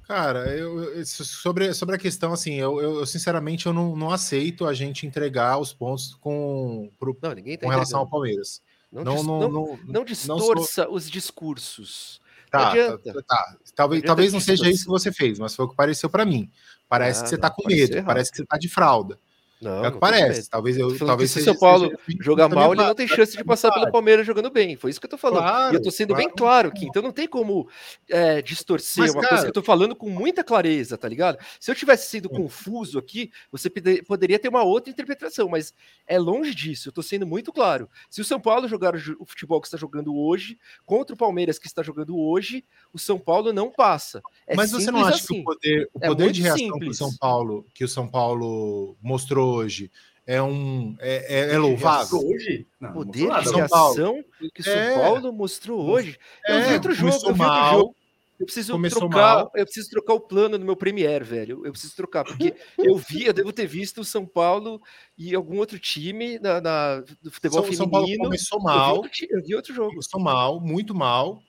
Cara, 0.07 0.55
eu, 0.55 1.05
sobre, 1.05 1.73
sobre 1.73 1.95
a 1.95 1.97
questão, 1.97 2.31
assim, 2.31 2.53
eu, 2.53 2.79
eu- 2.81 2.99
eu, 2.99 3.05
sinceramente 3.05 3.65
eu 3.65 3.73
não, 3.73 3.93
não 3.95 4.09
aceito 4.09 4.65
a 4.65 4.73
gente 4.73 5.05
entregar 5.05 5.57
os 5.59 5.73
pontos 5.73 6.15
com, 6.15 6.89
pro- 6.97 7.17
Não, 7.21 7.33
ninguém 7.33 7.57
tá 7.57 7.65
com 7.65 7.69
relação 7.71 7.99
ao. 7.99 8.09
Palmeiras. 8.09 8.61
Não, 8.89 9.03
Não, 9.03 9.23
não, 9.23 9.39
não, 9.39 9.49
não, 9.51 9.79
não 9.85 10.05
distorça 10.05 10.89
os 10.89 11.09
discursos. 11.09 12.21
Tá, 12.49 12.69
adianta. 12.71 13.13
tá, 13.15 13.21
tá. 13.21 13.57
Talvez, 13.75 13.99
adianta 13.99 14.05
talvez 14.07 14.31
não 14.31 14.39
seja 14.39 14.69
isso 14.69 14.85
que 14.85 14.89
você 14.89 15.11
fez, 15.11 15.37
mas 15.37 15.53
foi 15.53 15.65
o 15.65 15.69
que 15.69 15.75
pareceu 15.75 16.09
pra 16.09 16.23
mim. 16.25 16.49
Parece 16.87 17.19
Ah, 17.19 17.23
que 17.23 17.29
você 17.29 17.37
tá 17.37 17.49
não, 17.49 17.55
com 17.55 17.67
medo, 17.67 18.03
parece 18.05 18.31
que 18.31 18.37
você 18.37 18.45
tá 18.45 18.57
de 18.57 18.69
fralda. 18.69 19.19
Não, 19.61 19.79
é 19.79 19.83
não 19.83 19.91
que 19.91 19.99
parece. 19.99 20.49
Talvez 20.49 20.77
eu 20.77 20.95
talvez 20.99 21.33
que 21.33 21.41
se 21.41 21.49
o 21.49 21.53
São 21.53 21.59
Paulo 21.59 21.85
assim 21.87 22.17
Jogar 22.21 22.47
mal, 22.47 22.73
ele 22.73 22.83
não 22.83 22.93
tem 22.93 23.07
chance 23.07 23.35
de 23.35 23.43
passar 23.43 23.71
pelo. 23.71 23.91
Palmeiras 23.91 24.25
jogando 24.27 24.49
bem. 24.49 24.75
Foi 24.75 24.91
isso 24.91 24.99
que 24.99 25.05
eu 25.05 25.09
tô 25.09 25.17
falando. 25.17 25.39
Claro, 25.43 25.73
e 25.73 25.77
eu 25.77 25.81
tô 25.81 25.89
sendo 25.89 26.13
bem 26.13 26.25
claro. 26.29 26.37
claro 26.37 26.67
aqui. 26.69 26.85
Então 26.85 27.01
não 27.01 27.11
tem 27.11 27.27
como 27.27 27.67
é, 28.09 28.41
distorcer 28.41 29.03
Mas, 29.05 29.13
uma 29.13 29.21
cara- 29.21 29.29
coisa 29.29 29.43
que 29.45 29.49
eu 29.49 29.53
tô 29.53 29.63
falando 29.63 29.95
com 29.95 30.09
muita 30.09 30.43
clareza, 30.43 30.97
tá 30.97 31.07
ligado? 31.07 31.37
Se 31.59 31.71
eu 31.71 31.75
tivesse 31.75 32.09
sido 32.09 32.29
confuso 32.29 32.99
aqui, 32.99 33.31
você 33.51 33.69
pode- 33.69 34.03
poderia 34.03 34.37
ter 34.37 34.49
uma 34.49 34.63
outra 34.63 34.91
interpretação, 34.91 35.47
mas 35.49 35.73
é 36.05 36.19
longe 36.19 36.53
disso. 36.53 36.89
Eu 36.89 36.93
tô 36.93 37.01
sendo 37.01 37.25
muito 37.25 37.51
claro. 37.51 37.89
Se 38.09 38.21
o 38.21 38.25
São 38.25 38.39
Paulo 38.39 38.67
jogar 38.67 38.93
o, 38.95 39.25
futebol 39.25 39.59
que 39.61 39.67
está 39.67 39.77
jogando 39.77 40.15
hoje 40.15 40.59
contra 40.85 41.15
o 41.15 41.17
Palmeiras 41.17 41.57
que 41.57 41.65
está 41.67 41.81
jogando 41.81 42.17
hoje, 42.17 42.63
o 42.93 42.99
São 42.99 43.17
Paulo 43.17 43.51
não 43.53 43.71
passa. 43.71 44.21
É 44.45 44.55
Mas 44.55 44.71
você 44.71 44.91
não 44.91 44.99
simples 44.99 45.15
acha 45.15 45.27
que 45.27 45.33
assim. 45.33 45.41
o 45.41 45.43
poder, 45.45 45.89
o 45.93 45.99
É 46.01 46.07
poder 46.07 46.31
de 46.31 46.41
muito 46.41 46.43
reação 46.43 46.57
que 46.57 46.69
o 46.69 46.73
simples. 46.73 46.97
São 46.97 47.15
Paulo 47.17 47.65
que 47.73 47.83
o 47.83 47.87
São 47.87 48.07
Paulo 48.07 48.95
mostrou 49.01 49.46
hoje 49.55 49.91
é 50.25 50.41
um 50.41 50.95
é, 50.99 51.51
é- 51.51 51.53
é 51.53 51.57
louvável? 51.57 52.19
Hoje? 52.19 52.67
Não, 52.79 52.89
O 52.89 52.93
não 52.93 53.05
poder 53.05 53.27
mostrou 53.27 53.53
de 53.53 53.59
nada. 53.59 53.67
São 53.67 53.67
Paulo. 53.69 53.95
reação 53.95 54.23
que 54.53 54.61
o 54.61 54.63
São 54.63 54.73
É. 54.73 54.99
Paulo 54.99 55.33
mostrou 55.33 55.89
hoje. 55.89 56.17
Eu 56.47 56.61
vi 56.61 56.69
É, 56.69 56.73
outro 56.73 56.93
jogo, 56.93 57.11
começou 57.11 57.29
eu 57.29 57.35
vi 57.35 57.41
outro 57.41 57.55
mal, 57.55 57.79
jogo. 57.79 57.95
Eu 58.39 58.45
preciso 58.45 58.73
Começou 58.73 58.99
trocar, 58.99 59.35
mal. 59.37 59.51
eu 59.55 59.65
preciso 59.65 59.89
trocar 59.89 60.13
o 60.13 60.19
plano 60.19 60.59
no 60.59 60.65
meu 60.65 60.75
Premiere, 60.75 61.23
velho. 61.23 61.65
Eu 61.65 61.71
preciso 61.71 61.95
trocar, 61.95 62.23
porque 62.23 62.53
eu 62.77 62.95
vi, 62.95 63.25
eu 63.25 63.33
devo 63.33 63.51
ter 63.51 63.65
visto 63.65 64.01
o 64.01 64.05
São 64.05 64.27
Paulo 64.27 64.79
e 65.17 65.33
algum 65.33 65.57
outro 65.57 65.79
time 65.79 66.37
na, 66.37 66.61
na- 66.61 66.99
do 67.23 67.31
futebol 67.31 67.63
São, 67.63 67.73
São 67.73 67.89
Paulo 67.89 68.05
feminino. 68.05 68.25
começou 68.25 68.59
Eu 68.59 68.61
vi 68.61 68.65
mal, 68.67 68.95
outro 68.97 69.11
Eu 69.31 69.41
vi 69.43 69.55
outro 69.55 69.73
jogo. 69.73 69.89
começou 69.89 70.21
mal, 70.21 70.59
muito 70.61 70.93
mal. 70.93 71.41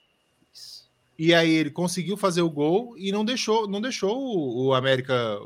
E 1.17 1.33
aí 1.33 1.51
ele 1.51 1.69
conseguiu 1.69 2.15
fazer 2.17 2.41
o 2.41 2.49
gol 2.49 2.97
e 2.97 3.11
não 3.11 3.23
deixou, 3.25 3.67
não 3.67 3.81
deixou 3.81 4.17
o, 4.17 4.67
o 4.69 4.73
América. 4.73 5.37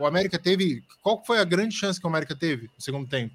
O, 0.00 0.06
América 0.06 0.38
teve. 0.38 0.82
Qual 1.02 1.22
foi 1.24 1.38
a 1.38 1.44
grande 1.44 1.74
chance 1.74 2.00
que 2.00 2.06
o 2.06 2.08
América 2.10 2.34
teve 2.34 2.66
no 2.74 2.80
segundo 2.82 3.08
tempo? 3.08 3.34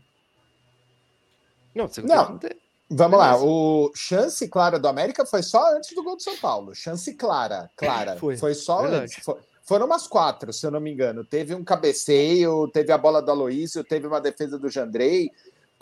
Não, 1.74 1.88
você 1.88 2.02
Não. 2.02 2.30
não 2.32 2.38
tem- 2.38 2.52
Vamos 2.88 3.18
lá, 3.18 3.36
o 3.42 3.92
chance 3.96 4.48
clara 4.48 4.78
do 4.78 4.88
América 4.88 5.26
foi 5.26 5.42
só 5.42 5.76
antes 5.76 5.96
do 5.96 6.04
gol 6.04 6.16
do 6.16 6.22
São 6.22 6.38
Paulo. 6.38 6.76
Chance 6.76 7.14
clara, 7.16 7.70
clara. 7.76 8.16
Foi, 8.18 8.38
Foi, 8.38 8.54
só 8.54 8.84
verdade. 8.84 9.04
antes. 9.06 9.24
Fo- 9.24 9.40
foram 9.64 9.88
umas 9.88 10.06
quatro, 10.08 10.54
se 10.54 10.64
eu 10.66 10.70
não 10.70 10.80
me 10.80 10.92
engano. 10.92 11.26
Teve 11.26 11.56
um 11.56 11.64
cabeceio, 11.64 12.68
teve 12.68 12.92
a 12.92 12.98
bola 12.98 13.24
do 13.24 13.32
Aloísio, 13.32 13.84
teve 13.84 14.06
uma 14.06 14.22
defesa 14.22 14.60
do 14.60 14.70
Jandrei. 14.70 15.32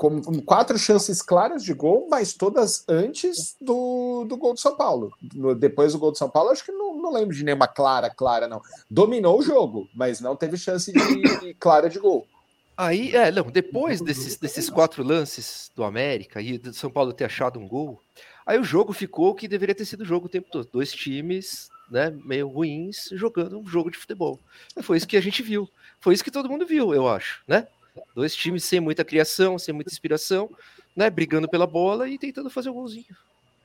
Com 0.04 0.42
quatro 0.42 0.78
chances 0.78 1.22
claras 1.22 1.64
de 1.64 1.74
gol, 1.74 2.08
mas 2.10 2.34
todas 2.34 2.84
antes 2.90 3.56
do, 3.62 4.26
do 4.28 4.36
gol 4.36 4.54
do 4.54 4.60
São 4.60 4.76
Paulo. 4.76 5.14
No- 5.34 5.56
depois 5.56 5.94
do 5.94 6.00
gol 6.00 6.12
do 6.12 6.18
São 6.18 6.30
Paulo, 6.30 6.50
acho 6.50 6.66
que 6.66 6.74
não, 6.74 7.02
não 7.02 7.10
lembro 7.14 7.34
de 7.34 7.42
nenhuma 7.42 7.70
clara, 7.70 8.10
clara, 8.10 8.46
não. 8.46 8.62
Dominou 8.92 9.40
o 9.40 9.42
jogo, 9.42 9.88
mas 9.96 10.20
não 10.20 10.36
teve 10.36 10.58
chance 10.58 10.92
de 10.92 11.54
clara 11.58 11.90
de 11.90 12.00
gol. 12.00 12.28
Aí, 12.76 13.16
é, 13.16 13.32
não, 13.32 13.50
depois 13.50 14.02
desses, 14.02 14.36
desses 14.36 14.70
quatro 14.70 15.04
lances 15.04 15.72
do 15.74 15.86
América 15.86 16.42
e 16.42 16.58
do 16.58 16.74
São 16.74 16.92
Paulo 16.92 17.14
ter 17.14 17.24
achado 17.24 17.58
um 17.58 17.66
gol, 17.66 18.02
aí 18.46 18.60
o 18.60 18.64
jogo 18.66 18.92
ficou 18.92 19.30
o 19.30 19.36
que 19.36 19.48
deveria 19.48 19.74
ter 19.74 19.86
sido 19.86 20.02
o 20.02 20.06
jogo 20.06 20.26
o 20.26 20.30
tempo 20.30 20.50
todo. 20.52 20.68
Dois 20.70 20.92
times, 20.92 21.70
né, 21.90 22.14
meio 22.26 22.50
ruins, 22.50 23.08
jogando 23.14 23.58
um 23.58 23.66
jogo 23.66 23.90
de 23.90 23.98
futebol. 23.98 24.38
Foi 24.82 24.98
isso 24.98 25.08
que 25.08 25.16
a 25.16 25.22
gente 25.22 25.42
viu. 25.42 25.70
Foi 26.02 26.14
isso 26.14 26.26
que 26.26 26.32
todo 26.32 26.50
mundo 26.50 26.66
viu, 26.66 26.94
eu 26.94 27.08
acho, 27.08 27.42
né? 27.48 27.68
Dois 28.16 28.36
times 28.36 28.64
sem 28.64 28.80
muita 28.80 29.04
criação, 29.06 29.58
sem 29.60 29.74
muita 29.74 29.92
inspiração, 29.92 30.50
né, 30.96 31.10
brigando 31.10 31.48
pela 31.48 31.68
bola 31.68 32.08
e 32.10 32.18
tentando 32.18 32.50
fazer 32.50 32.70
o 32.70 32.74
golzinho. 32.74 33.06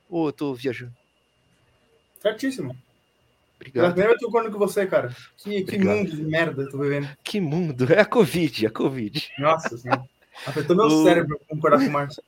Ou 0.09 0.27
eu 0.27 0.33
tô 0.33 0.53
viajando. 0.53 0.93
Certíssimo. 2.21 2.75
Obrigado. 3.55 3.99
eu 3.99 4.17
tô 4.17 4.25
concordando 4.27 4.53
com 4.53 4.59
você, 4.59 4.85
cara. 4.87 5.13
Que, 5.37 5.63
que 5.63 5.77
mundo 5.77 6.15
de 6.15 6.23
merda 6.23 6.63
eu 6.63 6.69
tô 6.69 6.77
vivendo. 6.77 7.09
Que 7.23 7.41
mundo, 7.41 7.91
é 7.93 7.99
a 7.99 8.05
Covid, 8.05 8.67
a 8.67 8.71
Covid. 8.71 9.29
Nossa 9.37 9.77
senhora. 9.77 10.03
Afetou 10.45 10.75
meu 10.75 10.85
O- 10.87 11.03
cérebro 11.03 11.39
concordar 11.47 11.79
com 11.79 11.87
o 11.87 11.91
Márcio. 11.91 12.23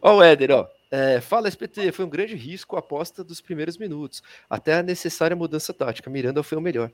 Ó, 0.00 0.16
o 0.18 0.22
Éder, 0.22 0.52
ó. 0.52 0.68
É, 0.90 1.20
fala, 1.20 1.48
SPT, 1.48 1.90
foi 1.90 2.04
um 2.04 2.08
grande 2.08 2.36
risco 2.36 2.76
a 2.76 2.78
aposta 2.78 3.24
dos 3.24 3.40
primeiros 3.40 3.76
minutos, 3.76 4.22
até 4.48 4.74
a 4.74 4.82
necessária 4.82 5.34
mudança 5.34 5.74
tática. 5.74 6.08
Miranda 6.08 6.40
foi 6.44 6.56
o 6.56 6.60
melhor. 6.60 6.92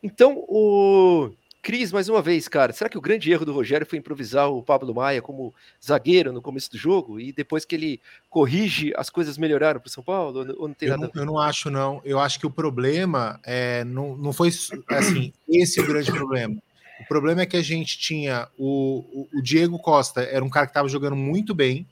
Então, 0.00 0.44
o 0.48 1.32
Cris, 1.62 1.92
mais 1.92 2.08
uma 2.08 2.20
vez, 2.20 2.48
cara, 2.48 2.72
será 2.72 2.90
que 2.90 2.98
o 2.98 3.00
grande 3.00 3.30
erro 3.30 3.44
do 3.46 3.52
Rogério 3.52 3.86
foi 3.86 3.96
improvisar 3.96 4.50
o 4.50 4.60
Pablo 4.64 4.92
Maia 4.92 5.22
como 5.22 5.54
zagueiro 5.82 6.32
no 6.32 6.42
começo 6.42 6.68
do 6.72 6.76
jogo 6.76 7.20
e 7.20 7.32
depois 7.32 7.64
que 7.64 7.76
ele 7.76 8.00
corrige, 8.28 8.92
as 8.96 9.08
coisas 9.08 9.38
melhoraram 9.38 9.78
para 9.78 9.86
o 9.86 9.90
São 9.90 10.02
Paulo? 10.02 10.40
Ou 10.58 10.68
não- 10.68 10.74
tem 10.74 10.88
Eu 10.88 10.98
nada 10.98 11.12
não, 11.14 11.22
eu 11.22 11.26
não 11.26 11.38
acho, 11.38 11.70
não. 11.70 12.02
Eu 12.04 12.18
acho 12.18 12.40
que 12.40 12.46
o 12.46 12.50
problema 12.50 13.38
é, 13.44 13.84
não, 13.84 14.16
não 14.16 14.32
foi 14.32 14.48
assim, 14.88 15.32
esse 15.48 15.78
é 15.78 15.84
o 15.84 15.86
grande 15.86 16.10
problema. 16.10 16.56
O 17.00 17.06
problema 17.06 17.42
é 17.42 17.46
que 17.46 17.56
a 17.56 17.62
gente 17.62 17.96
tinha 17.96 18.48
o, 18.58 19.28
o, 19.32 19.38
o 19.38 19.42
Diego 19.42 19.78
Costa, 19.78 20.20
era 20.22 20.44
um 20.44 20.50
cara 20.50 20.66
que 20.66 20.70
estava 20.70 20.88
jogando 20.88 21.14
muito 21.14 21.54
bem, 21.54 21.86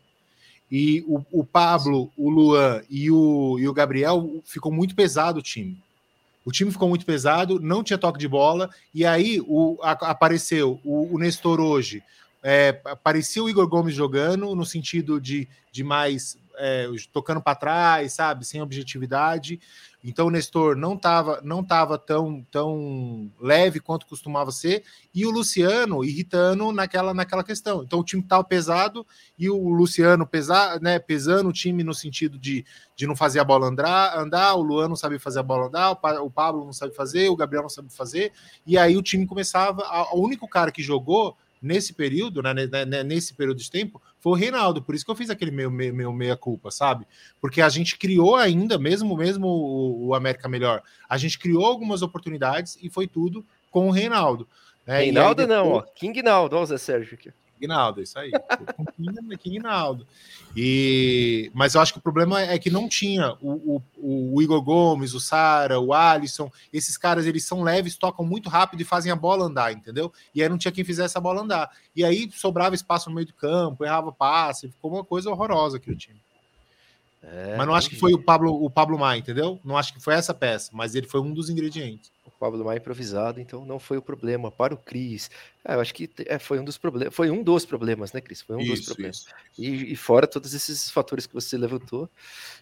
e 0.68 1.04
o, 1.06 1.24
o 1.30 1.44
Pablo, 1.44 2.10
o 2.16 2.28
Luan 2.28 2.82
e 2.90 3.08
o, 3.10 3.56
e 3.58 3.68
o 3.68 3.72
Gabriel 3.72 4.40
ficou 4.44 4.72
muito 4.72 4.96
pesado 4.96 5.38
o 5.38 5.42
time. 5.42 5.80
O 6.44 6.52
time 6.52 6.70
ficou 6.70 6.88
muito 6.88 7.04
pesado, 7.04 7.60
não 7.60 7.84
tinha 7.84 7.98
toque 7.98 8.18
de 8.18 8.28
bola, 8.28 8.70
e 8.94 9.04
aí 9.04 9.40
o, 9.46 9.78
a, 9.82 9.92
apareceu 10.10 10.80
o, 10.84 11.14
o 11.14 11.18
Nestor 11.18 11.60
hoje. 11.60 12.02
É, 12.42 12.72
parecia 13.02 13.42
o 13.42 13.50
Igor 13.50 13.68
Gomes 13.68 13.94
jogando, 13.94 14.54
no 14.54 14.64
sentido 14.64 15.20
de, 15.20 15.46
de 15.70 15.84
mais 15.84 16.38
é, 16.60 16.86
tocando 17.12 17.40
para 17.40 17.56
trás, 17.56 18.12
sabe, 18.12 18.44
sem 18.44 18.60
objetividade. 18.60 19.58
Então 20.02 20.28
o 20.28 20.30
Nestor 20.30 20.76
não 20.76 20.94
estava 20.94 21.40
não 21.42 21.62
tava 21.62 21.98
tão, 21.98 22.42
tão 22.50 23.30
leve 23.38 23.80
quanto 23.80 24.06
costumava 24.06 24.50
ser, 24.50 24.82
e 25.14 25.26
o 25.26 25.30
Luciano 25.30 26.02
irritando 26.02 26.72
naquela, 26.72 27.12
naquela 27.12 27.44
questão. 27.44 27.82
Então 27.82 27.98
o 27.98 28.04
time 28.04 28.22
estava 28.22 28.42
pesado 28.42 29.06
e 29.38 29.50
o 29.50 29.68
Luciano 29.68 30.26
pesar, 30.26 30.80
né, 30.80 30.98
pesando 30.98 31.50
o 31.50 31.52
time 31.52 31.84
no 31.84 31.92
sentido 31.92 32.38
de, 32.38 32.64
de 32.96 33.06
não 33.06 33.14
fazer 33.14 33.40
a 33.40 33.44
bola 33.44 33.66
andar, 33.66 34.18
andar, 34.18 34.54
o 34.54 34.62
Luan 34.62 34.88
não 34.88 34.96
sabe 34.96 35.18
fazer 35.18 35.40
a 35.40 35.42
bola 35.42 35.66
andar, 35.66 35.90
o 35.90 36.30
Pablo 36.30 36.64
não 36.64 36.72
sabe 36.72 36.94
fazer, 36.94 37.28
o 37.28 37.36
Gabriel 37.36 37.62
não 37.62 37.70
sabe 37.70 37.92
fazer, 37.92 38.32
e 38.66 38.78
aí 38.78 38.96
o 38.96 39.02
time 39.02 39.26
começava. 39.26 39.82
O 40.12 40.20
único 40.20 40.48
cara 40.48 40.72
que 40.72 40.82
jogou 40.82 41.36
nesse 41.60 41.92
período, 41.92 42.42
né, 42.42 42.54
nesse 43.04 43.34
período 43.34 43.58
de 43.58 43.70
tempo, 43.70 44.00
foi 44.18 44.32
o 44.32 44.34
Reinaldo. 44.34 44.82
Por 44.82 44.94
isso 44.94 45.04
que 45.04 45.10
eu 45.10 45.16
fiz 45.16 45.30
aquele 45.30 45.50
meu, 45.50 45.70
meu, 45.70 45.92
meu 45.92 46.12
meia-culpa, 46.12 46.70
sabe? 46.70 47.06
Porque 47.40 47.60
a 47.60 47.68
gente 47.68 47.98
criou 47.98 48.36
ainda, 48.36 48.78
mesmo 48.78 49.16
mesmo 49.16 49.46
o, 49.46 50.08
o, 50.08 50.14
América 50.14 50.48
Melhor, 50.48 50.82
a 51.08 51.18
gente 51.18 51.38
criou 51.38 51.64
algumas 51.64 52.02
oportunidades 52.02 52.78
e 52.80 52.88
foi 52.88 53.06
tudo 53.06 53.44
com 53.70 53.88
o 53.88 53.90
Reinaldo. 53.90 54.48
Né? 54.86 55.00
Reinaldo 55.00 55.46
depois... 55.46 55.58
não, 55.58 55.72
ó. 55.72 55.82
King 55.82 56.22
Naldo, 56.22 56.56
olha 56.56 56.62
o 56.62 56.66
Zé 56.66 56.78
Sérgio 56.78 57.14
aqui. 57.14 57.32
Ginaldo, 57.60 58.00
isso 58.00 58.18
aí. 58.18 58.30
King 59.38 59.58
Naldo. 59.58 60.06
E, 60.56 61.50
mas 61.54 61.74
eu 61.74 61.80
acho 61.80 61.92
que 61.92 61.98
o 61.98 62.02
problema 62.02 62.40
é 62.40 62.58
que 62.58 62.70
não 62.70 62.88
tinha 62.88 63.36
o, 63.40 63.82
o, 63.96 64.34
o, 64.34 64.42
Igor 64.42 64.60
Gomes, 64.62 65.14
o 65.14 65.20
Sara, 65.20 65.78
o 65.78 65.92
Alisson. 65.92 66.50
Esses 66.72 66.96
caras 66.96 67.26
eles 67.26 67.44
são 67.44 67.62
leves, 67.62 67.96
tocam 67.96 68.24
muito 68.24 68.48
rápido 68.48 68.80
e 68.80 68.84
fazem 68.84 69.12
a 69.12 69.16
bola 69.16 69.44
andar, 69.44 69.72
entendeu? 69.72 70.12
E 70.34 70.42
aí 70.42 70.48
não 70.48 70.58
tinha 70.58 70.72
quem 70.72 70.84
fizesse 70.84 71.16
a 71.16 71.20
bola 71.20 71.42
andar. 71.42 71.70
E 71.94 72.04
aí 72.04 72.30
sobrava 72.32 72.74
espaço 72.74 73.08
no 73.08 73.14
meio 73.14 73.26
do 73.26 73.34
campo, 73.34 73.84
errava 73.84 74.10
passe, 74.10 74.68
ficou 74.68 74.92
uma 74.92 75.04
coisa 75.04 75.30
horrorosa 75.30 75.76
aqui 75.76 75.90
o 75.90 75.96
time. 75.96 76.20
É, 77.22 77.54
mas 77.56 77.66
não 77.66 77.74
acho 77.74 77.90
que 77.90 77.96
foi 77.96 78.14
o 78.14 78.22
Pablo, 78.22 78.64
o 78.64 78.70
Pablo 78.70 78.98
Maia, 78.98 79.18
entendeu? 79.18 79.60
Não 79.62 79.76
acho 79.76 79.92
que 79.92 80.00
foi 80.00 80.14
essa 80.14 80.32
peça, 80.32 80.70
mas 80.72 80.94
ele 80.94 81.06
foi 81.06 81.20
um 81.20 81.32
dos 81.32 81.50
ingredientes. 81.50 82.10
O 82.24 82.30
Pablo 82.30 82.64
Maia 82.64 82.78
improvisado, 82.78 83.38
então 83.38 83.64
não 83.66 83.78
foi 83.78 83.98
o 83.98 84.02
problema 84.02 84.50
para 84.50 84.72
o 84.72 84.76
Cris. 84.78 85.30
É, 85.62 85.74
eu 85.74 85.80
acho 85.80 85.92
que 85.92 86.08
é, 86.24 86.38
foi 86.38 86.58
um 86.58 86.64
dos 86.64 86.78
problemas, 86.78 87.14
foi 87.14 87.30
um 87.30 87.42
dos 87.42 87.66
problemas, 87.66 88.14
né, 88.14 88.22
Cris? 88.22 88.40
Foi 88.40 88.56
um 88.56 88.60
isso, 88.60 88.76
dos 88.76 88.84
problemas. 88.86 89.16
Isso, 89.16 89.28
isso. 89.52 89.62
E, 89.62 89.92
e, 89.92 89.96
fora 89.96 90.26
todos 90.26 90.54
esses 90.54 90.90
fatores 90.90 91.26
que 91.26 91.34
você 91.34 91.58
levantou, 91.58 92.08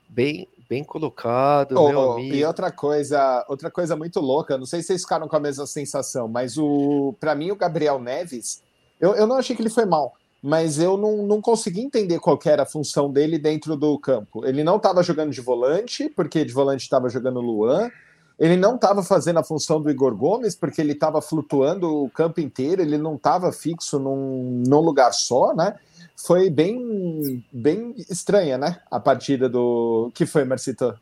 bem, 0.08 0.48
bem 0.68 0.82
colocado, 0.82 1.76
oh, 1.78 2.18
E 2.18 2.44
outra 2.44 2.72
coisa, 2.72 3.46
outra 3.48 3.70
coisa 3.70 3.94
muito 3.94 4.18
louca, 4.18 4.58
não 4.58 4.66
sei 4.66 4.80
se 4.80 4.88
vocês 4.88 5.02
ficaram 5.02 5.28
com 5.28 5.36
a 5.36 5.40
mesma 5.40 5.66
sensação, 5.68 6.26
mas 6.26 6.58
o, 6.58 7.14
para 7.20 7.36
mim 7.36 7.52
o 7.52 7.56
Gabriel 7.56 8.00
Neves, 8.00 8.60
eu, 9.00 9.14
eu 9.14 9.26
não 9.26 9.36
achei 9.36 9.54
que 9.54 9.62
ele 9.62 9.70
foi 9.70 9.84
mal 9.84 10.16
mas 10.42 10.78
eu 10.78 10.96
não, 10.96 11.26
não 11.26 11.40
consegui 11.40 11.80
entender 11.80 12.18
qual 12.20 12.38
era 12.44 12.62
a 12.62 12.66
função 12.66 13.10
dele 13.10 13.38
dentro 13.38 13.76
do 13.76 13.98
campo. 13.98 14.46
Ele 14.46 14.62
não 14.62 14.76
estava 14.76 15.02
jogando 15.02 15.32
de 15.32 15.40
volante, 15.40 16.08
porque 16.08 16.44
de 16.44 16.52
volante 16.52 16.82
estava 16.82 17.08
jogando 17.08 17.40
Luan. 17.40 17.90
Ele 18.38 18.56
não 18.56 18.76
estava 18.76 19.02
fazendo 19.02 19.40
a 19.40 19.44
função 19.44 19.80
do 19.80 19.90
Igor 19.90 20.14
Gomes, 20.14 20.54
porque 20.54 20.80
ele 20.80 20.92
estava 20.92 21.20
flutuando 21.20 22.04
o 22.04 22.08
campo 22.08 22.40
inteiro, 22.40 22.80
ele 22.80 22.96
não 22.96 23.16
estava 23.16 23.50
fixo 23.50 23.98
num, 23.98 24.62
num 24.64 24.78
lugar 24.80 25.12
só, 25.12 25.52
né? 25.52 25.74
Foi 26.16 26.48
bem, 26.48 27.44
bem 27.52 27.94
estranha, 28.08 28.56
né? 28.56 28.80
A 28.90 29.00
partida 29.00 29.48
do. 29.48 30.10
que 30.14 30.24
foi, 30.26 30.44
Marcito? 30.44 30.96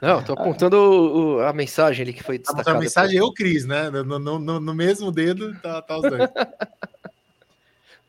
Não, 0.00 0.22
tô 0.22 0.32
apontando 0.34 0.76
o, 0.76 1.40
a 1.40 1.52
mensagem 1.52 2.02
ali 2.02 2.12
que 2.12 2.22
foi 2.22 2.38
destacada. 2.38 2.78
A 2.78 2.80
mensagem 2.80 3.18
é 3.18 3.22
o 3.22 3.32
Cris, 3.32 3.66
né? 3.66 3.90
No, 3.90 4.18
no, 4.18 4.38
no, 4.38 4.60
no 4.60 4.74
mesmo 4.74 5.10
dedo 5.10 5.54
tá, 5.60 5.80
tá 5.80 5.96
os 5.96 6.02
dois. 6.02 6.28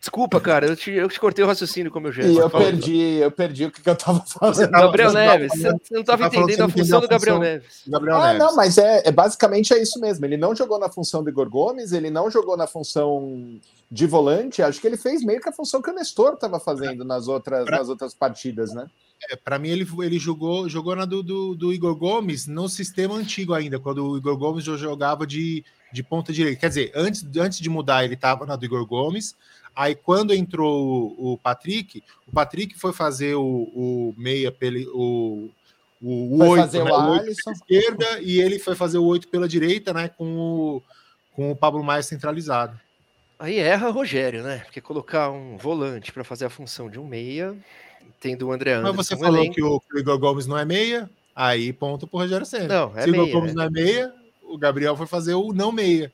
Desculpa, 0.04 0.38
cara, 0.42 0.66
eu 0.66 0.76
te, 0.76 0.92
eu 0.92 1.08
te 1.08 1.18
cortei 1.18 1.46
o 1.46 1.48
raciocínio 1.48 1.90
como 1.90 2.10
eu 2.10 2.12
já. 2.12 2.24
E 2.24 2.36
eu 2.36 2.50
perdi, 2.50 3.20
eu 3.22 3.32
perdi 3.32 3.64
o 3.64 3.72
que, 3.72 3.82
que 3.82 3.90
eu 3.90 3.96
tava 3.96 4.20
falando. 4.28 4.70
Gabriel 4.70 5.14
Neves, 5.14 5.54
você, 5.54 5.72
você 5.72 5.94
não 5.94 6.02
estava 6.02 6.26
entendendo 6.26 6.64
a 6.64 6.68
função 6.68 7.00
do 7.00 7.08
Gabriel 7.08 7.40
Neves. 7.40 7.84
Gabriel 7.88 8.18
ah, 8.18 8.34
Neves. 8.34 8.40
não, 8.40 8.54
mas 8.54 8.78
é, 8.78 9.04
é, 9.06 9.12
basicamente 9.14 9.74
é 9.74 9.82
isso 9.82 10.02
mesmo. 10.02 10.26
Ele 10.26 10.36
não 10.36 10.54
jogou 10.54 10.78
na 10.78 10.90
função 10.90 11.24
do 11.24 11.30
Igor 11.30 11.50
Gomes, 11.50 11.94
ele 11.94 12.10
não 12.10 12.30
jogou 12.30 12.58
na 12.58 12.68
função 12.68 13.58
de 13.90 14.06
volante. 14.06 14.62
Acho 14.62 14.82
que 14.82 14.88
ele 14.88 14.98
fez 14.98 15.24
meio 15.24 15.40
que 15.40 15.48
a 15.48 15.54
função 15.54 15.82
que 15.82 15.90
o 15.90 15.94
Nestor 15.94 16.34
estava 16.34 16.60
fazendo 16.60 17.06
nas 17.06 17.30
outras, 17.30 17.66
nas 17.66 17.88
outras 17.88 18.14
partidas, 18.14 18.74
né? 18.74 18.88
É, 19.30 19.38
para 19.38 19.58
mim, 19.58 19.70
ele, 19.70 19.88
ele 20.00 20.20
jogou, 20.20 20.68
jogou 20.68 20.98
na 20.98 21.06
do, 21.06 21.24
do, 21.24 21.56
do, 21.56 21.72
Igor 21.72 21.96
Gomes 21.96 22.46
no 22.46 22.68
sistema 22.68 23.16
antigo 23.16 23.54
ainda, 23.54 23.80
quando 23.80 24.06
o 24.06 24.18
Igor 24.18 24.36
Gomes 24.36 24.66
jogava 24.66 25.26
de, 25.26 25.64
de 25.94 26.04
ponta 26.04 26.34
direita. 26.34 26.60
Quer 26.60 26.70
dizer, 26.70 26.92
antes, 26.96 27.24
antes 27.38 27.60
de 27.60 27.70
mudar, 27.70 28.04
ele 28.04 28.16
estava 28.16 28.46
na 28.46 28.56
do 28.56 28.66
Igor 28.66 28.86
Gomes. 28.86 29.36
Aí, 29.76 29.96
quando 29.96 30.34
entrou 30.34 31.16
o, 31.18 31.34
o 31.34 31.38
Patrick, 31.38 32.04
o 32.28 32.32
Patrick 32.32 32.78
foi 32.78 32.92
fazer 32.92 33.36
o, 33.36 33.44
o 33.44 34.16
meia 34.18 34.52
pelo. 34.52 34.80
O, 34.94 35.50
o, 36.02 36.44
o 36.44 36.50
8, 36.50 36.84
né? 36.84 36.92
o 36.92 37.12
8 37.12 37.36
pela 37.36 37.56
esquerda 37.56 38.20
e 38.22 38.42
ele 38.42 38.60
foi 38.60 38.76
fazer 38.76 38.98
o 38.98 39.06
8 39.06 39.30
pela 39.30 39.48
direita, 39.48 39.94
né? 39.94 40.10
Com 40.10 40.36
o, 40.36 40.84
com 41.34 41.52
o 41.52 41.56
Pablo 41.56 41.84
Maia 41.84 42.04
centralizado. 42.04 42.78
Aí 43.40 43.58
erra 43.58 43.90
Rogério, 43.90 44.44
né? 44.44 44.60
Porque 44.60 44.82
colocar 44.82 45.30
um 45.30 45.58
volante 45.58 46.12
para 46.12 46.24
fazer 46.24 46.46
a 46.46 46.50
função 46.50 46.90
de 46.90 47.00
um 47.00 47.08
meia, 47.08 47.56
tendo 48.20 48.48
o 48.48 48.52
André 48.52 48.74
Anderson. 48.74 48.94
Mas 48.96 49.08
você 49.08 49.18
falou 49.18 49.40
elenco... 49.40 49.56
que 49.56 49.64
o 49.64 50.00
Igor 50.00 50.20
Gomes 50.20 50.46
não 50.46 50.58
é 50.58 50.66
meia, 50.66 51.10
aí 51.36 51.72
ponto 51.72 52.06
pro 52.06 52.20
Rogério 52.20 52.46
Senna. 52.46 52.68
Não, 52.68 52.98
é 52.98 53.04
Se 53.04 53.12
o 53.12 53.16
Igor 53.16 53.30
Gomes 53.32 53.52
é. 53.52 53.56
não 53.56 53.64
é 53.64 53.70
meia, 53.70 54.14
o 54.54 54.58
Gabriel 54.58 54.96
foi 54.96 55.08
fazer 55.08 55.34
o 55.34 55.54
não 55.54 55.72
meia. 55.72 56.12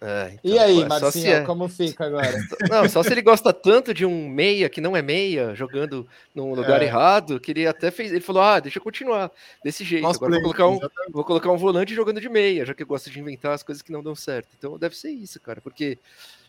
É, 0.00 0.38
então, 0.44 0.54
e 0.54 0.58
aí, 0.60 0.84
Marcinho, 0.86 1.32
é... 1.32 1.40
como 1.44 1.68
fica 1.68 2.06
agora? 2.06 2.38
Não, 2.70 2.88
só 2.88 3.02
se 3.02 3.10
ele 3.10 3.20
gosta 3.20 3.52
tanto 3.52 3.92
de 3.92 4.06
um 4.06 4.28
meia 4.28 4.68
que 4.68 4.80
não 4.80 4.96
é 4.96 5.02
meia, 5.02 5.56
jogando 5.56 6.06
num 6.32 6.54
lugar 6.54 6.80
é. 6.80 6.84
errado, 6.84 7.40
que 7.40 7.50
ele 7.50 7.66
até 7.66 7.90
fez. 7.90 8.12
Ele 8.12 8.20
falou: 8.20 8.42
ah, 8.42 8.60
deixa 8.60 8.78
eu 8.78 8.82
continuar 8.82 9.28
desse 9.64 9.82
jeito. 9.82 10.04
Nossa, 10.04 10.18
agora 10.18 10.34
vou 10.34 10.42
colocar, 10.42 10.68
um, 10.68 10.78
vou 11.10 11.24
colocar 11.24 11.50
um 11.50 11.56
volante 11.56 11.96
jogando 11.96 12.20
de 12.20 12.28
meia, 12.28 12.64
já 12.64 12.74
que 12.74 12.84
eu 12.84 12.86
gosto 12.86 13.10
de 13.10 13.18
inventar 13.18 13.54
as 13.54 13.64
coisas 13.64 13.82
que 13.82 13.90
não 13.90 14.00
dão 14.00 14.14
certo. 14.14 14.50
Então 14.56 14.78
deve 14.78 14.96
ser 14.96 15.10
isso, 15.10 15.40
cara, 15.40 15.60
porque 15.60 15.98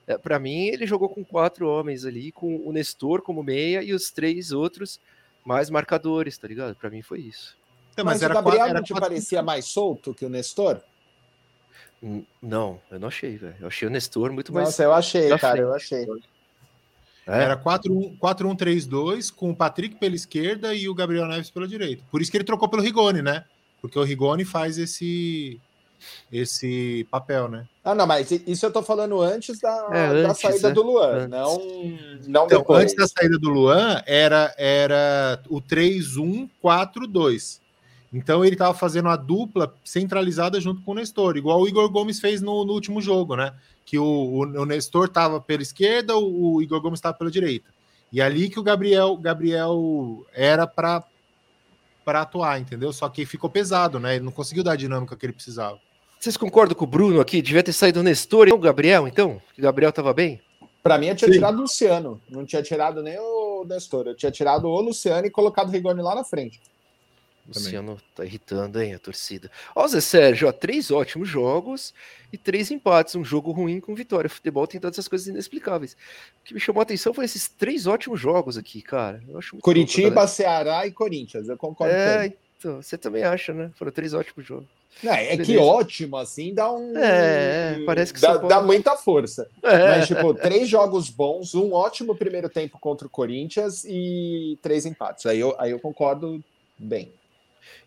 é, 0.06 0.16
para 0.16 0.38
mim 0.38 0.68
ele 0.68 0.86
jogou 0.86 1.10
com 1.10 1.26
quatro 1.26 1.68
homens 1.68 2.06
ali, 2.06 2.32
com 2.32 2.58
o 2.58 2.72
Nestor 2.72 3.24
como 3.24 3.42
meia 3.42 3.82
e 3.82 3.94
os 3.94 4.12
três 4.12 4.52
outros 4.52 5.00
mais 5.44 5.72
marcadores, 5.72 6.38
tá 6.38 6.48
ligado? 6.48 6.76
Para 6.76 6.92
mim 6.92 7.02
foi 7.02 7.22
isso. 7.22 7.58
Mas, 7.98 8.06
mas 8.06 8.24
o 8.24 8.30
Gabriel 8.30 8.58
quatro, 8.60 8.74
não 8.76 8.84
te 8.84 8.94
quatro... 8.94 9.10
parecia 9.10 9.42
mais 9.42 9.66
solto 9.66 10.14
que 10.14 10.24
o 10.24 10.30
Nestor? 10.30 10.82
Não, 12.42 12.80
eu 12.90 13.00
não 13.00 13.10
achei, 13.10 13.38
velho. 13.38 13.56
Eu 13.60 13.68
achei 13.68 13.88
o 13.88 13.92
Nestor 13.92 14.32
muito 14.32 14.54
mais. 14.54 14.68
Nossa, 14.68 14.84
eu 14.84 14.94
achei, 14.94 15.28
cara, 15.38 15.40
frente. 15.40 15.60
eu 15.60 15.74
achei. 15.74 16.08
É. 17.28 17.44
Era 17.44 17.58
4-1-3-2 17.58 19.34
com 19.34 19.52
o 19.52 19.56
Patrick 19.56 19.96
pela 19.96 20.16
esquerda 20.16 20.74
e 20.74 20.88
o 20.90 20.96
Gabriel 20.96 21.28
Neves 21.28 21.52
pela 21.52 21.68
direita. 21.68 22.04
Por 22.10 22.22
isso 22.22 22.32
que 22.32 22.38
ele 22.38 22.44
trocou 22.44 22.70
pelo 22.70 22.82
Rigoni, 22.82 23.22
né? 23.22 23.44
Porque 23.82 24.00
o 24.00 24.04
Rigoni 24.04 24.46
faz 24.46 24.78
esse 24.78 25.60
esse 26.32 27.06
papel, 27.12 27.50
né? 27.50 27.68
Ah, 27.84 27.94
não, 27.94 28.08
mas 28.08 28.32
isso 28.32 28.66
eu 28.66 28.72
tô 28.72 28.82
falando 28.82 29.22
antes 29.22 29.60
da, 29.60 29.90
é, 29.92 30.08
antes, 30.08 30.24
da 30.24 30.34
saída 30.34 30.70
é. 30.70 30.72
do 30.72 30.82
Luan, 30.82 31.12
antes. 31.12 31.30
não, 31.30 31.58
não 32.28 32.46
então, 32.46 32.60
depois. 32.60 32.84
Antes 32.84 32.96
da 32.96 33.06
saída 33.08 33.38
do 33.38 33.50
Luan, 33.50 34.02
era, 34.06 34.54
era 34.58 35.42
o 35.50 35.62
3-1-4-2. 35.62 37.60
Então 38.12 38.44
ele 38.44 38.56
estava 38.56 38.74
fazendo 38.74 39.10
a 39.10 39.16
dupla 39.16 39.74
centralizada 39.84 40.60
junto 40.60 40.82
com 40.82 40.92
o 40.92 40.96
Nestor, 40.96 41.38
igual 41.38 41.62
o 41.62 41.68
Igor 41.68 41.90
Gomes 41.90 42.20
fez 42.20 42.42
no, 42.42 42.66
no 42.66 42.74
último 42.74 43.02
jogo, 43.02 43.36
né? 43.36 43.54
Que 43.86 44.00
o, 44.00 44.04
o, 44.04 44.40
o 44.42 44.66
Nestor 44.66 45.06
estava 45.06 45.40
pela 45.40 45.62
esquerda, 45.62 46.18
o, 46.18 46.56
o 46.56 46.62
Igor 46.62 46.82
Gomes 46.82 46.98
estava 46.98 47.18
pela 47.18 47.30
direita. 47.30 47.70
E 48.12 48.22
ali 48.22 48.50
que 48.50 48.60
o 48.60 48.64
Gabriel, 48.64 49.16
Gabriel 49.18 50.26
era 50.34 50.66
para 50.66 51.04
para 52.04 52.22
atuar, 52.22 52.60
entendeu? 52.60 52.92
Só 52.92 53.08
que 53.08 53.24
ficou 53.24 53.52
pesado, 53.52 54.00
né? 54.00 54.16
Ele 54.16 54.26
não 54.26 54.32
conseguiu 54.32 54.64
dar 54.64 54.72
a 54.72 54.76
dinâmica 54.76 55.16
que 55.16 55.24
ele 55.28 55.34
precisava. 55.34 55.78
Vocês 56.20 56.36
concordam 56.36 56.76
com 56.76 56.86
o 56.86 56.88
Bruno 56.88 57.22
aqui? 57.22 57.40
Devia 57.40 57.62
ter 57.62 57.72
saído 57.72 58.00
o 58.00 58.04
Nestor 58.04 58.48
e 58.48 58.52
o 58.52 58.58
Gabriel, 58.58 59.08
então? 59.08 59.40
Que 59.54 59.62
o 59.62 59.64
Gabriel 59.64 59.92
estava 59.92 60.12
bem? 60.12 60.42
Para 60.82 60.98
mim, 60.98 61.08
eu 61.08 61.16
tinha 61.16 61.28
Sim. 61.28 61.36
tirado 61.36 61.58
o 61.60 61.62
Luciano. 61.62 62.20
Não 62.28 62.46
tinha 62.46 62.64
tirado 62.64 63.04
nem 63.04 63.18
o 63.20 63.64
Nestor. 63.64 64.08
Eu 64.08 64.16
tinha 64.16 64.32
tirado 64.32 64.68
o 64.68 64.82
Luciano 64.82 65.28
e 65.28 65.30
colocado 65.30 65.68
o 65.68 65.72
Rigoni 65.72 66.02
lá 66.02 66.16
na 66.16 66.24
frente. 66.24 66.60
Luciano 67.54 68.02
tá 68.16 68.24
irritando, 68.24 68.82
hein, 68.82 68.94
a 68.94 69.00
torcida. 69.00 69.50
Ó, 69.76 69.88
Zé 69.88 70.02
Sérgio, 70.02 70.48
ó, 70.48 70.52
três 70.52 70.92
ótimos 70.92 71.28
jogos 71.28 71.94
e 72.32 72.38
três 72.38 72.70
empates. 72.72 73.16
Um 73.16 73.24
jogo 73.24 73.52
ruim 73.52 73.80
com 73.80 73.96
vitória. 73.96 74.28
O 74.28 74.32
futebol 74.32 74.68
tem 74.68 74.80
todas 74.80 74.96
essas 74.96 75.08
coisas 75.08 75.28
inexplicáveis. 75.28 75.94
O 76.42 76.46
que 76.46 76.54
me 76.54 76.60
chamou 76.60 76.80
a 76.80 76.84
atenção 76.84 77.14
foi 77.14 77.26
esses 77.26 77.48
três 77.48 77.88
ótimos 77.88 78.20
jogos 78.20 78.58
aqui, 78.58 78.82
cara. 78.82 79.22
Curitiba, 79.62 80.22
louco, 80.22 80.28
Ceará 80.28 80.86
e 80.86 80.92
Corinthians. 80.92 81.50
Eu 81.50 81.58
concordo 81.58 81.94
é, 81.94 82.34
então, 82.60 82.82
você 82.82 82.98
também 82.98 83.24
acha, 83.24 83.54
né? 83.54 83.72
Foram 83.76 83.92
três 83.92 84.14
ótimos 84.14 84.46
jogos. 84.46 84.68
Não, 85.02 85.14
é 85.14 85.30
Beleza. 85.30 85.44
que 85.46 85.58
ótimo, 85.58 86.18
assim, 86.18 86.54
dá 86.54 86.70
um. 86.70 86.98
É, 86.98 87.82
parece 87.86 88.14
que 88.14 88.20
dá, 88.20 88.36
dá 88.36 88.62
muita 88.62 88.98
força. 88.98 89.48
É. 89.64 89.98
Mas, 89.98 90.08
tipo, 90.08 90.34
três 90.34 90.68
jogos 90.68 91.10
bons, 91.10 91.56
um 91.56 91.72
ótimo 91.72 92.14
primeiro 92.16 92.50
tempo 92.50 92.78
contra 92.78 93.08
o 93.08 93.10
Corinthians 93.10 93.86
e 93.86 94.60
três 94.62 94.86
empates. 94.86 95.26
Aí 95.26 95.40
eu, 95.40 95.56
aí 95.58 95.72
eu 95.72 95.80
concordo 95.80 96.44
bem. 96.78 97.14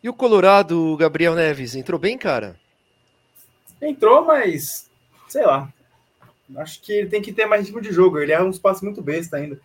E 0.03 0.09
o 0.09 0.15
Colorado, 0.15 0.97
Gabriel 0.97 1.35
Neves, 1.35 1.75
entrou 1.75 1.99
bem, 1.99 2.17
cara? 2.19 2.57
Entrou, 3.81 4.25
mas 4.25 4.91
sei 5.29 5.45
lá. 5.45 5.73
Acho 6.57 6.81
que 6.83 6.93
ele 6.93 7.09
tem 7.09 7.23
que 7.23 7.33
ter 7.33 7.47
mais 7.47 7.63
ritmo 7.65 7.81
de 7.81 7.91
jogo. 7.93 8.19
Ele 8.19 8.33
é 8.33 8.43
um 8.43 8.51
espaço 8.51 8.85
muito 8.85 9.01
besta 9.03 9.37
ainda. 9.37 9.59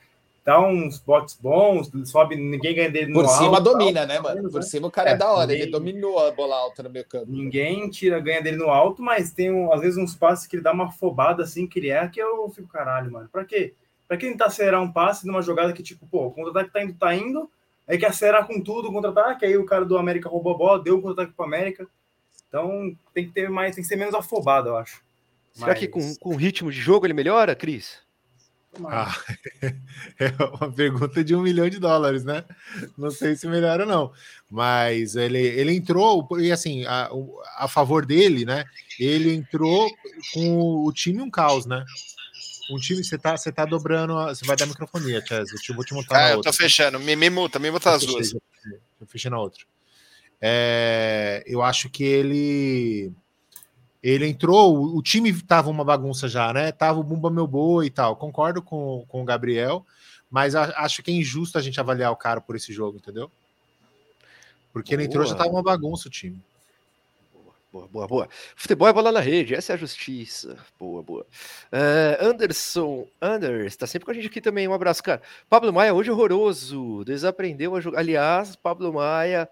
Dá 0.46 0.62
uns 0.62 0.98
botes 1.00 1.36
bons, 1.36 1.92
sobe, 2.10 2.38
ninguém 2.38 2.74
ganha 2.74 2.90
dele 2.90 3.08
no 3.12 3.16
Por 3.20 3.28
cima 3.28 3.58
alto, 3.58 3.64
domina, 3.64 4.00
tal, 4.00 4.08
né, 4.08 4.20
mano? 4.22 4.50
Por 4.50 4.62
né? 4.62 4.62
cima 4.62 4.88
o 4.88 4.92
cara 4.92 5.10
é, 5.10 5.14
É, 5.14 5.18
da 5.18 5.30
hora. 5.30 5.48
ninguém- 5.48 5.62
Ele 5.64 5.72
dominou 5.72 6.18
a 6.26 6.32
bola 6.32 6.56
alta 6.56 6.82
no 6.84 6.90
meio 6.90 7.06
campo. 7.06 7.26
Ninguém 7.30 7.90
tira, 7.90 8.18
ganha 8.22 8.42
dele 8.42 8.56
no 8.56 8.70
alto, 8.70 9.02
mas 9.02 9.32
tem 9.32 9.52
um- 9.52 9.74
às 9.74 9.82
vezes 9.82 9.98
uns 9.98 10.16
passes 10.16 10.48
que 10.48 10.56
ele 10.56 10.64
dá 10.64 10.72
uma 10.72 10.86
afobada 10.86 11.44
assim 11.44 11.68
que 11.68 11.80
ele 11.80 11.90
é, 11.90 12.08
que 12.08 12.22
eu 12.22 12.48
fico, 12.50 12.70
caralho, 12.70 13.12
mano. 13.12 13.28
Pra 13.30 13.44
quê? 13.44 13.74
Pra 14.08 14.16
que 14.16 14.26
tentar 14.26 14.46
acelerar 14.46 14.82
um 14.82 14.90
passe 14.90 15.28
numa 15.28 15.42
jogada 15.42 15.74
que, 15.74 15.84
tipo, 15.84 16.08
pô, 16.08 16.28
o 16.28 16.32
contra-ataque 16.32 16.72
tá 16.72 16.82
indo, 16.82 16.94
tá 16.94 17.14
indo, 17.14 17.52
aí 17.88 17.98
quer 17.98 18.08
acelerar 18.08 18.46
com 18.46 18.62
tudo 18.62 18.90
o 18.90 18.92
contra-ataque, 18.92 19.46
aí 19.46 19.58
o 19.58 19.66
cara 19.66 19.86
do 19.86 19.98
América 19.98 20.30
roubou 20.30 20.54
a 20.54 20.58
bola, 20.58 20.84
deu 20.84 20.98
o 20.98 21.02
contra-ataque 21.02 21.36
pro 21.36 21.46
América. 21.46 21.88
Então 22.48 22.96
tem 23.14 23.26
que 23.26 23.32
ter 23.32 23.50
mais, 23.50 23.76
tem 23.76 23.84
que 23.84 23.88
ser 23.88 23.96
menos 23.96 24.14
afobado, 24.14 24.70
eu 24.70 24.78
acho. 24.78 25.02
Será 25.54 25.74
que 25.74 25.88
com, 25.88 26.16
com 26.16 26.30
o 26.30 26.38
ritmo 26.38 26.72
de 26.72 26.80
jogo 26.80 27.06
ele 27.06 27.14
melhora, 27.14 27.56
Cris? 27.56 28.06
Ah, 28.86 29.12
é 30.20 30.32
uma 30.62 30.72
pergunta 30.72 31.24
de 31.24 31.36
um 31.36 31.42
milhão 31.42 31.68
de 31.68 31.80
dólares, 31.80 32.24
né? 32.24 32.44
Não 32.96 33.10
sei 33.10 33.36
se 33.36 33.48
melhora 33.48 33.84
ou 33.84 33.90
não. 33.90 34.12
Mas 34.50 35.16
ele, 35.16 35.40
ele 35.40 35.74
entrou, 35.74 36.28
e 36.40 36.52
assim, 36.52 36.86
a, 36.86 37.10
a 37.58 37.68
favor 37.68 38.06
dele, 38.06 38.46
né? 38.46 38.66
Ele 39.00 39.34
entrou 39.34 39.90
com 40.34 40.60
o, 40.60 40.86
o 40.86 40.94
time 40.94 41.22
um 41.22 41.30
caos, 41.30 41.66
né? 41.66 41.84
Um 42.70 42.78
time, 42.78 43.04
você 43.04 43.18
tá, 43.18 43.36
você 43.38 43.52
tá 43.52 43.66
dobrando, 43.66 44.18
a- 44.18 44.36
você 44.36 44.46
vai 44.46 44.56
dar 44.58 44.66
microfonia, 44.66 45.24
Chess. 45.26 45.52
Eu 45.54 45.60
te- 45.60 45.74
vou 45.74 45.84
te 45.86 45.94
montar 45.94 46.18
Ah, 46.18 46.30
eu 46.32 46.38
outra. 46.38 46.52
tô 46.52 46.58
fechando. 46.58 47.00
Me, 47.00 47.16
me 47.16 47.30
multa, 47.30 47.60
me 47.60 47.72
multa 47.72 47.92
as 47.96 48.02
Eu 48.04 48.10
duas. 48.10 48.28
fechei, 48.28 48.42
Eu 49.00 49.08
fechei 49.08 49.32
na 49.32 49.40
outra. 49.40 49.64
É, 50.42 51.44
eu 51.48 51.62
acho 51.64 51.90
que 51.90 52.04
ele 52.04 53.12
ele 54.04 54.28
entrou, 54.28 54.78
o, 54.78 54.98
o 54.98 55.02
time 55.02 55.34
tava 55.42 55.70
uma 55.70 55.84
bagunça 55.84 56.28
já, 56.28 56.54
né? 56.54 56.72
Tava 56.72 57.00
o 57.00 57.04
Bumba 57.04 57.30
Meu 57.32 57.48
Boi 57.48 57.88
e 57.88 57.90
tal. 57.90 58.16
Concordo 58.16 58.62
com, 58.62 59.04
com 59.08 59.22
o 59.22 59.26
Gabriel, 59.26 59.86
mas 60.30 60.56
a- 60.56 60.74
acho 60.78 61.02
que 61.02 61.10
é 61.12 61.14
injusto 61.14 61.58
a 61.58 61.62
gente 61.62 61.80
avaliar 61.80 62.12
o 62.12 62.16
cara 62.16 62.40
por 62.40 62.56
esse 62.56 62.72
jogo, 62.72 62.98
entendeu? 62.98 63.32
Porque 64.72 64.94
ele 64.94 65.06
entrou 65.06 65.26
já 65.26 65.34
Boa. 65.34 65.44
tava 65.46 65.50
uma 65.56 65.64
bagunça 65.64 66.08
o 66.08 66.12
time. 66.12 66.40
Boa, 67.72 67.88
boa, 67.88 68.08
boa. 68.08 68.30
Futebol 68.56 68.88
é 68.88 68.94
bola 68.94 69.12
na 69.12 69.20
rede, 69.20 69.54
essa 69.54 69.74
é 69.74 69.76
a 69.76 69.78
justiça. 69.78 70.58
Boa, 70.80 71.04
boa. 71.04 71.28
É, 71.70 72.18
Anderson, 72.22 73.06
Anders, 73.22 73.76
tá 73.76 73.86
sempre 73.86 74.06
com 74.06 74.12
a 74.12 74.14
gente 74.14 74.28
aqui 74.28 74.40
também. 74.40 74.68
Um 74.68 74.74
abraço, 74.74 75.04
cara. 75.04 75.22
Pablo 75.50 75.74
Maia, 75.74 75.94
hoje 75.94 76.10
horroroso. 76.10 77.04
Desaprendeu 77.04 77.76
a 77.76 77.82
jogar. 77.82 78.00
Aliás, 78.00 78.56
Pablo 78.56 78.94
Maia, 78.94 79.50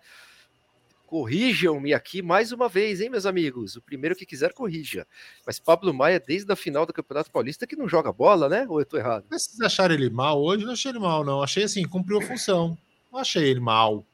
corrijam-me 1.05 1.93
aqui 1.93 2.21
mais 2.21 2.53
uma 2.53 2.69
vez, 2.69 3.01
hein, 3.01 3.09
meus 3.09 3.25
amigos? 3.25 3.75
O 3.75 3.81
primeiro 3.81 4.15
que 4.15 4.25
quiser, 4.25 4.53
corrija. 4.53 5.05
Mas 5.45 5.59
Pablo 5.59 5.93
Maia, 5.93 6.19
desde 6.19 6.49
a 6.51 6.55
final 6.55 6.85
do 6.85 6.93
Campeonato 6.93 7.29
Paulista, 7.29 7.67
que 7.67 7.75
não 7.75 7.87
joga 7.87 8.13
bola, 8.13 8.47
né? 8.47 8.65
Ou 8.69 8.79
eu 8.79 8.85
tô 8.85 8.97
errado? 8.97 9.25
Vocês 9.29 9.59
acharam 9.59 9.93
ele 9.93 10.09
mal 10.09 10.41
hoje? 10.41 10.63
Não 10.63 10.71
achei 10.71 10.91
ele 10.91 10.99
mal, 10.99 11.25
não. 11.25 11.43
Achei 11.43 11.63
assim, 11.65 11.83
cumpriu 11.85 12.19
a 12.19 12.21
função. 12.21 12.77
Não 13.11 13.19
achei 13.19 13.43
ele 13.43 13.59
mal. 13.59 14.05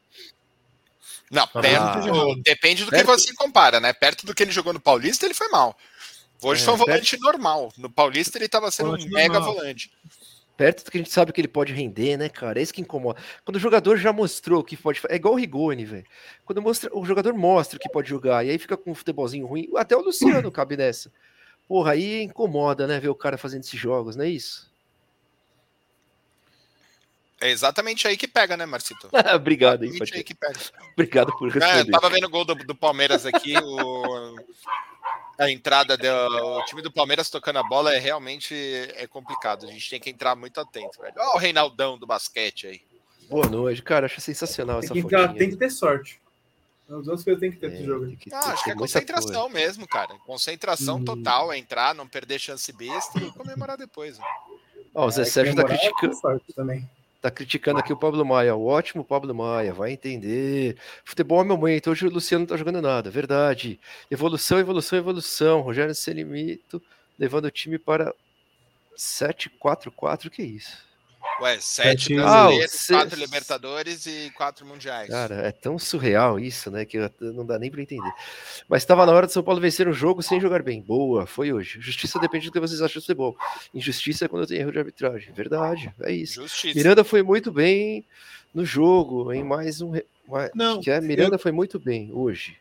Não, 1.32 1.46
Talvez 1.46 1.74
perto, 1.78 2.06
errado. 2.08 2.42
depende 2.44 2.84
do 2.84 2.90
Perto- 2.90 3.06
que 3.06 3.10
você 3.18 3.34
compara, 3.34 3.80
né? 3.80 3.92
Perto 3.92 4.26
do 4.26 4.34
que 4.34 4.42
ele 4.42 4.52
jogou 4.52 4.72
no 4.72 4.78
Paulista, 4.80 5.24
ele 5.26 5.32
foi 5.34 5.48
mal. 5.48 5.76
Hoje 6.42 6.60
É, 6.62 6.64
foi 6.66 6.74
um 6.74 6.76
volante 6.76 7.18
normal. 7.18 7.72
No 7.78 7.88
Paulista, 7.90 8.36
ele 8.36 8.48
tava 8.48 8.70
sendo 8.70 8.86
Volante 8.90 9.06
um 9.08 9.10
mega 9.10 9.34
normal. 9.40 9.54
volante. 9.54 9.90
Perto 10.56 10.84
do 10.84 10.90
que 10.90 10.98
a 10.98 11.00
gente 11.00 11.10
sabe 11.10 11.32
que 11.32 11.40
ele 11.40 11.48
pode 11.48 11.72
render, 11.72 12.18
né, 12.18 12.28
cara? 12.28 12.60
É 12.60 12.62
isso 12.62 12.74
que 12.74 12.82
incomoda. 12.82 13.18
Quando 13.44 13.56
o 13.56 13.60
jogador 13.60 13.96
já 13.96 14.12
mostrou 14.12 14.62
que 14.62 14.76
pode. 14.76 15.00
É 15.08 15.16
igual 15.16 15.32
o 15.34 15.36
Rigoni, 15.38 15.84
velho. 15.86 16.04
Quando 16.44 16.60
mostra, 16.60 16.90
o 16.92 17.04
jogador 17.06 17.32
mostra 17.32 17.78
que 17.78 17.88
pode 17.88 18.08
jogar, 18.10 18.44
e 18.44 18.50
aí 18.50 18.58
fica 18.58 18.76
com 18.76 18.90
um 18.90 18.94
futebolzinho 18.94 19.46
ruim. 19.46 19.66
Até 19.76 19.96
o 19.96 20.00
Luciano 20.02 20.52
cabe 20.52 20.76
nessa. 20.76 21.10
Porra, 21.66 21.92
aí 21.92 22.22
incomoda, 22.22 22.86
né, 22.86 23.00
ver 23.00 23.08
o 23.08 23.14
cara 23.14 23.38
fazendo 23.38 23.62
esses 23.62 23.80
jogos, 23.80 24.14
não 24.14 24.24
é 24.24 24.28
isso? 24.28 24.70
É 27.42 27.50
exatamente 27.50 28.06
aí 28.06 28.16
que 28.16 28.28
pega, 28.28 28.56
né, 28.56 28.64
Marcito? 28.64 29.08
Obrigado 29.34 29.82
aí, 29.82 29.90
aí 30.14 30.22
que 30.24 30.34
pega. 30.34 30.58
Obrigado 30.94 31.32
por 31.36 31.48
É, 31.50 31.52
responder. 31.54 31.80
eu 31.80 32.00
tava 32.00 32.08
vendo 32.10 32.26
o 32.26 32.30
gol 32.30 32.44
do, 32.44 32.54
do 32.54 32.74
Palmeiras 32.74 33.26
aqui, 33.26 33.58
o- 33.60 34.36
a 35.38 35.50
entrada 35.50 35.96
do 35.96 36.06
o 36.58 36.64
time 36.66 36.82
do 36.82 36.92
Palmeiras 36.92 37.28
tocando 37.28 37.58
a 37.58 37.62
bola 37.62 37.92
é 37.94 37.98
realmente 37.98 38.54
é 38.94 39.06
complicado. 39.06 39.66
A 39.66 39.70
gente 39.70 39.90
tem 39.90 39.98
que 40.00 40.10
entrar 40.10 40.36
muito 40.36 40.60
atento, 40.60 41.00
velho. 41.00 41.14
Olha 41.18 41.34
o 41.34 41.38
Reinaldão 41.38 41.98
do 41.98 42.06
basquete 42.06 42.66
aí. 42.68 42.80
Boa 43.28 43.48
noite, 43.48 43.82
cara. 43.82 44.06
Acho 44.06 44.20
sensacional 44.20 44.80
Tem 44.80 44.86
essa 44.86 44.94
que, 44.94 45.02
fotinha. 45.02 45.34
tem 45.34 45.50
que 45.50 45.56
ter 45.56 45.70
sorte. 45.70 46.20
As 46.88 47.04
duas 47.04 47.24
coisas 47.24 47.40
tem 47.40 47.50
que 47.50 47.56
ter 47.56 47.70
É, 47.72 47.74
esse 47.74 47.84
jogo. 47.84 48.06
tem 48.06 48.16
que 48.16 48.32
Ah, 48.34 48.52
acho 48.52 48.62
que 48.64 48.70
é 48.70 48.74
concentração 48.74 49.48
mesmo, 49.48 49.88
cara. 49.88 50.14
Concentração 50.26 50.96
Hum. 50.98 51.04
total, 51.04 51.50
é 51.52 51.56
entrar, 51.58 51.94
não 51.94 52.06
perder 52.06 52.38
chance 52.38 52.70
besta 52.72 53.18
e 53.18 53.30
comemorar 53.32 53.78
depois. 53.78 54.18
né? 54.18 54.24
Ó, 54.94 55.06
o 55.06 55.10
Zé 55.10 55.22
É, 55.22 55.24
Sérgio 55.24 55.54
tá 55.56 55.62
é 55.62 55.64
criticando. 55.78 56.40
também. 56.54 56.88
Tá 57.22 57.30
criticando 57.30 57.78
aqui 57.78 57.92
o 57.92 57.96
Pablo 57.96 58.24
Maia. 58.24 58.56
O 58.56 58.66
ótimo 58.66 59.04
Pablo 59.04 59.32
Maia, 59.32 59.72
vai 59.72 59.92
entender. 59.92 60.76
Futebol 61.04 61.40
é 61.40 61.44
meu 61.44 61.56
momento. 61.56 61.88
Hoje 61.88 62.04
o 62.04 62.10
Luciano 62.10 62.42
não 62.42 62.48
tá 62.48 62.56
jogando 62.56 62.82
nada. 62.82 63.10
Verdade. 63.10 63.78
Evolução, 64.10 64.58
evolução, 64.58 64.98
evolução. 64.98 65.60
Rogério 65.60 65.94
Selimito 65.94 66.82
levando 67.16 67.44
o 67.44 67.50
time 67.50 67.78
para 67.78 68.12
7-4-4. 68.98 70.28
Que 70.30 70.42
isso? 70.42 70.84
Ué, 71.42 71.58
sete 71.60 72.02
Sete- 72.04 72.14
brasileiros, 72.14 72.90
Ah, 72.90 72.94
quatro 72.94 73.16
se- 73.16 73.20
Libertadores 73.22 74.06
e 74.06 74.30
quatro 74.36 74.64
mundiais. 74.66 75.08
Cara, 75.08 75.34
é 75.46 75.50
tão 75.52 75.78
surreal 75.78 76.38
isso, 76.38 76.70
né? 76.70 76.84
Que 76.84 76.98
eu- 76.98 77.10
não 77.20 77.44
dá 77.44 77.58
nem 77.58 77.70
para 77.70 77.82
entender. 77.82 78.12
Mas 78.68 78.82
estava 78.82 79.04
na 79.04 79.12
hora 79.12 79.26
de 79.26 79.32
São 79.32 79.42
Paulo 79.42 79.60
vencer 79.60 79.88
um 79.88 79.92
jogo 79.92 80.22
sem 80.22 80.40
jogar 80.40 80.62
bem. 80.62 80.80
Boa, 80.80 81.26
foi 81.26 81.52
hoje. 81.52 81.80
Justiça 81.80 82.18
depende 82.18 82.46
do 82.46 82.52
que 82.52 82.60
vocês 82.60 82.80
acham 82.80 83.00
do 83.00 83.02
futebol. 83.02 83.36
Injustiça 83.74 84.24
é 84.24 84.28
quando 84.28 84.46
tem 84.46 84.58
erro 84.58 84.72
de 84.72 84.78
arbitragem. 84.78 85.32
Verdade, 85.32 85.92
é 86.02 86.12
isso. 86.12 86.42
Justiça. 86.42 86.76
Miranda 86.78 87.02
foi 87.04 87.22
muito 87.22 87.50
bem 87.50 88.04
no 88.54 88.64
jogo, 88.64 89.32
em 89.32 89.42
mais 89.42 89.80
um. 89.80 89.92
Não, 90.54 90.80
que 90.80 90.90
é, 90.90 91.00
Miranda 91.00 91.36
foi 91.38 91.50
muito 91.52 91.78
bem 91.80 92.10
hoje. 92.12 92.56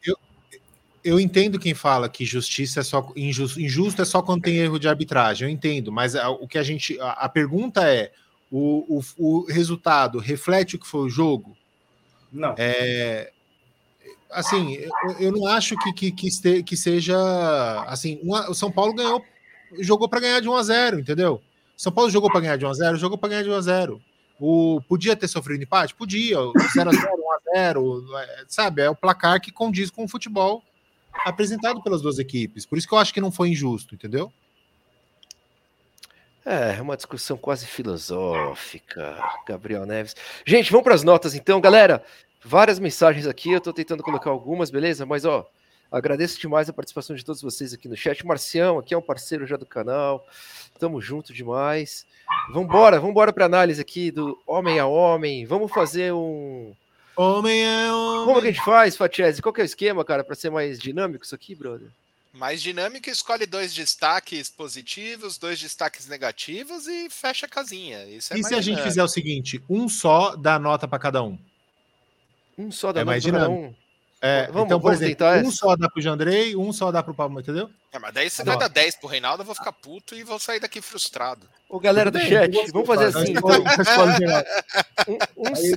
Eu 1.04 1.20
entendo 1.20 1.58
quem 1.58 1.74
fala 1.74 2.08
que 2.08 2.24
justiça 2.26 2.82
é 2.82 2.84
só 2.84 3.12
injusto, 3.16 3.60
injusto 3.60 4.02
é 4.04 4.06
só 4.06 4.22
quando 4.22 4.44
tem 4.44 4.58
erro 4.58 4.78
de 4.80 4.88
arbitragem. 4.88 5.48
Eu 5.48 5.52
entendo, 5.52 5.92
mas 5.92 6.16
a- 6.16 6.30
o 6.30 6.48
que 6.48 6.60
a 6.60 6.64
gente 6.64 7.00
a, 7.00 7.12
a 7.14 7.30
pergunta 7.30 7.88
é 7.88 8.12
o, 8.52 9.00
o, 9.18 9.38
o 9.40 9.46
resultado 9.46 10.20
reflete 10.20 10.76
o 10.76 10.80
que 10.80 10.88
foi 10.88 11.02
o 11.02 11.10
jogo? 11.10 11.56
Não. 12.32 12.54
É, 12.58 13.32
assim, 14.30 14.74
eu, 14.76 14.92
eu 15.20 15.32
não 15.32 15.46
acho 15.48 15.76
que, 15.78 15.94
que, 15.94 16.12
que, 16.12 16.28
este- 16.28 16.64
que 16.64 16.76
seja 16.78 17.16
assim. 17.88 18.20
uma- 18.24 18.50
o 18.50 18.54
São 18.54 18.72
Paulo 18.72 18.94
ganhou, 18.94 19.24
jogou 19.80 20.08
para 20.10 20.20
ganhar 20.20 20.40
de 20.40 20.50
1 20.50 20.56
a 20.56 20.64
0, 20.64 21.00
entendeu? 21.00 21.42
São 21.78 21.92
Paulo 21.92 22.10
jogou 22.12 22.30
para 22.32 22.42
ganhar 22.42 22.58
de 22.58 22.66
1 22.66 22.70
a 22.70 22.74
0, 22.74 22.98
jogou 22.98 23.18
para 23.18 23.30
ganhar 23.30 23.44
de 23.44 23.50
1 23.50 23.54
a 23.54 23.62
0. 23.62 24.02
O, 24.40 24.82
podia 24.88 25.16
ter 25.16 25.28
sofrido 25.28 25.64
empate? 25.64 25.94
Podia. 25.96 26.38
0 26.74 26.90
a 26.90 26.94
0, 26.94 27.08
1 27.18 27.32
a 27.32 27.40
0, 27.56 28.18
é, 28.18 28.44
sabe? 28.48 28.82
É 28.82 28.90
o 28.90 28.96
placar 28.96 29.40
que 29.40 29.52
condiz 29.52 29.90
com 29.92 30.04
o 30.04 30.08
futebol 30.08 30.64
apresentado 31.26 31.82
pelas 31.84 32.02
duas 32.02 32.18
equipes. 32.20 32.66
Por 32.66 32.78
isso 32.78 32.88
que 32.88 32.94
eu 32.94 32.98
acho 32.98 33.14
que 33.14 33.22
não 33.22 33.32
foi 33.32 33.50
injusto, 33.50 33.94
entendeu? 33.94 34.32
É, 36.46 36.82
uma 36.82 36.98
discussão 36.98 37.38
quase 37.38 37.68
filosófica, 37.68 39.16
Gabriel 39.48 39.86
Neves. 39.86 40.16
Gente, 40.46 40.72
vamos 40.72 40.84
para 40.84 40.96
as 40.96 41.04
notas 41.04 41.36
então, 41.36 41.62
galera. 41.62 42.04
Várias 42.44 42.80
mensagens 42.80 43.28
aqui, 43.28 43.52
eu 43.52 43.60
estou 43.60 43.72
tentando 43.72 44.02
colocar 44.02 44.32
algumas, 44.32 44.72
beleza? 44.72 45.06
Mas 45.06 45.24
ó, 45.24 45.48
agradeço 45.92 46.40
demais 46.40 46.68
a 46.68 46.74
participação 46.74 47.16
de 47.16 47.24
todos 47.24 47.44
vocês 47.44 47.74
aqui 47.74 47.88
no 47.88 47.96
chat. 47.96 48.26
Marcião, 48.26 48.80
aqui 48.80 48.96
é 48.96 48.98
um 48.98 49.02
parceiro 49.02 49.46
já 49.46 49.56
do 49.56 49.66
canal. 49.68 50.26
Tamo 50.80 51.00
junto 51.00 51.32
demais. 51.32 52.08
Vambora, 52.52 53.00
vambora 53.00 53.32
para 53.32 53.46
análise 53.46 53.80
aqui 53.80 54.10
do 54.10 54.42
homem 54.48 54.80
a 54.80 54.88
homem. 54.88 55.46
Vamos 55.46 55.72
fazer 55.72 56.12
um. 56.12 56.74
Homem 57.16 57.64
é 57.64 57.92
homem. 57.94 58.26
Como 58.26 58.42
que 58.42 58.48
a 58.48 58.52
gente 58.52 58.66
faz, 58.66 58.98
Fatiese? 58.98 59.44
Qual 59.44 59.54
que 59.54 59.62
é 59.62 59.64
o 59.64 59.66
esquema, 59.66 60.04
cara, 60.04 60.24
para 60.24 60.34
ser 60.34 60.50
mais 60.50 60.80
dinâmico 60.80 61.24
isso 61.24 61.36
aqui, 61.36 61.54
brother? 61.54 61.90
Mais 62.34 62.62
dinâmica, 62.62 63.12
escolhe 63.12 63.46
dois 63.46 63.74
destaques 63.74 64.50
positivos, 64.50 65.38
dois 65.38 65.60
destaques 65.60 66.08
negativos 66.08 66.88
e 66.88 67.10
fecha 67.10 67.46
a 67.46 67.50
casinha. 67.50 68.06
Isso 68.06 68.34
é 68.34 68.38
E 68.38 68.42
mais 68.42 68.48
se 68.48 68.56
a 68.56 68.62
gente 68.62 68.82
fizer 68.82 69.04
o 69.04 69.08
seguinte: 69.08 69.62
um 69.70 69.90
só 69.90 70.36
dá 70.36 70.58
nota 70.58 70.88
para 70.88 70.98
cada 70.98 71.22
um? 71.22 71.38
Um 72.58 72.72
só 72.72 72.94
da 72.94 73.02
É 73.02 73.04
nota 73.04 73.20
pra 73.32 73.46
dinâmico. 73.48 73.68
um. 73.68 73.76
É, 74.24 74.46
Vamos- 74.52 74.66
então, 74.66 74.80
por 74.80 74.90
vamos 74.90 75.02
exemplo, 75.02 75.16
tentar 75.18 75.44
um 75.44 75.48
essa? 75.50 75.58
só 75.58 75.76
dá 75.76 75.90
pro 75.90 76.00
Jandrei, 76.02 76.56
um 76.56 76.72
só 76.72 76.92
dá 76.92 77.02
pro 77.02 77.12
Pablo, 77.14 77.40
entendeu? 77.40 77.72
É, 77.92 77.98
mas 77.98 78.14
daí 78.14 78.30
vai 78.46 78.56
dar 78.58 78.68
10 78.68 78.96
pro 78.98 79.08
Reinaldo, 79.10 79.42
eu 79.42 79.46
vou 79.48 79.56
ficar 79.56 79.72
puto 79.72 80.14
e 80.14 80.24
vou 80.24 80.38
sair 80.38 80.60
daqui 80.60 80.80
frustrado. 80.80 81.50
Ô, 81.68 81.80
galera 81.80 82.12
do 82.12 82.20
chat, 82.20 82.52
vamos 82.72 82.88
fazer 82.88 83.06
assim. 83.06 83.34
Um, 85.08 85.18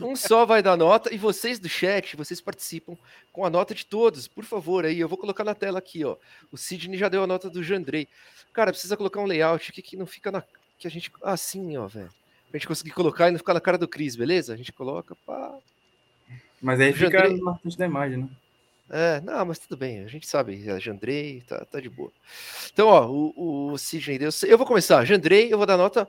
um- 0.07 0.13
um 0.13 0.17
só 0.17 0.45
vai 0.45 0.63
dar 0.63 0.77
nota 0.77 1.13
e 1.15 1.17
vocês 1.17 1.59
do 1.59 1.69
chat, 1.69 2.15
vocês 2.17 2.41
participam 2.41 2.95
com 3.33 3.45
a 3.47 3.51
nota 3.51 3.75
de 3.75 3.87
todos, 3.87 4.29
por 4.29 4.45
favor, 4.45 4.85
aí. 4.85 5.01
Eu 5.01 5.09
vou 5.09 5.17
colocar 5.17 5.43
na 5.45 5.55
tela 5.55 5.79
aqui, 5.79 6.05
ó. 6.05 6.17
O 6.53 6.59
Sidney 6.59 6.99
já 6.99 7.09
deu 7.09 7.23
a 7.23 7.27
nota 7.27 7.49
do 7.49 7.63
Jandrei. 7.63 8.07
Cara, 8.53 8.71
precisa 8.71 8.97
colocar 8.97 9.21
um 9.21 9.27
layout 9.27 9.71
aqui 9.71 9.81
que 9.81 9.97
não 9.97 10.07
fica 10.07 10.31
na. 10.31 10.43
Que 10.79 10.87
a 10.87 10.91
gente. 10.91 11.11
Assim, 11.23 11.77
ó, 11.79 11.87
velho. 11.87 12.11
Pra 12.51 12.59
gente 12.59 12.69
conseguir 12.69 12.91
colocar 12.91 13.29
e 13.29 13.31
não 13.33 13.39
ficar 13.39 13.55
na 13.55 13.61
cara 13.61 13.79
do 13.79 13.89
Cris, 13.89 14.15
beleza? 14.15 14.53
A 14.53 14.57
gente 14.57 14.73
coloca. 14.73 15.17
Pá. 15.27 15.55
Mas 16.65 16.81
aí 16.81 16.95
fica 16.95 17.29
na 17.29 17.55
frente 17.57 17.77
da 17.77 17.85
imagem, 17.85 18.19
né? 18.19 18.29
É, 18.89 19.21
não, 19.21 19.45
mas 19.45 19.59
tudo 19.59 19.77
bem, 19.77 20.01
a 20.03 20.07
gente 20.07 20.27
sabe, 20.27 20.71
a 20.71 20.79
Jandrei 20.79 21.43
tá, 21.47 21.63
tá 21.65 21.79
de 21.79 21.91
boa. 21.91 22.11
Então, 22.73 22.89
ó, 22.89 23.07
o, 23.07 23.73
o 23.73 23.79
Sidney 23.79 24.19
deu. 24.19 24.31
Eu 24.47 24.57
vou 24.57 24.67
começar. 24.67 25.05
Jandrei, 25.05 25.53
eu 25.53 25.59
vou 25.59 25.67
dar 25.67 25.77
nota 25.77 26.09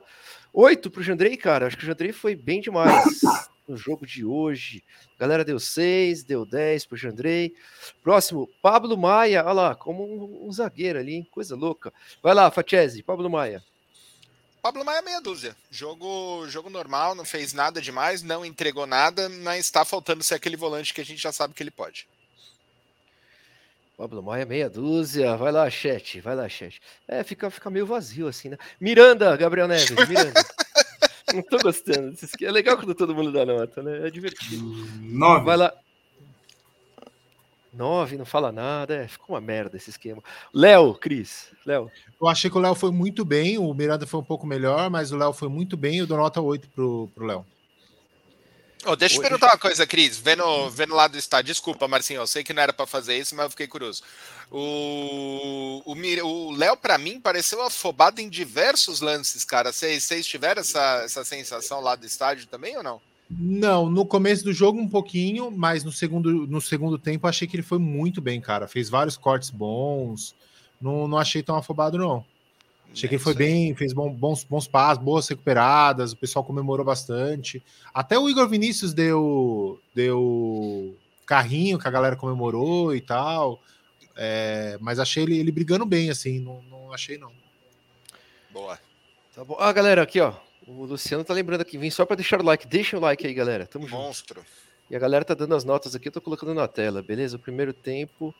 8 0.54 0.90
pro 0.90 1.02
Jandrei, 1.02 1.36
cara. 1.36 1.66
Acho 1.66 1.76
que 1.76 1.84
o 1.84 1.86
Jandrei 1.86 2.10
foi 2.10 2.34
bem 2.34 2.62
demais 2.62 3.20
no 3.68 3.76
jogo 3.76 4.06
de 4.06 4.24
hoje. 4.24 4.82
A 5.16 5.20
galera 5.20 5.44
deu 5.44 5.58
6, 5.58 6.24
deu 6.24 6.46
10 6.46 6.86
pro 6.86 6.96
Jandrei. 6.96 7.54
Próximo, 8.02 8.48
Pablo 8.62 8.96
Maia, 8.96 9.42
olha 9.42 9.52
lá, 9.52 9.74
como 9.74 10.04
um, 10.04 10.48
um 10.48 10.52
zagueiro 10.52 10.98
ali, 10.98 11.16
hein? 11.16 11.28
coisa 11.30 11.54
louca. 11.54 11.92
Vai 12.22 12.32
lá, 12.32 12.50
Fatiese, 12.50 13.02
Pablo 13.02 13.28
Maia. 13.28 13.62
Pablo 14.66 14.84
Maia 14.84 15.00
meia 15.00 15.20
dúzia. 15.20 15.56
Jogo, 15.70 16.44
jogo 16.48 16.68
normal, 16.68 17.14
não 17.14 17.24
fez 17.24 17.52
nada 17.52 17.80
demais, 17.80 18.20
não 18.20 18.44
entregou 18.44 18.84
nada, 18.84 19.28
mas 19.28 19.60
está 19.60 19.84
faltando 19.84 20.24
ser 20.24 20.34
aquele 20.34 20.56
volante 20.56 20.92
que 20.92 21.00
a 21.00 21.04
gente 21.04 21.22
já 21.22 21.30
sabe 21.30 21.54
que 21.54 21.62
ele 21.62 21.70
pode. 21.70 22.08
Pablo 23.96 24.20
Maia, 24.20 24.44
meia 24.44 24.68
dúzia. 24.68 25.36
Vai 25.36 25.52
lá, 25.52 25.70
chat. 25.70 26.20
Vai 26.20 26.34
lá, 26.34 26.48
chat. 26.48 26.80
É, 27.06 27.22
fica, 27.22 27.48
fica 27.48 27.70
meio 27.70 27.86
vazio 27.86 28.26
assim, 28.26 28.48
né? 28.48 28.58
Miranda, 28.80 29.36
Gabriel 29.36 29.68
Neves, 29.68 29.88
Miranda. 30.08 30.44
não 31.32 31.42
tô 31.44 31.58
gostando. 31.58 32.16
É 32.42 32.50
legal 32.50 32.76
quando 32.76 32.94
todo 32.96 33.14
mundo 33.14 33.30
dá 33.30 33.46
nota, 33.46 33.84
né? 33.84 34.08
É 34.08 34.10
divertido. 34.10 34.64
Nove. 35.00 35.44
Vai 35.44 35.58
lá. 35.58 35.72
Nove, 37.76 38.16
não 38.16 38.24
fala 38.24 38.50
nada. 38.50 38.94
É, 38.94 39.06
ficou 39.06 39.34
uma 39.34 39.40
merda 39.40 39.76
esse 39.76 39.90
esquema. 39.90 40.22
Léo, 40.52 40.94
Cris. 40.94 41.50
Léo. 41.64 41.90
Eu 42.20 42.28
achei 42.28 42.50
que 42.50 42.56
o 42.56 42.60
Léo 42.60 42.74
foi 42.74 42.90
muito 42.90 43.24
bem. 43.24 43.58
O 43.58 43.72
Miranda 43.74 44.06
foi 44.06 44.20
um 44.20 44.24
pouco 44.24 44.46
melhor, 44.46 44.90
mas 44.90 45.12
o 45.12 45.16
Léo 45.16 45.32
foi 45.32 45.48
muito 45.48 45.76
bem. 45.76 45.98
Eu 45.98 46.06
dou 46.06 46.16
nota 46.16 46.40
8 46.40 46.68
pro, 46.70 47.10
pro 47.14 47.26
Léo. 47.26 47.46
Oh, 48.84 48.94
deixa 48.94 49.16
eu 49.16 49.20
perguntar 49.20 49.46
uma 49.46 49.58
coisa, 49.58 49.86
Cris. 49.86 50.16
Vendo, 50.16 50.70
vendo 50.70 50.94
lá 50.94 51.08
do 51.08 51.18
estádio, 51.18 51.52
desculpa, 51.52 51.88
Marcinho, 51.88 52.20
eu 52.20 52.26
sei 52.26 52.44
que 52.44 52.52
não 52.52 52.62
era 52.62 52.72
para 52.72 52.86
fazer 52.86 53.18
isso, 53.18 53.34
mas 53.34 53.44
eu 53.44 53.50
fiquei 53.50 53.66
curioso. 53.66 54.02
O, 54.48 55.82
o, 55.84 55.92
o 55.92 56.52
Léo, 56.52 56.76
para 56.76 56.96
mim, 56.96 57.20
pareceu 57.20 57.60
afobado 57.62 58.20
em 58.20 58.28
diversos 58.28 59.00
lances, 59.00 59.44
cara. 59.44 59.72
Vocês 59.72 60.26
tiveram 60.26 60.60
essa, 60.60 61.02
essa 61.04 61.24
sensação 61.24 61.80
lá 61.80 61.96
do 61.96 62.06
estádio 62.06 62.46
também 62.46 62.76
ou 62.76 62.82
não? 62.82 63.00
Não, 63.28 63.90
no 63.90 64.06
começo 64.06 64.44
do 64.44 64.52
jogo 64.52 64.78
um 64.78 64.88
pouquinho, 64.88 65.50
mas 65.50 65.82
no 65.82 65.90
segundo, 65.90 66.46
no 66.46 66.60
segundo 66.60 66.96
tempo 66.96 67.26
achei 67.26 67.48
que 67.48 67.56
ele 67.56 67.62
foi 67.62 67.78
muito 67.78 68.20
bem, 68.20 68.40
cara. 68.40 68.68
Fez 68.68 68.88
vários 68.88 69.16
cortes 69.16 69.50
bons. 69.50 70.34
Não, 70.80 71.08
não 71.08 71.18
achei 71.18 71.42
tão 71.42 71.56
afobado, 71.56 71.98
não. 71.98 72.24
Achei 72.92 73.08
que 73.08 73.16
ele 73.16 73.22
foi 73.22 73.34
bem, 73.34 73.74
fez 73.74 73.92
bons, 73.92 74.44
bons 74.44 74.66
passos, 74.66 75.04
boas 75.04 75.28
recuperadas, 75.28 76.12
o 76.12 76.16
pessoal 76.16 76.44
comemorou 76.44 76.84
bastante. 76.84 77.62
Até 77.92 78.18
o 78.18 78.28
Igor 78.28 78.48
Vinícius 78.48 78.94
deu, 78.94 79.78
deu 79.94 80.96
carrinho 81.26 81.78
que 81.78 81.86
a 81.86 81.90
galera 81.90 82.16
comemorou 82.16 82.94
e 82.94 83.00
tal. 83.00 83.60
É, 84.16 84.78
mas 84.80 84.98
achei 84.98 85.24
ele, 85.24 85.36
ele 85.36 85.52
brigando 85.52 85.84
bem, 85.84 86.08
assim, 86.08 86.38
não, 86.40 86.62
não 86.62 86.92
achei 86.92 87.18
não. 87.18 87.30
Boa. 88.50 88.78
Tá 89.34 89.44
bom. 89.44 89.56
Ah, 89.58 89.72
galera, 89.72 90.00
aqui, 90.00 90.18
ó. 90.18 90.32
O 90.66 90.84
Luciano 90.84 91.22
tá 91.22 91.32
lembrando 91.32 91.60
aqui, 91.60 91.78
vim 91.78 91.90
só 91.90 92.04
para 92.04 92.16
deixar 92.16 92.40
o 92.40 92.44
like. 92.44 92.66
Deixa 92.66 92.96
o 92.96 93.00
like 93.00 93.24
aí, 93.26 93.32
galera. 93.32 93.66
Tamo 93.66 93.88
Monstro. 93.88 94.40
Junto. 94.40 94.66
E 94.90 94.94
a 94.94 94.98
galera 94.98 95.24
tá 95.24 95.34
dando 95.34 95.54
as 95.54 95.64
notas 95.64 95.94
aqui, 95.94 96.08
eu 96.08 96.12
tô 96.12 96.20
colocando 96.20 96.54
na 96.54 96.68
tela, 96.68 97.02
beleza? 97.02 97.36
O 97.36 97.40
primeiro 97.40 97.72
tempo, 97.72 98.32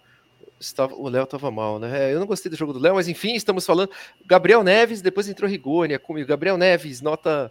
estava, 0.60 0.94
o 0.94 1.08
Léo 1.08 1.24
estava 1.24 1.50
mal, 1.50 1.78
né? 1.80 2.10
É, 2.10 2.14
eu 2.14 2.20
não 2.20 2.26
gostei 2.26 2.48
do 2.48 2.56
jogo 2.56 2.72
do 2.72 2.78
Léo, 2.78 2.94
mas 2.94 3.08
enfim, 3.08 3.34
estamos 3.34 3.66
falando. 3.66 3.90
Gabriel 4.24 4.62
Neves, 4.62 5.02
depois 5.02 5.28
entrou 5.28 5.50
Rigoni 5.50 5.94
é 5.94 5.98
comigo. 5.98 6.28
Gabriel 6.28 6.56
Neves, 6.56 7.00
nota. 7.00 7.50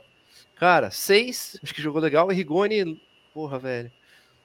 Cara, 0.55 0.89
6, 0.89 1.59
acho 1.61 1.73
que 1.73 1.81
jogou 1.81 2.01
legal. 2.01 2.31
E 2.31 2.35
Rigoni, 2.35 3.01
porra, 3.33 3.59
velho. 3.59 3.91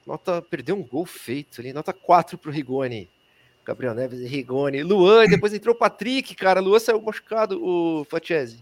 Nota. 0.05 0.41
Perdeu 0.41 0.75
um 0.75 0.83
gol 0.83 1.05
feito 1.05 1.61
ali, 1.61 1.71
nota 1.71 1.93
4 1.93 2.37
pro 2.37 2.51
Rigoni. 2.51 3.09
Gabriel 3.63 3.93
Neves 3.93 4.19
e 4.19 4.27
Rigoni. 4.27 4.83
Luan, 4.83 5.25
e 5.25 5.29
depois 5.29 5.53
entrou 5.53 5.73
o 5.73 5.77
Patrick, 5.77 6.35
cara. 6.35 6.59
Luan 6.59 6.79
saiu 6.79 7.01
machucado, 7.01 7.63
o 7.63 8.03
Fatiese. 8.09 8.61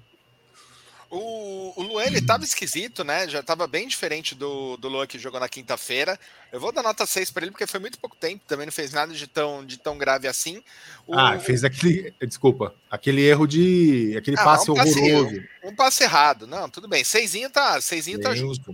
O, 1.12 1.74
o 1.76 1.82
Luan, 1.82 2.04
ele 2.06 2.22
tava 2.22 2.44
esquisito, 2.44 3.04
né? 3.04 3.28
Já 3.28 3.42
tava 3.42 3.66
bem 3.66 3.88
diferente 3.88 4.36
do, 4.36 4.78
do 4.78 4.88
Luan 4.88 5.08
que 5.08 5.18
jogou 5.18 5.40
na 5.40 5.50
quinta-feira. 5.50 6.20
Eu 6.52 6.60
vou 6.60 6.72
dar 6.72 6.84
nota 6.84 7.04
6 7.04 7.32
para 7.32 7.44
ele, 7.44 7.52
porque 7.52 7.66
foi 7.66 7.80
muito 7.80 7.98
pouco 7.98 8.16
tempo, 8.16 8.44
também 8.48 8.68
não 8.68 8.72
fez 8.72 8.94
nada 8.94 9.12
de 9.12 9.26
tão, 9.26 9.66
de 9.66 9.78
tão 9.78 9.98
grave 9.98 10.28
assim. 10.28 10.64
O... 11.08 11.18
Ah, 11.18 11.40
fez 11.40 11.64
aquele. 11.64 12.14
Desculpa, 12.22 12.76
aquele 12.92 13.24
erro 13.24 13.48
de. 13.48 14.16
aquele 14.18 14.38
ah, 14.38 14.44
passe 14.44 14.70
um 14.70 14.76
horroroso. 14.76 15.36
Passe, 15.36 15.50
um 15.64 15.76
passe 15.76 16.04
errado. 16.04 16.46
Não, 16.46 16.70
tudo 16.70 16.88
bem. 16.88 17.04
Seisinho 17.04 17.50
tá, 17.50 17.82
seisinho 17.82 18.22
tá 18.22 18.36
justo. 18.36 18.72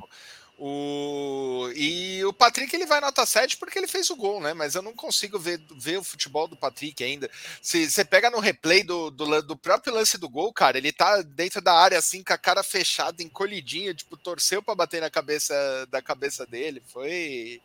O... 0.58 1.70
E 1.76 2.24
o 2.24 2.32
Patrick 2.32 2.74
ele 2.74 2.86
vai 2.86 3.02
nota 3.02 3.26
7 3.26 3.58
porque 3.58 3.78
ele 3.78 3.88
fez 3.88 4.10
o 4.10 4.16
gol, 4.16 4.40
né? 4.40 4.54
Mas 4.54 4.74
eu 4.74 4.82
não 4.82 4.94
consigo 4.94 5.38
ver, 5.38 5.62
ver 5.78 5.98
o 5.98 6.04
futebol 6.04 6.48
do 6.48 6.56
Patrick 6.56 7.04
ainda. 7.04 7.30
Se 7.62 7.90
você 7.90 8.06
pega 8.06 8.30
no 8.30 8.40
replay 8.40 8.82
do, 8.82 9.12
do, 9.12 9.42
do, 9.42 9.58
próprio 9.58 9.94
lance 9.94 10.18
do 10.18 10.30
gol, 10.30 10.54
cara, 10.54 10.78
ele 10.78 10.94
tá 10.94 11.22
dentro 11.22 11.62
da 11.62 11.74
área 11.74 11.98
assim, 11.98 12.24
com 12.24 12.32
a 12.32 12.38
cara 12.38 12.64
fechada, 12.64 13.22
encolhidinha, 13.22 13.94
tipo, 13.94 14.16
torceu 14.16 14.64
para 14.64 14.76
bater 14.76 15.02
na 15.02 15.10
cabeça 15.10 15.54
da 15.92 16.02
cabeça 16.02 16.46
dele. 16.46 16.82
Foi. 16.88 17.62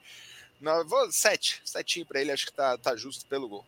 Não, 0.61 0.87
vou 0.87 1.11
7, 1.13 1.63
setinho 1.65 2.05
para 2.05 2.21
ele, 2.21 2.33
acho 2.33 2.47
que 2.47 2.53
tá, 2.53 2.77
tá 2.77 2.97
justo 2.97 3.25
pelo 3.27 3.49
gol. 3.49 3.65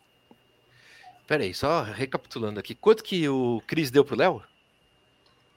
Peraí, 1.27 1.55
só 1.55 1.83
recapitulando 1.83 2.59
aqui. 2.59 2.75
Quanto 2.75 3.05
que 3.05 3.29
o 3.29 3.63
Cris 3.67 3.91
deu 3.91 4.05
pro 4.05 4.17
Léo? 4.17 4.43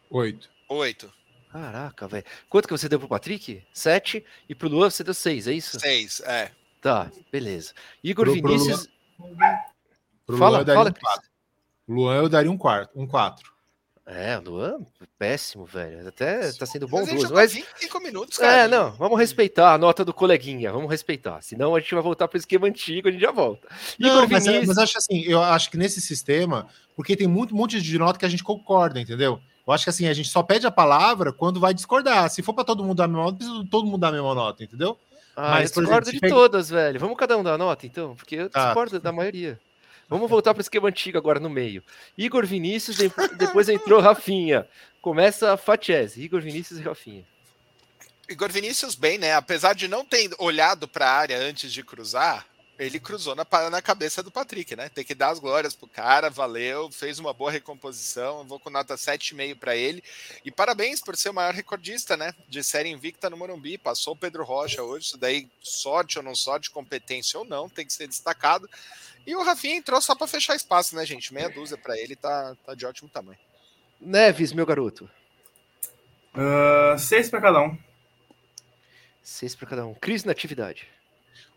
Oito. 0.10 0.50
Oito. 0.70 1.12
Caraca, 1.56 2.06
velho. 2.06 2.26
Quanto 2.50 2.68
que 2.68 2.74
você 2.74 2.90
deu 2.90 3.00
pro 3.00 3.08
Patrick? 3.08 3.64
Sete. 3.74 4.26
E 4.50 4.54
pro 4.54 4.68
Luan 4.68 4.90
você 4.90 5.06
deu 5.06 5.14
seis, 5.14 5.48
é 5.48 5.54
isso? 5.54 5.80
Seis, 5.80 6.20
é. 6.26 6.52
Tá, 6.82 7.10
beleza. 7.32 7.72
Igor 8.04 8.26
pro, 8.26 8.34
Vinícius. 8.34 8.90
Pro 10.26 10.38
fala, 10.38 10.58
Luan 10.60 10.66
fala, 10.66 10.94
um 11.88 11.96
Luan 11.96 12.16
eu 12.18 12.28
daria 12.28 12.52
um 12.52 12.58
quarto, 12.58 13.00
um 13.00 13.08
quatro. 13.08 13.54
É, 14.06 14.38
o 14.38 14.42
Luan, 14.42 14.86
péssimo, 15.18 15.66
velho. 15.66 16.06
Até 16.06 16.52
tá 16.52 16.66
sendo 16.66 16.90
bom 16.90 17.06
duas. 17.06 17.32
Mas 17.32 17.54
25 17.54 18.02
minutos, 18.02 18.38
cara. 18.38 18.64
É, 18.64 18.68
não, 18.68 18.92
vamos 18.92 19.18
respeitar 19.18 19.74
a 19.74 19.78
nota 19.78 20.04
do 20.04 20.14
coleguinha, 20.14 20.74
vamos 20.74 20.92
respeitar. 20.92 21.42
Senão 21.42 21.74
a 21.74 21.80
gente 21.80 21.94
vai 21.94 22.04
voltar 22.04 22.28
para 22.28 22.36
o 22.36 22.40
esquema 22.40 22.68
antigo, 22.68 23.08
a 23.08 23.12
gente 23.12 23.22
já 23.22 23.32
volta. 23.32 23.66
Não, 23.98 24.28
mas, 24.28 24.44
Vinícius... 24.44 24.68
mas 24.68 24.78
acho 24.78 24.98
assim, 24.98 25.22
eu 25.22 25.42
acho 25.42 25.72
que 25.72 25.78
nesse 25.78 26.02
sistema, 26.02 26.68
porque 26.98 27.16
tem 27.16 27.28
muito 27.28 27.56
monte 27.56 27.82
de 27.82 27.98
nota 27.98 28.20
que 28.20 28.26
a 28.26 28.30
gente 28.30 28.44
concorda, 28.44 29.00
entendeu? 29.00 29.40
Eu 29.66 29.74
acho 29.74 29.84
que 29.84 29.90
assim, 29.90 30.08
a 30.08 30.14
gente 30.14 30.30
só 30.30 30.44
pede 30.44 30.68
a 30.68 30.72
palavra 30.72 31.34
quando 31.34 31.60
vai 31.60 31.74
discordar. 31.74 32.30
Se 32.30 32.42
for 32.42 32.54
para 32.54 32.64
todo 32.64 32.84
mundo 32.84 32.98
dar 32.98 33.06
a 33.06 33.08
mesma 33.08 33.24
nota, 33.24 33.38
precisa 33.38 33.68
todo 33.70 33.86
mundo 33.86 33.98
dar 34.00 34.10
a 34.10 34.12
mesma 34.12 34.36
nota, 34.36 34.64
entendeu? 34.64 34.98
Ah, 35.36 35.52
Mas, 35.52 35.76
eu 35.76 35.82
discordo 35.82 36.08
exemplo, 36.08 36.12
de 36.12 36.20
pega... 36.20 36.34
todas, 36.34 36.70
velho. 36.70 37.00
Vamos 37.00 37.18
cada 37.18 37.38
um 37.38 37.44
dar 37.44 37.56
a 37.56 37.58
nota, 37.58 37.86
então? 37.86 38.16
Porque 38.16 38.36
eu 38.36 38.50
tá. 38.50 38.66
discordo 38.66 39.00
da 39.00 39.12
maioria. 39.12 39.60
Vamos 40.08 40.30
voltar 40.30 40.54
para 40.54 40.62
o 40.62 40.62
esquema 40.62 40.88
antigo 40.88 41.18
agora 41.18 41.40
no 41.40 41.50
meio. 41.50 41.84
Igor 42.18 42.46
Vinícius, 42.46 42.98
depois 43.38 43.68
entrou 43.68 44.00
Rafinha. 44.00 44.68
Começa 45.02 45.54
a 45.54 45.58
Fatiese, 45.58 46.22
Igor 46.22 46.42
Vinícius 46.42 46.80
e 46.80 46.84
Rafinha. 46.84 47.26
Igor 48.30 48.52
Vinícius 48.52 48.96
bem, 48.96 49.18
né? 49.18 49.34
Apesar 49.34 49.74
de 49.74 49.88
não 49.88 50.06
ter 50.06 50.30
olhado 50.40 50.88
para 50.88 51.08
a 51.08 51.14
área 51.14 51.38
antes 51.38 51.72
de 51.72 51.84
cruzar, 51.84 52.46
ele 52.78 53.00
cruzou 53.00 53.36
na, 53.36 53.46
na 53.70 53.82
cabeça 53.82 54.22
do 54.22 54.30
Patrick, 54.30 54.76
né? 54.76 54.90
Tem 54.90 55.04
que 55.04 55.16
dar 55.16 55.30
as 55.30 55.40
glórias 55.40 55.74
pro 55.74 55.88
cara, 55.88 56.30
valeu, 56.30 56.92
fez 56.92 57.20
uma 57.20 57.34
boa 57.34 57.50
recomposição. 57.50 58.40
Eu 58.40 58.46
vou 58.46 58.60
com 58.60 58.70
nota 58.70 58.96
7,5 58.96 59.58
para 59.58 59.76
ele. 59.76 60.04
E 60.44 60.52
parabéns 60.52 61.00
por 61.00 61.16
ser 61.16 61.30
o 61.30 61.34
maior 61.34 61.54
recordista, 61.54 62.18
né? 62.18 62.34
De 62.50 62.64
série 62.64 62.90
invicta 62.90 63.30
no 63.30 63.38
Morumbi. 63.38 63.78
Passou 63.78 64.14
o 64.14 64.18
Pedro 64.18 64.44
Rocha 64.44 64.84
hoje. 64.84 65.08
Isso 65.08 65.18
daí, 65.18 65.50
sorte 65.62 66.18
ou 66.18 66.24
não 66.24 66.36
sorte, 66.36 66.70
competência 66.70 67.40
ou 67.40 67.46
não, 67.46 67.70
tem 67.70 67.86
que 67.86 67.94
ser 67.94 68.08
destacado. 68.08 68.70
E 69.26 69.36
o 69.36 69.44
Rafinha 69.44 69.78
entrou 69.78 70.02
só 70.02 70.14
para 70.14 70.28
fechar 70.28 70.56
espaço, 70.56 70.96
né, 70.96 71.06
gente? 71.06 71.34
Meia 71.34 71.50
dúzia 71.50 71.78
para 71.78 71.98
ele, 71.98 72.16
tá, 72.16 72.56
tá 72.66 72.76
de 72.76 72.86
ótimo 72.86 73.10
tamanho. 73.10 73.40
Neves, 74.00 74.52
meu 74.52 74.66
garoto. 74.66 75.10
Uh, 76.36 77.00
seis 77.00 77.30
para 77.30 77.42
cada 77.42 77.62
um. 77.62 77.78
Seis 79.24 79.56
para 79.56 79.68
cada 79.68 79.86
um. 79.86 79.94
Cris 79.94 80.26
na 80.26 80.34
atividade. 80.34 80.95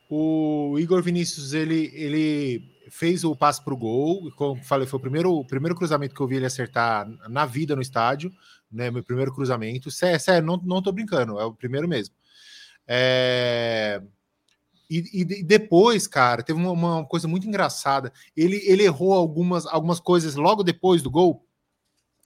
O 0.09 0.77
Igor 0.79 1.03
Vinícius, 1.03 1.53
ele, 1.53 1.91
ele 1.93 2.79
fez 2.91 3.25
o 3.25 3.37
passe 3.37 3.63
para 3.63 3.75
o 3.75 3.77
gol, 3.77 4.31
como 4.33 4.63
falei, 4.65 4.87
foi 4.87 4.99
o 4.99 5.03
primeiro, 5.03 5.33
o 5.33 5.45
primeiro 5.45 5.75
cruzamento 5.75 6.15
que 6.15 6.21
eu 6.21 6.27
vi 6.27 6.37
ele 6.37 6.47
acertar 6.47 7.07
na 7.29 7.45
vida 7.45 7.77
no 7.77 7.83
estádio, 7.83 8.33
né? 8.71 8.91
Meu 8.91 9.03
primeiro 9.03 9.35
cruzamento. 9.35 9.91
Sério, 9.91 10.19
sério 10.19 10.47
não, 10.47 10.57
não 10.57 10.83
tô 10.83 10.91
brincando, 10.93 11.39
é 11.39 11.45
o 11.45 11.53
primeiro 11.53 11.87
mesmo. 11.87 12.15
É... 12.87 14.03
E, 14.91 15.21
e, 15.21 15.43
depois, 15.43 16.07
cara, 16.07 16.43
teve 16.43 16.59
uma, 16.59 16.71
uma, 16.71 17.05
coisa 17.05 17.29
muito 17.29 17.47
engraçada. 17.47 18.11
Ele, 18.35 18.57
ele 18.65 18.85
errou 18.85 19.13
algumas, 19.13 19.67
algumas 19.67 20.01
coisas 20.01 20.35
logo 20.35 20.63
depois 20.63 21.03
do 21.03 21.11
gol. 21.11 21.47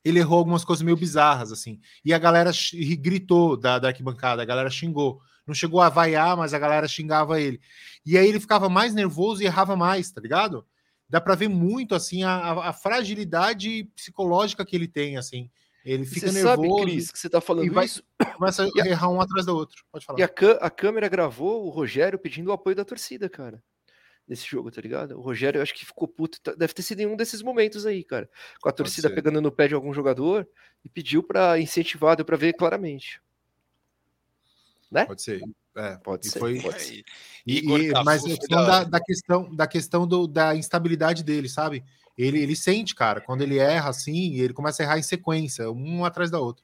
Ele 0.05 0.21
errou 0.21 0.39
algumas 0.39 0.65
coisas 0.65 0.83
meio 0.83 0.97
bizarras, 0.97 1.51
assim. 1.51 1.81
E 2.05 2.15
a 2.15 2.19
galera 2.19 2.53
gritou 3.01 3.57
da, 3.57 3.81
da 3.81 3.89
arquibancada, 3.89 4.43
a 4.43 4.45
galera 4.45 4.71
xingou 4.71 5.21
não 5.47 5.55
chegou 5.55 5.81
a 5.81 5.89
vaiar, 5.89 6.37
mas 6.37 6.55
a 6.55 6.59
galera 6.59 6.89
xingava 6.89 7.41
ele. 7.41 7.61
E 8.05 8.17
aí 8.17 8.29
ele 8.29 8.41
ficava 8.41 8.69
mais 8.69 8.95
nervoso 8.95 9.43
e 9.43 9.47
errava 9.47 9.77
mais, 9.77 10.11
tá 10.11 10.21
ligado? 10.21 10.67
Dá 11.09 11.21
para 11.21 11.35
ver 11.35 11.49
muito 11.49 11.95
assim 11.95 12.23
a, 12.25 12.69
a, 12.69 12.73
fragilidade 12.73 13.85
psicológica 13.95 14.65
que 14.65 14.75
ele 14.75 14.89
tem, 14.89 15.17
assim. 15.17 15.51
Ele 15.85 16.07
fica 16.07 16.29
você 16.29 16.43
nervoso. 16.43 16.79
Sabe, 16.79 16.91
Cris, 16.91 17.11
que 17.11 17.19
você 17.19 17.29
tá 17.29 17.41
falando 17.41 17.71
vai, 17.73 17.85
isso. 17.85 18.03
Começa 18.37 18.65
a 18.65 18.89
errar 18.89 19.11
um 19.11 19.21
atrás 19.21 19.45
do 19.45 19.55
outro. 19.55 19.85
Pode 19.91 20.07
falar. 20.07 20.19
E 20.19 20.23
a, 20.23 20.31
a 20.61 20.71
câmera 20.71 21.09
gravou 21.09 21.67
o 21.67 21.71
Rogério 21.71 22.19
pedindo 22.19 22.49
o 22.49 22.53
apoio 22.53 22.77
da 22.77 22.85
torcida, 22.85 23.29
cara. 23.29 23.63
nesse 24.27 24.47
jogo, 24.47 24.71
tá 24.71 24.81
ligado? 24.81 25.19
O 25.19 25.21
Rogério, 25.21 25.59
eu 25.59 25.63
acho 25.63 25.75
que 25.75 25.85
ficou 25.85 26.07
puto. 26.07 26.41
tá- 26.41 26.55
Deve 26.55 26.73
ter 26.73 26.83
sido 26.83 27.01
em 27.01 27.07
um 27.07 27.17
desses 27.17 27.43
momentos 27.43 27.85
aí, 27.85 28.05
cara. 28.05 28.31
Com 28.61 28.69
a 28.69 28.73
torcida 28.73 29.11
pegando 29.11 29.41
no 29.41 29.53
pé 29.53 29.69
de 29.69 29.75
algum 29.75 29.93
jogador 29.93 30.49
e 30.85 30.89
pediu 30.89 31.23
pra 31.23 31.59
incentivar, 31.59 32.17
deu 32.17 32.25
pra 32.25 32.37
ver 32.37 32.55
claramente. 32.55 33.21
Pode 35.07 35.23
ser. 35.23 35.43
É, 35.75 35.97
Pode 35.97 36.27
e 36.27 36.31
ser. 36.31 36.39
foi- 36.39 36.61
pode 36.61 36.83
ser. 36.83 36.95
E- 36.95 37.05
E- 37.47 37.59
Igor 37.59 37.81
e- 37.81 37.91
Cafu 37.91 38.05
mas 38.05 38.25
eu 38.27 38.37
tô 38.37 38.47
falando 38.49 38.67
da 38.67 38.85
da, 38.85 39.01
questão, 39.01 39.55
da 39.57 39.67
questão 39.67 40.07
do- 40.07 40.27
da 40.27 40.55
instabilidade 40.55 41.25
dele, 41.25 41.49
sabe? 41.49 41.83
Ele, 42.17 42.39
ele 42.43 42.55
sente, 42.55 42.95
cara, 42.95 43.21
quando 43.23 43.41
ele 43.43 43.59
erra 43.59 43.89
assim, 43.89 44.35
ele 44.39 44.53
começa 44.53 44.83
a 44.83 44.85
errar 44.85 44.99
em 44.99 45.03
sequência, 45.03 45.71
um 45.71 46.05
atrás 46.05 46.31
da 46.31 46.39
outra. 46.39 46.63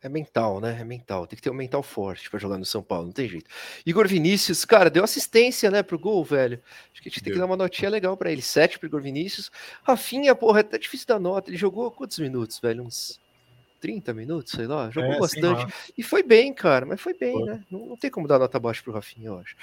É 0.00 0.08
mental, 0.08 0.60
né? 0.60 0.78
É 0.80 0.84
mental. 0.84 1.26
Tem 1.26 1.36
que 1.36 1.42
ter 1.42 1.50
um 1.50 1.54
mental 1.54 1.82
forte 1.82 2.30
pra 2.30 2.38
jogar 2.38 2.56
no 2.56 2.64
São 2.64 2.80
Paulo, 2.82 3.06
não 3.06 3.12
tem 3.12 3.28
jeito. 3.28 3.50
Igor 3.84 4.06
Vinícius, 4.06 4.64
cara, 4.64 4.88
deu 4.88 5.02
assistência, 5.02 5.70
né, 5.72 5.82
pro 5.82 5.98
gol, 5.98 6.24
velho. 6.24 6.62
Acho 6.92 7.02
que 7.02 7.08
a 7.08 7.10
gente 7.10 7.22
tem 7.22 7.32
que 7.32 7.38
dar 7.38 7.46
uma 7.46 7.56
notinha 7.56 7.90
legal 7.90 8.16
pra 8.16 8.30
ele. 8.30 8.40
Sete 8.40 8.78
pro 8.78 8.86
Igor 8.86 9.02
Vinícius. 9.02 9.50
Rafinha, 9.82 10.34
porra, 10.36 10.60
é 10.60 10.62
até 10.62 10.78
difícil 10.78 11.06
dar 11.08 11.18
nota. 11.18 11.50
Ele 11.50 11.56
jogou 11.56 11.90
quantos 11.90 12.18
minutos, 12.20 12.60
velho? 12.60 12.84
Uns 12.84 13.18
30 13.80 14.12
minutos, 14.14 14.52
sei 14.52 14.66
lá. 14.66 14.90
Jogou 14.90 15.12
É, 15.12 15.18
bastante. 15.18 15.62
lá. 15.64 15.72
E 15.96 16.02
foi 16.02 16.22
bem, 16.22 16.52
cara, 16.52 16.84
mas 16.86 17.00
foi 17.00 17.14
bem, 17.14 17.32
Foi. 17.32 17.44
né? 17.46 17.64
Não, 17.70 17.86
não 17.86 17.96
tem 17.96 18.10
como 18.10 18.26
dar 18.28 18.38
nota 18.38 18.58
baixa 18.58 18.82
pro 18.82 18.92
Rafinha, 18.92 19.28
eu 19.28 19.38
acho. 19.38 19.56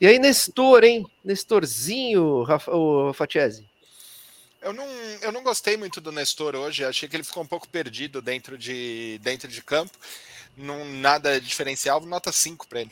E 0.00 0.06
aí, 0.06 0.18
Nestor, 0.18 0.84
hein? 0.84 1.06
Nestorzinho, 1.24 2.42
Rafa, 2.42 2.70
o 2.70 3.12
Fatiese. 3.12 3.68
Eu 4.60 4.72
não, 4.72 4.86
eu 5.22 5.32
não 5.32 5.42
gostei 5.42 5.76
muito 5.76 6.00
do 6.00 6.12
Nestor 6.12 6.54
hoje. 6.54 6.84
Achei 6.84 7.08
que 7.08 7.16
ele 7.16 7.24
ficou 7.24 7.42
um 7.42 7.46
pouco 7.46 7.68
perdido 7.68 8.22
dentro 8.22 8.56
de, 8.56 9.18
dentro 9.22 9.48
de 9.48 9.60
campo. 9.62 9.90
Não, 10.56 10.84
nada 10.84 11.40
diferencial. 11.40 12.00
Nota 12.00 12.30
5 12.30 12.68
para 12.68 12.82
ele. 12.82 12.90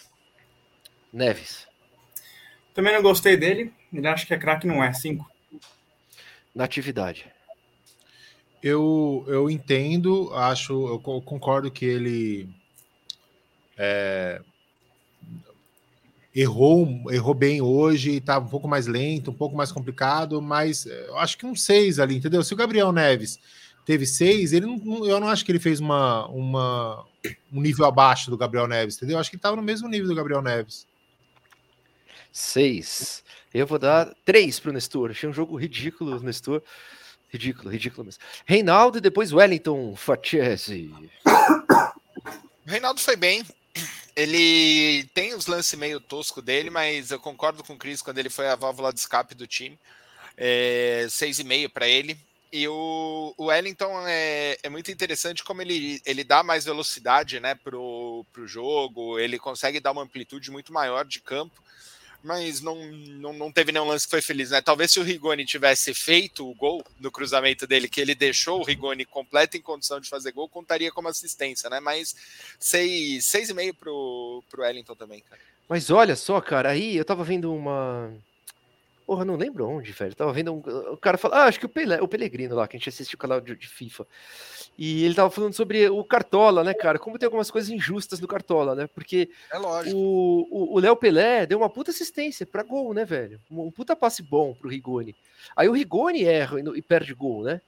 Neves. 1.13 1.67
Também 2.75 2.93
não 2.93 3.03
gostei 3.03 3.37
dele. 3.37 3.73
Ele 3.93 4.07
acha 4.09 4.27
que 4.27 4.35
é 4.35 4.39
craque, 4.39 4.67
não 4.67 4.83
é. 4.83 4.93
Cinco. 4.93 5.29
Na 6.55 6.65
atividade. 6.65 7.27
Eu, 8.63 9.25
eu 9.27 9.49
entendo, 9.51 10.31
acho, 10.35 10.73
eu 10.89 10.99
co- 11.01 11.23
concordo 11.23 11.71
que 11.71 11.85
ele 11.85 12.49
é, 13.79 14.43
errou, 16.35 17.11
errou 17.11 17.35
bem 17.35 17.61
hoje, 17.63 18.17
estava 18.17 18.45
um 18.45 18.49
pouco 18.49 18.69
mais 18.69 18.87
lento, 18.87 19.31
um 19.31 19.35
pouco 19.35 19.57
mais 19.57 19.73
complicado, 19.73 20.41
mas 20.43 20.87
eu 20.87 21.17
acho 21.19 21.39
que 21.39 21.47
um 21.47 21.57
6 21.57 21.99
ali, 21.99 22.17
entendeu? 22.17 22.43
Se 22.43 22.53
o 22.53 22.57
Gabriel 22.57 22.93
Neves 22.93 23.39
teve 23.87 24.07
6, 24.07 24.53
ele 24.53 24.67
não, 24.67 25.07
eu 25.07 25.19
não 25.19 25.29
acho 25.29 25.45
que 25.45 25.51
ele 25.51 25.59
fez 25.59 25.81
uma, 25.81 26.27
uma, 26.29 27.05
um 27.53 27.61
nível 27.61 27.87
abaixo 27.87 28.31
do 28.31 28.37
Gabriel 28.37 28.69
Neves, 28.69 28.97
entendeu? 28.97 29.17
Eu 29.17 29.21
acho 29.21 29.31
que 29.31 29.37
ele 29.37 29.39
estava 29.39 29.57
no 29.57 29.63
mesmo 29.63 29.89
nível 29.89 30.09
do 30.09 30.15
Gabriel 30.15 30.43
Neves. 30.43 30.87
Seis. 32.33 33.25
Eu 33.53 33.67
vou 33.67 33.79
dar 33.79 34.15
três 34.25 34.61
pro 34.61 34.73
Nestor. 34.73 35.11
Achei 35.11 35.29
um 35.29 35.33
jogo 35.33 35.57
ridículo, 35.57 36.21
Nestor. 36.21 36.63
Ridículo, 37.33 37.71
ridículo 37.71 38.05
mesmo. 38.05 38.23
Reinaldo 38.45 38.99
e 38.99 39.01
depois 39.01 39.33
Wellington 39.33 39.95
Fatiese. 39.97 40.93
O 42.67 42.71
Reinaldo 42.71 43.01
foi 43.01 43.17
bem. 43.17 43.45
Ele 44.17 45.05
tem 45.15 45.35
os 45.35 45.47
lances 45.47 45.79
meio 45.79 46.01
tosco 46.01 46.43
dele, 46.43 46.71
mas 46.71 47.11
eu 47.11 47.21
concordo 47.21 47.63
com 47.63 47.75
o 47.75 47.79
Cris 47.79 48.03
quando 48.03 48.19
ele 48.19 48.29
foi 48.29 48.49
a 48.49 48.57
válvula 48.57 48.93
de 48.93 49.01
escape 49.01 49.35
do 49.35 49.47
time. 49.47 49.79
É, 50.37 51.07
6,5 51.09 51.69
para 51.69 51.89
ele. 51.89 52.19
E 52.53 52.67
o, 52.67 53.33
o 53.37 53.45
Wellington 53.45 54.03
é, 54.09 54.59
é 54.63 54.69
muito 54.69 54.91
interessante 54.91 55.45
como 55.45 55.63
ele, 55.63 56.03
ele 56.05 56.25
dá 56.25 56.43
mais 56.43 56.65
velocidade 56.65 57.39
né, 57.39 57.55
pro, 57.55 58.27
pro 58.33 58.47
jogo, 58.47 59.21
ele 59.21 59.39
consegue 59.39 59.79
dar 59.79 59.93
uma 59.93 60.03
amplitude 60.03 60.51
muito 60.51 60.73
maior 60.73 61.05
de 61.05 61.21
campo, 61.21 61.63
mas 62.23 62.61
não, 62.61 62.77
não, 62.85 63.33
não 63.33 63.53
teve 63.53 63.73
nenhum 63.73 63.87
lance 63.87 64.07
que 64.07 64.11
foi 64.11 64.23
feliz, 64.23 64.51
né? 64.51 64.61
Talvez 64.61 64.93
se 64.93 65.01
o 65.01 65.03
Rigoni 65.03 65.45
tivesse 65.45 65.95
feito 65.95 66.49
o 66.49 66.55
gol 66.55 66.85
no 66.99 67.11
cruzamento 67.11 67.67
dele, 67.67 67.89
que 67.89 68.01
ele 68.01 68.15
deixou 68.15 68.61
o 68.61 68.65
Rigoni 68.65 69.05
completo 69.05 69.57
em 69.57 69.63
condição 69.63 70.01
de 70.01 70.09
fazer 70.09 70.33
gol, 70.33 70.49
contaria 70.49 70.93
como 70.93 71.09
assistência, 71.09 71.71
né? 71.71 71.81
Mas 71.81 72.15
6,5 72.61 73.21
seis, 73.21 73.53
meio 73.53 73.75
pro, 73.75 74.43
pro 74.51 74.63
Wellington 74.63 74.95
também, 74.95 75.21
cara. 75.21 75.41
Mas 75.69 75.89
olha 75.91 76.17
só, 76.17 76.41
cara, 76.41 76.71
aí 76.71 76.97
eu 76.97 77.05
tava 77.05 77.23
vendo 77.25 77.55
uma. 77.55 78.13
Porra, 79.11 79.25
não 79.25 79.35
lembro 79.35 79.69
onde, 79.69 79.91
velho. 79.91 80.15
Tava 80.15 80.33
vendo 80.33 80.53
um. 80.53 80.59
O 80.93 80.97
cara 80.97 81.19
falou. 81.19 81.37
Ah, 81.37 81.47
acho 81.47 81.59
que 81.59 81.67
o, 81.67 81.69
Pelé, 81.69 82.01
o 82.01 82.07
Pelegrino 82.07 82.55
lá, 82.55 82.69
que 82.69 82.77
a 82.77 82.79
gente 82.79 82.91
assistiu 82.91 83.17
o 83.17 83.19
canal 83.19 83.41
de, 83.41 83.57
de 83.57 83.67
FIFA. 83.67 84.07
E 84.79 85.05
ele 85.05 85.17
tava 85.17 85.29
falando 85.31 85.53
sobre 85.53 85.89
o 85.89 86.05
Cartola, 86.05 86.63
né, 86.63 86.73
cara? 86.73 86.97
Como 86.97 87.19
tem 87.19 87.27
algumas 87.27 87.51
coisas 87.51 87.69
injustas 87.71 88.21
no 88.21 88.29
Cartola, 88.29 88.77
né? 88.77 88.87
Porque 88.87 89.29
É 89.53 89.59
o 90.73 90.79
Léo 90.79 90.95
Pelé 90.95 91.45
deu 91.45 91.59
uma 91.59 91.69
puta 91.69 91.91
assistência 91.91 92.47
pra 92.47 92.63
gol, 92.63 92.95
né, 92.95 93.05
velho? 93.05 93.41
Um, 93.51 93.63
um 93.63 93.71
puta 93.73 93.97
passe 93.97 94.23
bom 94.23 94.55
pro 94.55 94.71
Rigoni. 94.71 95.17
Aí 95.57 95.69
o 95.69 95.73
Rigoni 95.73 96.23
erra 96.23 96.61
e, 96.61 96.79
e 96.79 96.81
perde 96.81 97.13
gol, 97.13 97.43
né? 97.43 97.61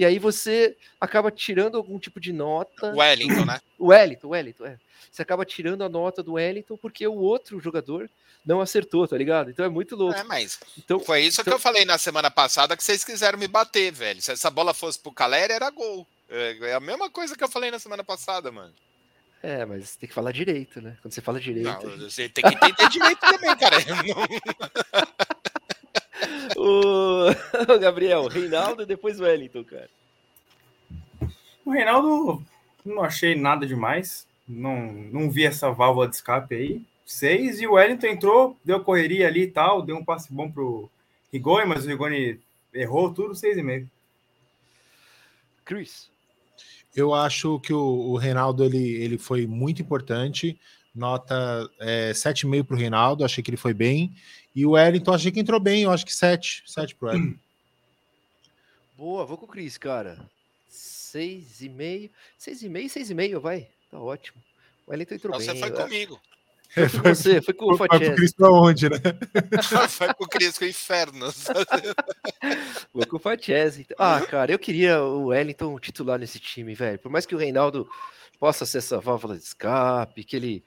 E 0.00 0.04
aí 0.06 0.18
você 0.18 0.74
acaba 0.98 1.30
tirando 1.30 1.76
algum 1.76 1.98
tipo 1.98 2.18
de 2.18 2.32
nota. 2.32 2.90
O 2.94 2.96
Wellington, 3.00 3.44
né? 3.44 3.60
O 3.78 3.88
Wellington, 3.88 4.26
o 4.28 4.30
Wellington, 4.30 4.64
é. 4.64 4.78
Você 5.12 5.20
acaba 5.20 5.44
tirando 5.44 5.82
a 5.84 5.90
nota 5.90 6.22
do 6.22 6.32
Wellington 6.32 6.74
porque 6.78 7.06
o 7.06 7.16
outro 7.16 7.60
jogador 7.60 8.08
não 8.42 8.62
acertou, 8.62 9.06
tá 9.06 9.14
ligado? 9.18 9.50
Então 9.50 9.62
é 9.62 9.68
muito 9.68 9.94
louco. 9.94 10.18
É, 10.18 10.22
mas 10.24 10.58
Então, 10.78 10.98
foi 11.00 11.20
isso 11.20 11.36
que 11.36 11.50
então- 11.50 11.52
eu 11.52 11.58
falei 11.60 11.84
na 11.84 11.98
semana 11.98 12.30
passada 12.30 12.74
que 12.78 12.82
vocês 12.82 13.04
quiseram 13.04 13.38
me 13.38 13.46
bater, 13.46 13.92
velho. 13.92 14.22
Se 14.22 14.32
essa 14.32 14.48
bola 14.50 14.72
fosse 14.72 14.98
pro 14.98 15.12
Calera, 15.12 15.52
era 15.52 15.68
gol. 15.68 16.06
É 16.30 16.56
é 16.70 16.74
a 16.74 16.80
mesma 16.80 17.10
coisa 17.10 17.36
que 17.36 17.44
eu 17.44 17.48
falei 17.50 17.70
na 17.70 17.78
semana 17.78 18.02
passada, 18.02 18.50
mano. 18.50 18.72
é, 19.42 19.66
mas 19.66 19.96
tem 19.96 20.08
que 20.08 20.14
falar 20.14 20.32
direito, 20.32 20.80
né? 20.80 20.96
Quando 21.02 21.12
você 21.12 21.20
fala 21.20 21.38
direito. 21.38 21.66
Não, 21.86 21.98
você 22.08 22.26
tem 22.28 22.42
que 22.42 22.54
entender 22.54 22.88
direito 22.88 23.20
também, 23.20 23.54
cara. 23.58 23.76
Não- 24.08 25.29
o... 26.56 27.30
o 27.72 27.78
Gabriel, 27.78 28.28
Reinaldo 28.28 28.82
e 28.82 28.86
depois 28.86 29.20
o 29.20 29.24
Wellington, 29.24 29.64
cara. 29.64 29.90
O 31.64 31.70
Reinaldo, 31.70 32.42
não 32.84 33.02
achei 33.02 33.34
nada 33.34 33.66
demais. 33.66 34.26
Não, 34.48 34.92
não 34.92 35.30
vi 35.30 35.44
essa 35.44 35.70
válvula 35.70 36.08
de 36.08 36.16
escape 36.16 36.54
aí. 36.54 36.82
Seis. 37.06 37.60
E 37.60 37.66
o 37.66 37.72
Wellington 37.72 38.06
entrou, 38.06 38.56
deu 38.64 38.82
correria 38.82 39.26
ali 39.26 39.42
e 39.42 39.50
tal, 39.50 39.82
deu 39.82 39.96
um 39.96 40.04
passe 40.04 40.32
bom 40.32 40.50
pro 40.50 40.90
Rigoni, 41.32 41.66
mas 41.66 41.84
o 41.84 41.88
Rigoni 41.88 42.40
errou 42.72 43.12
tudo, 43.12 43.34
seis 43.34 43.56
e 43.56 43.62
meio. 43.62 43.88
Chris. 45.64 46.10
Eu 46.94 47.14
acho 47.14 47.60
que 47.60 47.72
o, 47.72 47.80
o 47.80 48.16
Reinaldo 48.16 48.64
ele, 48.64 48.96
ele 49.02 49.18
foi 49.18 49.46
muito 49.46 49.80
importante. 49.80 50.58
Nota 50.94 51.70
é, 51.78 52.12
7,5 52.12 52.64
para 52.64 52.74
o 52.74 52.78
Reinaldo, 52.78 53.24
achei 53.24 53.42
que 53.42 53.50
ele 53.50 53.56
foi 53.56 53.72
bem. 53.72 54.12
E 54.54 54.66
o 54.66 54.72
Wellington, 54.72 55.12
achei 55.12 55.30
que 55.30 55.40
entrou 55.40 55.60
bem, 55.60 55.82
eu 55.82 55.90
acho 55.90 56.04
que 56.04 56.14
7. 56.14 56.64
7 56.66 56.94
para 56.96 57.06
o 57.06 57.10
Wellington. 57.10 57.38
Boa, 58.96 59.24
vou 59.24 59.38
com 59.38 59.46
o 59.46 59.48
Chris, 59.48 59.78
cara. 59.78 60.18
Seis 60.68 61.62
e 61.62 61.68
meio. 61.68 62.10
Seis 62.36 62.62
e 62.62 62.68
meio, 62.68 62.90
seis 62.90 63.10
e 63.10 63.14
meio, 63.14 63.40
vai. 63.40 63.66
Tá 63.90 63.98
ótimo. 63.98 64.36
O 64.86 64.90
Wellington 64.90 65.14
entrou 65.14 65.34
Você 65.34 65.52
bem. 65.52 65.60
foi 65.60 65.68
é. 65.70 65.72
comigo. 65.72 66.20
Foi 66.72 66.88
com 66.88 66.98
você, 67.02 67.42
foi 67.42 67.54
com 67.54 67.64
o 67.64 67.76
Vai 67.76 67.88
pro 67.88 67.98
Fatiese. 67.98 68.16
Cris 68.16 68.32
pra 68.32 68.50
onde, 68.52 68.88
né? 68.88 68.96
foi 69.88 70.14
pro 70.14 70.28
Cris 70.28 70.56
com 70.56 70.64
o 70.64 70.68
inferno. 70.68 71.26
Vou 72.94 73.06
com 73.06 73.16
o 73.16 73.18
Fatiese. 73.18 73.80
então. 73.80 73.96
Ah, 73.98 74.20
cara, 74.20 74.52
eu 74.52 74.58
queria 74.58 75.02
o 75.02 75.26
Wellington 75.26 75.78
titular 75.80 76.18
nesse 76.18 76.38
time, 76.38 76.74
velho. 76.74 76.98
Por 77.00 77.10
mais 77.10 77.26
que 77.26 77.34
o 77.34 77.38
Reinaldo 77.38 77.88
possa 78.40 78.64
ser 78.66 78.78
essa 78.78 78.98
válvula 78.98 79.36
de 79.36 79.44
escape, 79.44 80.24
que 80.24 80.34
ele, 80.34 80.64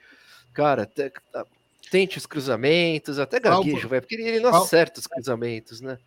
cara, 0.52 0.86
te- 0.86 1.12
tá- 1.32 1.44
tente 1.90 2.16
os 2.16 2.24
cruzamentos, 2.26 3.18
até 3.18 3.38
gaguejo, 3.40 3.88
velho, 3.88 4.02
porque 4.02 4.14
ele 4.14 4.40
não 4.40 4.50
acerta 4.62 5.00
os 5.00 5.06
cruzamentos, 5.06 5.80
né? 5.80 5.98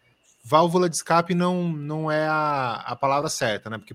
Válvula 0.44 0.90
de 0.90 0.96
escape 0.96 1.36
não, 1.36 1.68
não 1.70 2.10
é 2.10 2.26
a, 2.26 2.76
a 2.88 2.96
palavra 2.96 3.30
certa, 3.30 3.70
né? 3.70 3.78
Porque 3.78 3.94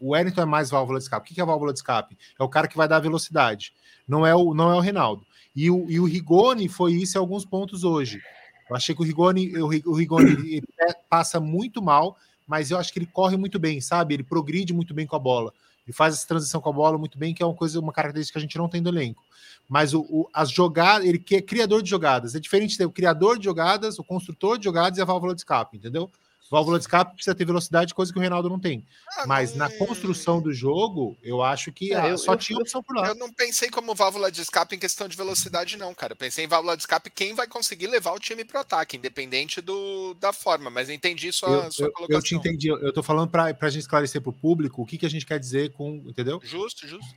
o 0.00 0.12
Wellington 0.12 0.42
é 0.42 0.44
mais 0.44 0.70
válvula 0.70 0.98
de 1.00 1.04
escape. 1.04 1.28
O 1.30 1.34
que 1.34 1.40
é 1.40 1.44
válvula 1.44 1.72
de 1.72 1.80
escape? 1.80 2.16
É 2.38 2.42
o 2.44 2.48
cara 2.48 2.68
que 2.68 2.76
vai 2.76 2.86
dar 2.86 3.00
velocidade. 3.00 3.72
Não 4.06 4.24
é 4.24 4.32
o, 4.34 4.54
não 4.54 4.70
é 4.70 4.76
o 4.76 4.80
Reinaldo. 4.80 5.26
E 5.54 5.68
o, 5.68 5.90
e 5.90 5.98
o 5.98 6.04
Rigoni 6.04 6.68
foi 6.68 6.92
isso 6.92 7.18
em 7.18 7.20
alguns 7.20 7.44
pontos 7.44 7.82
hoje. 7.82 8.22
Eu 8.68 8.76
achei 8.76 8.94
que 8.94 9.02
o 9.02 9.04
Rigoni, 9.04 9.56
o, 9.58 9.66
Ri- 9.66 9.82
o 9.84 9.92
Rigoni 9.92 10.30
ele 10.58 10.66
passa 11.08 11.40
muito 11.40 11.82
mal, 11.82 12.16
mas 12.46 12.70
eu 12.70 12.78
acho 12.78 12.92
que 12.92 13.00
ele 13.00 13.06
corre 13.06 13.36
muito 13.36 13.58
bem, 13.58 13.80
sabe? 13.80 14.14
Ele 14.14 14.22
progride 14.22 14.72
muito 14.72 14.94
bem 14.94 15.08
com 15.08 15.16
a 15.16 15.18
bola. 15.20 15.52
Ele 15.90 15.96
faz 15.96 16.14
essa 16.14 16.26
transição 16.28 16.60
com 16.60 16.70
a 16.70 16.72
bola 16.72 16.96
muito 16.96 17.18
bem, 17.18 17.34
que 17.34 17.42
é 17.42 17.46
uma 17.46 17.54
coisa, 17.54 17.80
uma 17.80 17.92
característica 17.92 18.38
que 18.38 18.38
a 18.38 18.46
gente 18.46 18.56
não 18.56 18.68
tem 18.68 18.80
do 18.80 18.90
elenco. 18.90 19.20
Mas 19.68 19.92
o, 19.92 20.02
o- 20.02 20.28
as 20.32 20.48
jogadas, 20.48 21.04
ele 21.04 21.18
que 21.18 21.34
é 21.34 21.42
criador 21.42 21.82
de 21.82 21.90
jogadas. 21.90 22.36
É 22.36 22.38
diferente 22.40 22.78
ter 22.78 22.84
o 22.86 22.92
criador 22.92 23.36
de 23.38 23.44
jogadas, 23.44 23.98
o 23.98 24.04
construtor 24.04 24.56
de 24.56 24.64
jogadas 24.64 24.98
e 24.98 25.02
a 25.02 25.04
válvula 25.04 25.34
de 25.34 25.40
escape, 25.40 25.76
entendeu? 25.76 26.08
Válvula 26.50 26.78
de 26.78 26.82
escape 26.82 27.14
precisa 27.14 27.32
ter 27.32 27.44
velocidade, 27.44 27.94
coisa 27.94 28.12
que 28.12 28.18
o 28.18 28.20
Reinaldo 28.20 28.48
não 28.48 28.58
tem. 28.58 28.84
Ah, 29.16 29.24
Mas 29.26 29.52
não- 29.52 29.58
na 29.58 29.70
construção 29.70 30.42
do 30.42 30.52
jogo, 30.52 31.16
eu 31.22 31.40
acho 31.42 31.70
que 31.70 31.92
É, 31.92 32.00
ah, 32.00 32.08
eu- 32.08 32.18
só 32.18 32.32
eu- 32.32 32.36
tinha 32.38 32.58
opção 32.58 32.82
por 32.82 32.96
lá. 32.96 33.06
Eu 33.06 33.14
não 33.14 33.32
pensei 33.32 33.70
como 33.70 33.94
válvula 33.94 34.32
de 34.32 34.40
escape 34.42 34.74
em 34.74 34.78
questão 34.78 35.06
de 35.06 35.16
velocidade, 35.16 35.76
não, 35.76 35.94
cara. 35.94 36.12
Eu 36.14 36.16
pensei 36.16 36.44
em 36.44 36.48
válvula 36.48 36.76
de 36.76 36.82
escape 36.82 37.08
quem 37.08 37.34
vai 37.34 37.46
conseguir 37.46 37.86
levar 37.86 38.12
o 38.12 38.18
time 38.18 38.44
pro 38.44 38.58
ataque, 38.58 38.96
independente 38.96 39.60
do, 39.60 40.12
da 40.14 40.32
forma. 40.32 40.70
Mas 40.70 40.90
entendi 40.90 41.30
sua, 41.32 41.48
Eu, 41.66 41.72
sua 41.72 41.86
eu- 41.86 41.92
colocação. 41.92 42.18
eu 42.18 42.22
te 42.24 42.34
entendi. 42.34 42.66
Eu 42.68 42.92
tô 42.92 43.02
falando 43.02 43.30
para 43.30 43.56
a 43.60 43.70
gente 43.70 43.82
esclarecer 43.82 44.20
para 44.20 44.30
o 44.30 44.32
público 44.32 44.82
o 44.82 44.86
que, 44.86 44.98
que 44.98 45.06
a 45.06 45.10
gente 45.10 45.24
quer 45.24 45.38
dizer 45.38 45.72
com. 45.74 46.02
Entendeu? 46.04 46.40
Justo, 46.42 46.84
justo. 46.84 47.14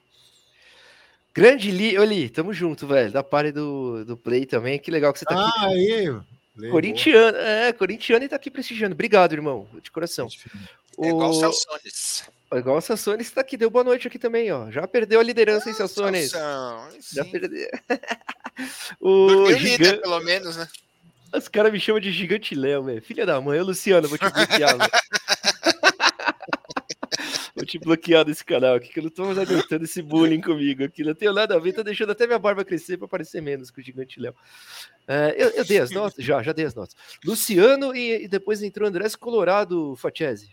Grande 1.34 1.72
Li, 1.72 1.98
ô 1.98 2.04
Li, 2.04 2.30
tamo 2.30 2.54
junto, 2.54 2.86
velho. 2.86 3.12
Da 3.12 3.24
pare 3.24 3.52
do, 3.52 4.06
do 4.06 4.16
Play 4.16 4.46
também. 4.46 4.78
Que 4.78 4.92
legal 4.92 5.12
que 5.12 5.18
você 5.18 5.26
tá 5.26 5.34
aqui. 5.48 5.58
Ah, 5.58 5.66
aí. 5.70 6.16
Lê, 6.56 6.70
Corintiano, 6.70 7.38
é, 7.38 7.74
corintiano 7.74 8.24
e 8.26 8.30
tá 8.30 8.36
aqui 8.36 8.52
prestigiando. 8.52 8.94
Obrigado, 8.94 9.34
irmão, 9.34 9.68
de 9.82 9.90
coração. 9.90 10.28
É 11.00 11.08
igual 11.10 11.30
o 11.32 11.32
O- 11.32 11.40
Celsones. 11.40 12.24
Igual 12.54 12.78
o 12.78 12.82
Sassones 12.82 13.32
tá 13.32 13.42
aqui, 13.42 13.58
deu 13.58 13.68
boa 13.72 13.84
noite 13.84 14.08
aqui 14.08 14.20
também, 14.20 14.52
ó. 14.52 14.70
Já 14.70 14.86
perdeu 14.88 15.20
a 15.20 15.24
liderança, 15.24 15.68
hein, 15.68 15.74
Sassones? 15.76 16.30
Celção, 16.30 16.86
aí 16.86 17.00
Já 17.12 17.26
perdeu. 17.26 17.68
o 19.02 19.26
Dormiu 19.28 19.58
giga... 19.58 19.84
líder, 19.86 20.02
pelo 20.02 20.20
menos, 20.20 20.56
né? 20.58 20.68
Os 21.36 21.48
caras 21.48 21.72
me 21.74 21.80
chamam 21.80 22.00
de 22.00 22.12
Gigante 22.12 22.54
Léo, 22.54 22.84
velho. 22.84 23.02
Filha 23.02 23.26
da 23.26 23.42
mãe, 23.42 23.60
ô 23.60 23.64
Luciano, 23.64 24.08
vou 24.08 24.20
te 24.20 24.30
bloquear. 24.30 24.78
Vou 27.56 27.66
te 27.66 27.78
bloquear 27.78 28.26
desse 28.26 28.44
canal 28.44 28.76
aqui, 28.76 28.90
que 28.90 29.00
eu 29.00 29.04
não 29.04 29.12
tô 29.12 29.26
mais 29.26 29.38
aguentando 29.38 29.84
esse 29.84 30.02
bullying 30.02 30.42
comigo 30.42 30.84
aqui. 30.84 31.04
Não 31.04 31.14
tenho 31.14 31.32
nada 31.34 31.56
a 31.56 31.60
ver, 31.60 31.74
tá 31.74 31.84
deixando 31.84 32.12
até 32.12 32.26
minha 32.26 32.40
barba 32.40 32.66
crescer 32.66 32.98
pra 32.98 33.08
parecer 33.08 33.42
menos 33.42 33.70
que 33.70 33.80
o 33.80 33.84
Gigante 33.84 34.20
Léo. 34.20 34.36
É, 35.08 35.36
eu, 35.38 35.50
eu 35.50 35.64
dei 35.64 35.78
as 35.78 35.92
notas, 35.92 36.26
já, 36.26 36.42
já 36.42 36.52
dei 36.52 36.66
as 36.66 36.74
notas. 36.74 36.96
Luciano 37.24 37.96
e, 37.96 38.24
e 38.24 38.28
depois 38.28 38.64
entrou 38.64 38.90
Andrés 38.90 39.16
Colorado, 39.16 39.96
Fatiese. 39.98 40.52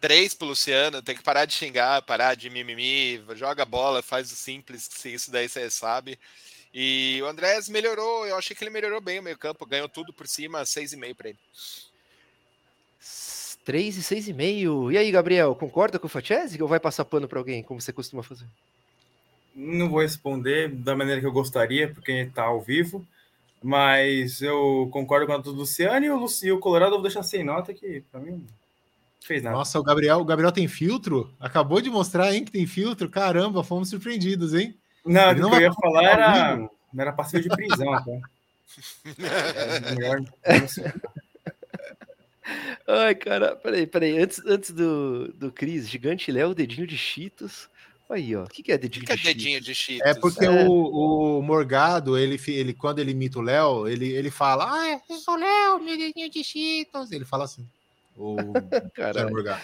Três 0.00 0.34
pro 0.34 0.46
Luciano, 0.46 1.02
tem 1.02 1.16
que 1.16 1.22
parar 1.22 1.46
de 1.46 1.54
xingar, 1.54 2.02
parar 2.02 2.36
de 2.36 2.48
mimimi, 2.48 3.24
joga 3.34 3.64
bola, 3.64 4.02
faz 4.02 4.30
o 4.30 4.36
simples, 4.36 4.88
se 4.88 5.14
isso 5.14 5.32
daí 5.32 5.48
você 5.48 5.68
sabe. 5.68 6.18
E 6.72 7.18
o 7.22 7.26
Andrés 7.26 7.68
melhorou, 7.68 8.26
eu 8.26 8.36
achei 8.36 8.54
que 8.54 8.62
ele 8.62 8.70
melhorou 8.70 9.00
bem 9.00 9.18
o 9.18 9.22
meio 9.22 9.38
campo, 9.38 9.66
ganhou 9.66 9.88
tudo 9.88 10.12
por 10.12 10.28
cima, 10.28 10.62
6,5 10.62 11.14
para 11.14 11.28
ele. 11.30 11.38
3 13.64 13.96
e 13.96 14.00
6,5. 14.00 14.92
E 14.92 14.98
aí, 14.98 15.10
Gabriel, 15.10 15.54
concorda 15.54 15.98
com 15.98 16.06
o 16.06 16.10
Fatiese 16.10 16.60
ou 16.62 16.68
vai 16.68 16.78
passar 16.78 17.04
pano 17.04 17.26
pra 17.26 17.38
alguém, 17.38 17.62
como 17.62 17.80
você 17.80 17.92
costuma 17.92 18.22
fazer? 18.22 18.46
Não 19.54 19.88
vou 19.88 20.00
responder 20.00 20.68
da 20.68 20.96
maneira 20.96 21.20
que 21.20 21.26
eu 21.26 21.32
gostaria, 21.32 21.88
porque 21.88 22.12
está 22.12 22.44
ao 22.44 22.60
vivo. 22.60 23.06
Mas 23.62 24.42
eu 24.42 24.88
concordo 24.92 25.26
com 25.26 25.32
a 25.32 25.38
do 25.38 25.50
Luciano 25.50 26.04
e 26.04 26.10
o, 26.10 26.18
Luci, 26.18 26.52
o 26.52 26.58
Colorado 26.58 26.90
eu 26.90 26.96
vou 26.96 27.02
deixar 27.02 27.22
sem 27.22 27.42
nota, 27.42 27.72
que 27.72 28.02
para 28.12 28.20
mim 28.20 28.32
não 28.32 28.44
fez 29.20 29.42
nada. 29.42 29.56
Nossa, 29.56 29.80
o 29.80 29.82
Gabriel, 29.82 30.18
o 30.18 30.24
Gabriel 30.24 30.52
tem 30.52 30.68
filtro? 30.68 31.32
Acabou 31.40 31.80
de 31.80 31.88
mostrar, 31.88 32.34
hein, 32.34 32.44
que 32.44 32.52
tem 32.52 32.66
filtro. 32.66 33.08
Caramba, 33.08 33.64
fomos 33.64 33.88
surpreendidos, 33.88 34.52
hein? 34.52 34.76
Não, 35.06 35.30
Ele 35.30 35.40
o 35.40 35.42
não 35.44 35.50
que 35.50 35.56
eu 35.56 35.60
ia 35.62 35.72
falar 35.72 36.02
era, 36.02 36.70
era 36.98 37.12
passível 37.12 37.48
de 37.48 37.56
prisão, 37.56 37.92
tá? 37.92 38.04
É, 39.16 39.94
melhor, 39.94 40.20
Ai, 42.86 43.14
cara, 43.14 43.56
peraí, 43.56 43.86
peraí. 43.86 44.18
Antes, 44.18 44.42
antes 44.44 44.70
do, 44.70 45.32
do 45.32 45.50
Cris, 45.50 45.88
Gigante 45.88 46.30
Léo, 46.30 46.54
dedinho 46.54 46.86
de 46.86 46.96
Cheetos. 46.96 47.68
Aí, 48.08 48.36
ó. 48.36 48.44
O 48.44 48.48
que, 48.48 48.62
que 48.62 48.72
é 48.72 48.74
O 48.74 48.78
dedinho 48.78 49.06
que 49.06 49.12
é 49.12 49.16
de 49.16 49.22
dedinho 49.22 49.50
Cheetos? 49.52 49.66
de 49.66 49.74
Cheetos? 49.74 50.06
É 50.06 50.14
porque 50.14 50.44
É. 50.44 50.64
O, 50.68 51.38
o 51.38 51.42
Morgado, 51.42 52.18
ele, 52.18 52.38
ele, 52.48 52.74
quando 52.74 52.98
ele 52.98 53.12
imita 53.12 53.38
o 53.38 53.42
Léo, 53.42 53.88
ele, 53.88 54.12
ele 54.12 54.30
fala: 54.30 54.66
Ah, 54.70 55.00
eu 55.08 55.16
sou 55.16 55.34
o 55.34 55.38
Léo, 55.38 55.82
meu 55.82 55.96
dedinho 55.96 56.30
de 56.30 56.44
Cheetos. 56.44 57.10
Ele 57.10 57.24
fala 57.24 57.44
assim. 57.44 57.66
O. 58.16 58.36
Morgado. 59.30 59.62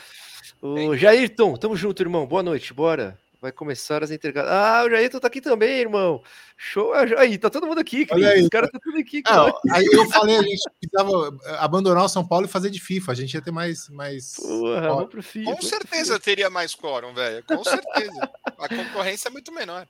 O 0.62 0.96
Jairton, 0.96 1.56
tamo 1.56 1.76
junto, 1.76 2.02
irmão. 2.02 2.26
Boa 2.26 2.42
noite, 2.42 2.72
bora. 2.74 3.18
Vai 3.41 3.51
começar 3.51 4.03
as 4.03 4.11
entregadas. 4.11 4.53
Ah, 4.53 4.84
o 4.84 4.91
Jairton 4.91 5.18
tá 5.18 5.28
aqui 5.28 5.41
também, 5.41 5.80
irmão. 5.80 6.22
Show. 6.59 6.93
Ah, 6.93 7.05
Aí, 7.18 7.38
tá 7.38 7.49
todo 7.49 7.66
mundo 7.66 7.80
aqui, 7.80 8.05
Cris. 8.05 8.22
Olha 8.22 8.34
aí, 8.34 8.43
Os 8.43 8.49
caras 8.51 8.70
tá 8.70 8.78
tudo 8.82 8.99
aqui. 8.99 9.22
Não, 9.24 9.51
cara. 9.51 9.61
aí 9.70 9.86
eu 9.91 10.07
falei, 10.11 10.36
a 10.36 10.43
gente 10.43 10.62
precisava 10.78 11.38
abandonar 11.59 12.05
o 12.05 12.09
São 12.09 12.26
Paulo 12.26 12.45
e 12.45 12.49
fazer 12.51 12.68
de 12.68 12.78
FIFA. 12.78 13.12
A 13.12 13.14
gente 13.14 13.32
ia 13.32 13.41
ter 13.41 13.51
mais. 13.51 13.88
mais... 13.88 14.34
Porra, 14.34 14.88
vamos 14.88 15.09
pro 15.09 15.22
FIFA. 15.22 15.53
Com 15.53 15.62
certeza 15.62 16.20
teria 16.20 16.51
mais 16.51 16.74
quórum, 16.74 17.14
velho. 17.14 17.43
Com 17.45 17.64
certeza. 17.64 18.30
A 18.59 18.68
concorrência 18.68 19.28
é 19.28 19.32
muito 19.32 19.51
menor. 19.53 19.86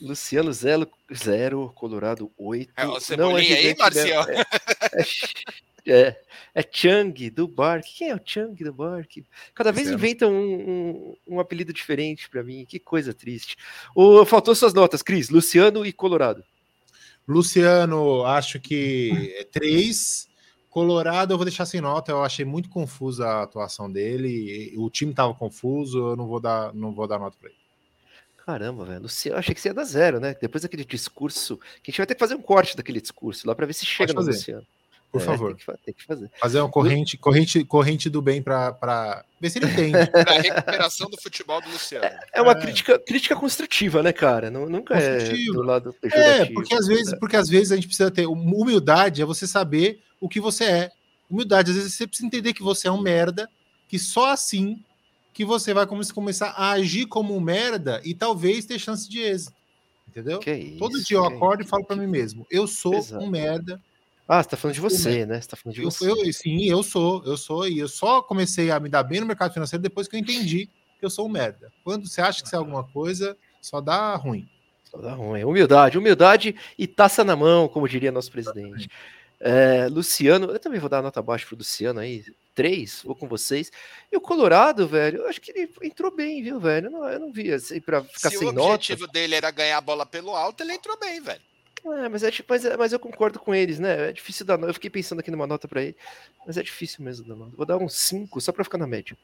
Luciano 0.00 0.52
Zero, 0.52 0.90
zero 1.14 1.72
Colorado 1.74 2.32
8. 2.38 2.72
É, 2.76 2.86
o 2.86 3.00
Cebolinha 3.00 3.56
aí, 3.56 3.62
Gigante 3.62 3.78
Marcial? 3.80 4.26
Léo. 4.26 4.44
É, 5.86 5.98
é, 6.00 6.20
é 6.54 6.62
Chang 6.70 7.30
do 7.30 7.48
Bark. 7.48 7.84
Quem 7.84 8.10
é 8.10 8.14
o 8.14 8.20
Chang 8.24 8.62
do 8.62 8.72
Bark? 8.72 9.24
Cada 9.54 9.72
vez 9.72 9.88
Zero. 9.88 9.98
inventam 9.98 10.32
um, 10.32 10.54
um, 10.54 11.34
um 11.34 11.40
apelido 11.40 11.72
diferente 11.72 12.30
pra 12.30 12.44
mim. 12.44 12.64
Que 12.64 12.78
coisa 12.78 13.12
triste. 13.12 13.56
O, 13.94 14.24
faltou 14.24 14.54
suas 14.54 14.72
notas, 14.72 15.02
Cris. 15.02 15.30
Luciano 15.30 15.84
e 15.84 15.92
Colorado. 15.92 16.44
Luciano, 17.26 18.24
acho 18.24 18.60
que 18.60 19.34
é 19.36 19.44
três. 19.44 20.28
Colorado, 20.70 21.32
eu 21.32 21.38
vou 21.38 21.44
deixar 21.44 21.66
sem 21.66 21.80
nota. 21.80 22.12
Eu 22.12 22.22
achei 22.22 22.44
muito 22.44 22.68
confusa 22.68 23.26
a 23.26 23.42
atuação 23.42 23.90
dele. 23.90 24.72
O 24.76 24.88
time 24.90 25.10
estava 25.10 25.34
confuso. 25.34 26.10
Eu 26.10 26.16
não 26.16 26.28
vou 26.28 26.40
dar, 26.40 26.72
não 26.72 26.92
vou 26.92 27.08
dar 27.08 27.18
nota 27.18 27.36
para 27.38 27.48
ele. 27.48 27.58
Caramba, 28.46 28.84
velho. 28.84 29.02
Luciano, 29.02 29.36
eu 29.36 29.38
achei 29.40 29.54
que 29.54 29.60
você 29.60 29.68
ia 29.68 29.74
dar 29.74 29.84
zero, 29.84 30.20
né? 30.20 30.36
Depois 30.40 30.62
daquele 30.62 30.84
discurso. 30.84 31.56
Que 31.82 31.90
a 31.90 31.92
gente 31.92 31.98
vai 31.98 32.06
ter 32.06 32.14
que 32.14 32.20
fazer 32.20 32.34
um 32.34 32.42
corte 32.42 32.76
daquele 32.76 33.00
discurso 33.00 33.46
lá 33.48 33.54
pra 33.54 33.66
ver 33.66 33.72
se 33.72 33.86
chega 33.86 34.12
no. 34.12 34.20
Luciano. 34.20 34.66
Por 35.14 35.22
É, 35.22 35.24
favor. 35.26 35.54
Tem 35.54 35.64
que, 35.76 35.84
tem 35.84 35.94
que 35.94 36.04
fazer. 36.04 36.28
Fazer 36.40 36.58
uma 36.60 36.68
corrente, 36.68 37.16
corrente, 37.16 37.62
corrente 37.64 38.10
do 38.10 38.20
bem 38.20 38.42
para 38.42 39.24
ver 39.40 39.48
se 39.48 39.60
ele 39.60 39.66
entende. 39.66 39.92
Pra 40.10 40.40
recuperação 40.40 41.08
do 41.08 41.16
futebol 41.22 41.62
do 41.62 41.70
Luciano. 41.70 42.04
É 42.32 42.42
uma 42.42 42.50
É. 42.50 42.60
Crítica, 42.60 42.98
crítica 42.98 43.36
construtiva, 43.36 44.02
né, 44.02 44.12
cara? 44.12 44.50
Não, 44.50 44.68
nunca 44.68 44.96
é 44.96 45.28
do 45.28 45.62
lado 45.62 45.94
É, 46.02 46.46
porque 46.46 46.74
às 46.74 46.88
vezes, 46.88 47.14
porque 47.20 47.36
às 47.36 47.48
vezes 47.48 47.70
a 47.70 47.76
gente 47.76 47.86
precisa 47.86 48.10
ter 48.10 48.26
humildade, 48.26 49.22
é 49.22 49.24
você 49.24 49.46
saber 49.46 50.00
o 50.20 50.28
que 50.28 50.40
você 50.40 50.64
é. 50.64 50.90
Humildade, 51.30 51.70
às 51.70 51.76
vezes 51.76 51.94
você 51.94 52.08
precisa 52.08 52.26
entender 52.26 52.52
que 52.52 52.62
você 52.62 52.88
é 52.88 52.90
um 52.90 53.00
merda, 53.00 53.48
que 53.88 54.00
só 54.00 54.32
assim 54.32 54.82
que 55.32 55.44
você 55.44 55.72
vai 55.72 55.86
come- 55.86 56.04
começar 56.12 56.48
a 56.56 56.72
agir 56.72 57.06
como 57.06 57.36
um 57.36 57.40
merda 57.40 58.00
e 58.04 58.14
talvez 58.14 58.64
ter 58.66 58.80
chance 58.80 59.08
de 59.08 59.20
êxito. 59.20 59.52
Entendeu? 60.08 60.40
Que 60.40 60.52
isso, 60.52 60.78
Todo 60.78 61.00
dia 61.04 61.16
eu 61.18 61.28
que 61.28 61.34
acordo 61.36 61.62
e 61.62 61.66
falo 61.66 61.84
para 61.84 61.94
mim 61.96 62.06
mesmo, 62.08 62.44
eu 62.50 62.66
sou 62.66 62.92
Pesado. 62.92 63.22
um 63.24 63.28
merda. 63.28 63.80
Ah, 64.26 64.42
você 64.42 64.48
tá 64.48 64.56
falando 64.56 64.74
de 64.74 64.80
você, 64.80 65.26
né? 65.26 65.40
Você 65.40 65.48
tá 65.48 65.56
falando 65.56 65.74
de 65.74 65.82
Eu, 65.82 65.90
você. 65.90 66.10
eu, 66.10 66.32
sim, 66.32 66.64
eu 66.64 66.82
sou, 66.82 67.22
eu 67.26 67.36
sou, 67.36 67.68
e 67.68 67.78
eu 67.78 67.88
só 67.88 68.22
comecei 68.22 68.70
a 68.70 68.80
me 68.80 68.88
dar 68.88 69.02
bem 69.02 69.20
no 69.20 69.26
mercado 69.26 69.52
financeiro 69.52 69.82
depois 69.82 70.08
que 70.08 70.16
eu 70.16 70.20
entendi 70.20 70.66
que 70.98 71.04
eu 71.04 71.10
sou 71.10 71.26
um 71.26 71.30
merda. 71.30 71.70
Quando 71.82 72.08
você 72.08 72.20
acha 72.22 72.42
que 72.42 72.48
você 72.48 72.54
é 72.56 72.58
alguma 72.58 72.84
coisa, 72.84 73.36
só 73.60 73.80
dá 73.80 74.14
ruim. 74.16 74.48
Só 74.84 74.96
dá 74.98 75.12
ruim. 75.12 75.44
Humildade, 75.44 75.98
humildade 75.98 76.56
e 76.78 76.86
taça 76.86 77.22
na 77.22 77.36
mão, 77.36 77.68
como 77.68 77.88
diria 77.88 78.10
nosso 78.10 78.30
presidente. 78.30 78.88
É, 79.38 79.88
Luciano, 79.90 80.46
eu 80.46 80.58
também 80.58 80.80
vou 80.80 80.88
dar 80.88 81.02
nota 81.02 81.20
baixa 81.20 81.44
pro 81.46 81.56
Luciano 81.58 82.00
aí. 82.00 82.24
Três, 82.54 83.02
vou 83.04 83.14
com 83.16 83.28
vocês. 83.28 83.70
E 84.10 84.16
o 84.16 84.20
Colorado, 84.20 84.86
velho, 84.86 85.18
eu 85.22 85.28
acho 85.28 85.40
que 85.40 85.50
ele 85.50 85.68
entrou 85.82 86.14
bem, 86.14 86.42
viu, 86.42 86.58
velho? 86.60 86.86
Eu 86.86 86.90
não, 86.90 87.08
eu 87.08 87.20
não 87.20 87.32
vi 87.32 87.52
assim, 87.52 87.80
pra 87.80 88.02
ficar 88.04 88.30
Se 88.30 88.38
sem 88.38 88.48
o 88.48 88.52
nota. 88.52 88.74
objetivo 88.74 89.06
dele 89.08 89.34
era 89.34 89.50
ganhar 89.50 89.76
a 89.76 89.80
bola 89.82 90.06
pelo 90.06 90.34
alto, 90.36 90.62
ele 90.62 90.72
entrou 90.72 90.96
bem, 90.98 91.20
velho. 91.20 91.42
É, 91.86 92.08
mas, 92.08 92.22
é, 92.22 92.30
tipo- 92.30 92.46
mas, 92.50 92.64
é- 92.64 92.76
mas 92.76 92.92
eu 92.92 92.98
concordo 92.98 93.38
com 93.38 93.54
eles, 93.54 93.78
né? 93.78 94.08
É 94.08 94.12
difícil 94.12 94.46
dar 94.46 94.56
nota. 94.56 94.70
Eu 94.70 94.74
fiquei 94.74 94.88
pensando 94.90 95.20
aqui 95.20 95.30
numa 95.30 95.46
nota 95.46 95.68
pra 95.68 95.82
ele, 95.82 95.96
mas 96.46 96.56
é 96.56 96.62
difícil 96.62 97.04
mesmo 97.04 97.26
dar 97.26 97.34
nota. 97.36 97.52
Vou 97.56 97.66
dar 97.66 97.76
um 97.76 97.88
5 97.88 98.40
só 98.40 98.52
pra 98.52 98.64
ficar 98.64 98.78
na 98.78 98.86
média. 98.86 99.16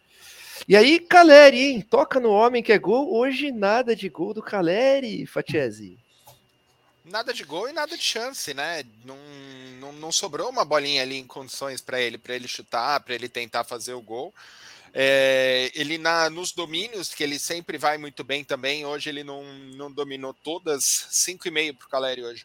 E 0.69 0.77
aí, 0.77 1.01
Caleri, 1.01 1.59
hein? 1.59 1.81
Toca 1.81 2.21
no 2.21 2.31
homem 2.31 2.63
que 2.63 2.73
é 2.73 2.79
gol. 2.79 3.15
Hoje 3.15 3.51
nada 3.51 3.97
de 3.97 4.09
gol 4.11 4.35
do 4.35 4.43
Caleri, 4.43 5.25
Fatiese. 5.25 5.99
Nada 7.03 7.33
de 7.33 7.43
gol 7.45 7.69
e 7.69 7.73
nada 7.73 7.97
de 7.97 8.03
chance, 8.03 8.53
né? 8.53 8.85
Não, 9.07 9.17
não, 9.81 9.93
não 9.95 10.13
sobrou 10.13 10.51
uma 10.51 10.65
bolinha 10.65 11.01
ali 11.03 11.17
em 11.17 11.27
condições 11.27 11.81
para 11.81 11.99
ele, 12.01 12.19
para 12.19 12.35
ele 12.37 12.47
chutar, 12.47 13.01
para 13.01 13.15
ele 13.15 13.29
tentar 13.29 13.65
fazer 13.65 13.95
o 13.95 14.03
gol. 14.03 14.35
É, 14.93 15.71
ele 15.75 15.99
na, 15.99 16.29
nos 16.29 16.53
domínios, 16.53 17.15
que 17.15 17.23
ele 17.23 17.39
sempre 17.39 17.79
vai 17.79 17.97
muito 17.97 18.25
bem 18.25 18.43
também, 18.45 18.85
hoje 18.85 19.09
ele 19.09 19.23
não, 19.23 19.45
não 19.77 19.91
dominou 19.91 20.35
todas, 20.35 20.83
5,5 21.11 21.77
para 21.77 21.87
o 21.87 21.91
Caleri 21.91 22.25
hoje. 22.25 22.45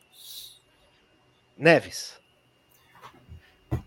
Neves. 1.57 2.13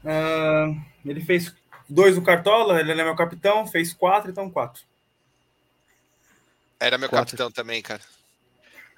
Ah, 0.05 0.75
ele 1.05 1.21
fez 1.25 1.55
dois 1.89 2.17
no 2.17 2.23
Cartola, 2.23 2.81
ele 2.81 2.93
é 2.93 2.95
meu 2.95 3.15
capitão, 3.15 3.67
fez 3.67 3.93
quatro, 3.93 4.31
então 4.31 4.51
quatro. 4.51 4.83
Era 6.81 6.97
meu 6.97 7.09
Quatro. 7.09 7.27
capitão 7.27 7.51
também, 7.51 7.83
cara. 7.83 8.03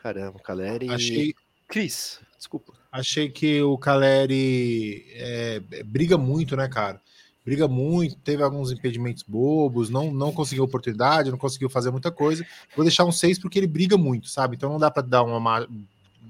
Caramba, 0.03 0.39
Caleri. 0.41 0.91
Achei, 0.91 1.35
Cris, 1.67 2.21
desculpa. 2.37 2.75
achei 2.93 3.31
que 3.31 3.63
o 3.63 3.79
Caleri 3.79 5.07
é, 5.15 5.61
briga 5.85 6.19
muito, 6.19 6.57
né, 6.57 6.69
cara? 6.69 7.01
Briga 7.45 7.67
muito, 7.67 8.17
teve 8.17 8.43
alguns 8.43 8.71
impedimentos 8.71 9.23
bobos, 9.27 9.89
não, 9.89 10.13
não 10.13 10.31
conseguiu 10.31 10.63
oportunidade, 10.65 11.31
não 11.31 11.39
conseguiu 11.39 11.71
fazer 11.71 11.91
muita 11.91 12.11
coisa. 12.11 12.47
Vou 12.77 12.85
deixar 12.85 13.05
um 13.05 13.13
6 13.13 13.39
porque 13.39 13.59
ele 13.59 13.67
briga 13.67 13.97
muito, 13.97 14.29
sabe? 14.29 14.57
Então 14.57 14.71
não 14.71 14.79
dá 14.79 14.91
para 14.91 15.03
dar 15.03 15.23
uma 15.23 15.41
ma- 15.41 15.67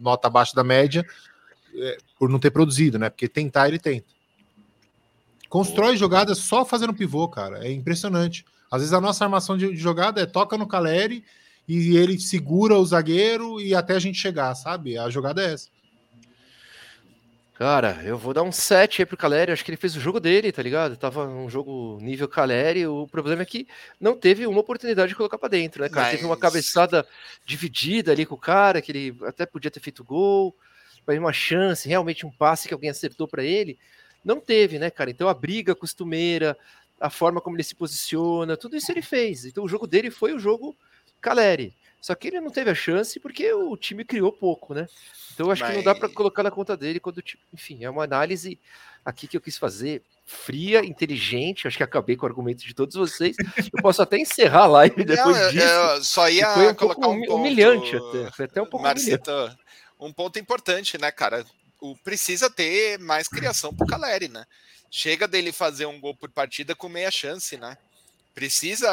nota 0.00 0.28
abaixo 0.28 0.54
da 0.54 0.62
média 0.62 1.04
é, 1.74 1.98
por 2.18 2.28
não 2.28 2.38
ter 2.38 2.50
produzido, 2.50 2.98
né? 2.98 3.10
Porque 3.10 3.28
tentar 3.28 3.68
ele 3.68 3.78
tenta. 3.78 4.06
Constrói 5.48 5.96
jogadas 5.96 6.38
só 6.38 6.64
fazendo 6.64 6.94
pivô, 6.94 7.28
cara. 7.28 7.66
É 7.66 7.72
impressionante. 7.72 8.44
Às 8.70 8.82
vezes 8.82 8.92
a 8.94 9.00
nossa 9.00 9.24
armação 9.24 9.56
de, 9.58 9.68
de 9.70 9.76
jogada 9.76 10.20
é 10.20 10.26
toca 10.26 10.56
no 10.56 10.66
Caleri 10.66 11.24
e 11.66 11.96
ele 11.96 12.20
segura 12.20 12.78
o 12.78 12.86
zagueiro 12.86 13.60
e 13.60 13.74
até 13.74 13.94
a 13.94 13.98
gente 13.98 14.16
chegar, 14.18 14.54
sabe? 14.54 14.96
A 14.96 15.10
jogada 15.10 15.42
é 15.42 15.54
essa. 15.54 15.68
Cara, 17.60 18.00
eu 18.04 18.16
vou 18.16 18.32
dar 18.32 18.42
um 18.42 18.50
7 18.50 19.02
aí 19.02 19.06
pro 19.06 19.18
Caleri. 19.18 19.52
Acho 19.52 19.62
que 19.62 19.70
ele 19.70 19.76
fez 19.76 19.94
o 19.94 20.00
jogo 20.00 20.18
dele, 20.18 20.50
tá 20.50 20.62
ligado? 20.62 20.96
Tava 20.96 21.26
um 21.28 21.46
jogo 21.50 21.98
nível 22.00 22.26
Caleri. 22.26 22.86
O 22.86 23.06
problema 23.06 23.42
é 23.42 23.44
que 23.44 23.68
não 24.00 24.16
teve 24.16 24.46
uma 24.46 24.60
oportunidade 24.60 25.10
de 25.10 25.14
colocar 25.14 25.36
pra 25.36 25.46
dentro, 25.50 25.82
né, 25.82 25.90
cara? 25.90 26.08
Teve 26.10 26.24
uma 26.24 26.30
Mas- 26.36 26.40
cabeçada 26.40 27.06
dividida 27.44 28.12
ali 28.12 28.24
com 28.24 28.34
o 28.34 28.38
cara, 28.38 28.80
que 28.80 28.90
ele 28.90 29.14
até 29.26 29.44
podia 29.44 29.70
ter 29.70 29.78
feito 29.78 30.02
gol, 30.02 30.56
mas 31.06 31.18
uma 31.18 31.34
chance, 31.34 31.86
realmente 31.86 32.24
um 32.24 32.30
passe 32.30 32.66
que 32.66 32.72
alguém 32.72 32.88
acertou 32.88 33.28
pra 33.28 33.44
ele. 33.44 33.78
não 34.24 34.38
teve, 34.40 34.78
né, 34.78 34.90
cara? 34.90 35.10
Então 35.10 35.28
a 35.28 35.34
briga 35.34 35.74
costumeira, 35.74 36.56
a 36.98 37.08
forma 37.10 37.40
como 37.42 37.56
ele 37.56 37.62
se 37.62 37.74
posiciona, 37.74 38.54
tudo 38.56 38.74
isso 38.76 38.90
ele 38.92 39.00
fez. 39.02 39.44
Então 39.46 39.64
o 39.64 39.68
jogo 39.68 39.86
dele 39.86 40.10
foi 40.10 40.32
o 40.34 40.38
jogo 40.38 40.74
Caleri. 41.22 41.74
Só 42.00 42.14
que 42.14 42.28
ele 42.28 42.40
não 42.40 42.50
teve 42.50 42.70
a 42.70 42.74
chance 42.74 43.20
porque 43.20 43.52
o 43.52 43.76
time 43.76 44.04
criou 44.04 44.32
pouco, 44.32 44.72
né? 44.72 44.86
Então 45.34 45.46
eu 45.46 45.52
acho 45.52 45.62
Mas... 45.62 45.70
que 45.70 45.76
não 45.76 45.84
dá 45.84 45.94
para 45.94 46.08
colocar 46.08 46.42
na 46.42 46.50
conta 46.50 46.76
dele 46.76 46.98
quando, 46.98 47.22
enfim, 47.52 47.84
é 47.84 47.90
uma 47.90 48.04
análise 48.04 48.58
aqui 49.04 49.26
que 49.26 49.36
eu 49.36 49.40
quis 49.40 49.58
fazer 49.58 50.02
fria, 50.24 50.84
inteligente. 50.84 51.66
Acho 51.66 51.76
que 51.76 51.82
acabei 51.82 52.16
com 52.16 52.24
o 52.24 52.28
argumento 52.28 52.64
de 52.64 52.74
todos 52.74 52.94
vocês. 52.94 53.36
Eu 53.56 53.82
posso 53.82 54.00
até 54.00 54.18
encerrar 54.18 54.64
a 54.64 54.66
live 54.66 54.96
depois 55.04 55.36
não, 55.36 55.50
disso. 55.50 55.66
Eu 55.66 56.04
só 56.04 56.28
ia 56.28 56.52
foi 56.54 56.68
um 56.68 56.74
colocar 56.74 57.08
um 57.08 57.20
ponto, 57.20 57.34
humilhante 57.34 57.96
até, 57.96 58.30
foi 58.32 58.44
até 58.46 58.62
um 58.62 58.66
pouco 58.66 58.84
Marcito, 58.84 59.30
humilhante. 59.30 59.58
um 60.00 60.12
ponto 60.12 60.38
importante, 60.38 60.98
né, 60.98 61.10
cara? 61.10 61.44
O 61.80 61.96
precisa 61.96 62.50
ter 62.50 62.98
mais 62.98 63.26
criação 63.26 63.74
pro 63.74 63.86
Caleri, 63.86 64.28
né? 64.28 64.44
Chega 64.90 65.26
dele 65.26 65.52
fazer 65.52 65.86
um 65.86 66.00
gol 66.00 66.14
por 66.14 66.30
partida 66.30 66.74
com 66.74 66.88
meia 66.88 67.10
chance, 67.10 67.56
né? 67.56 67.76
Precisa, 68.34 68.88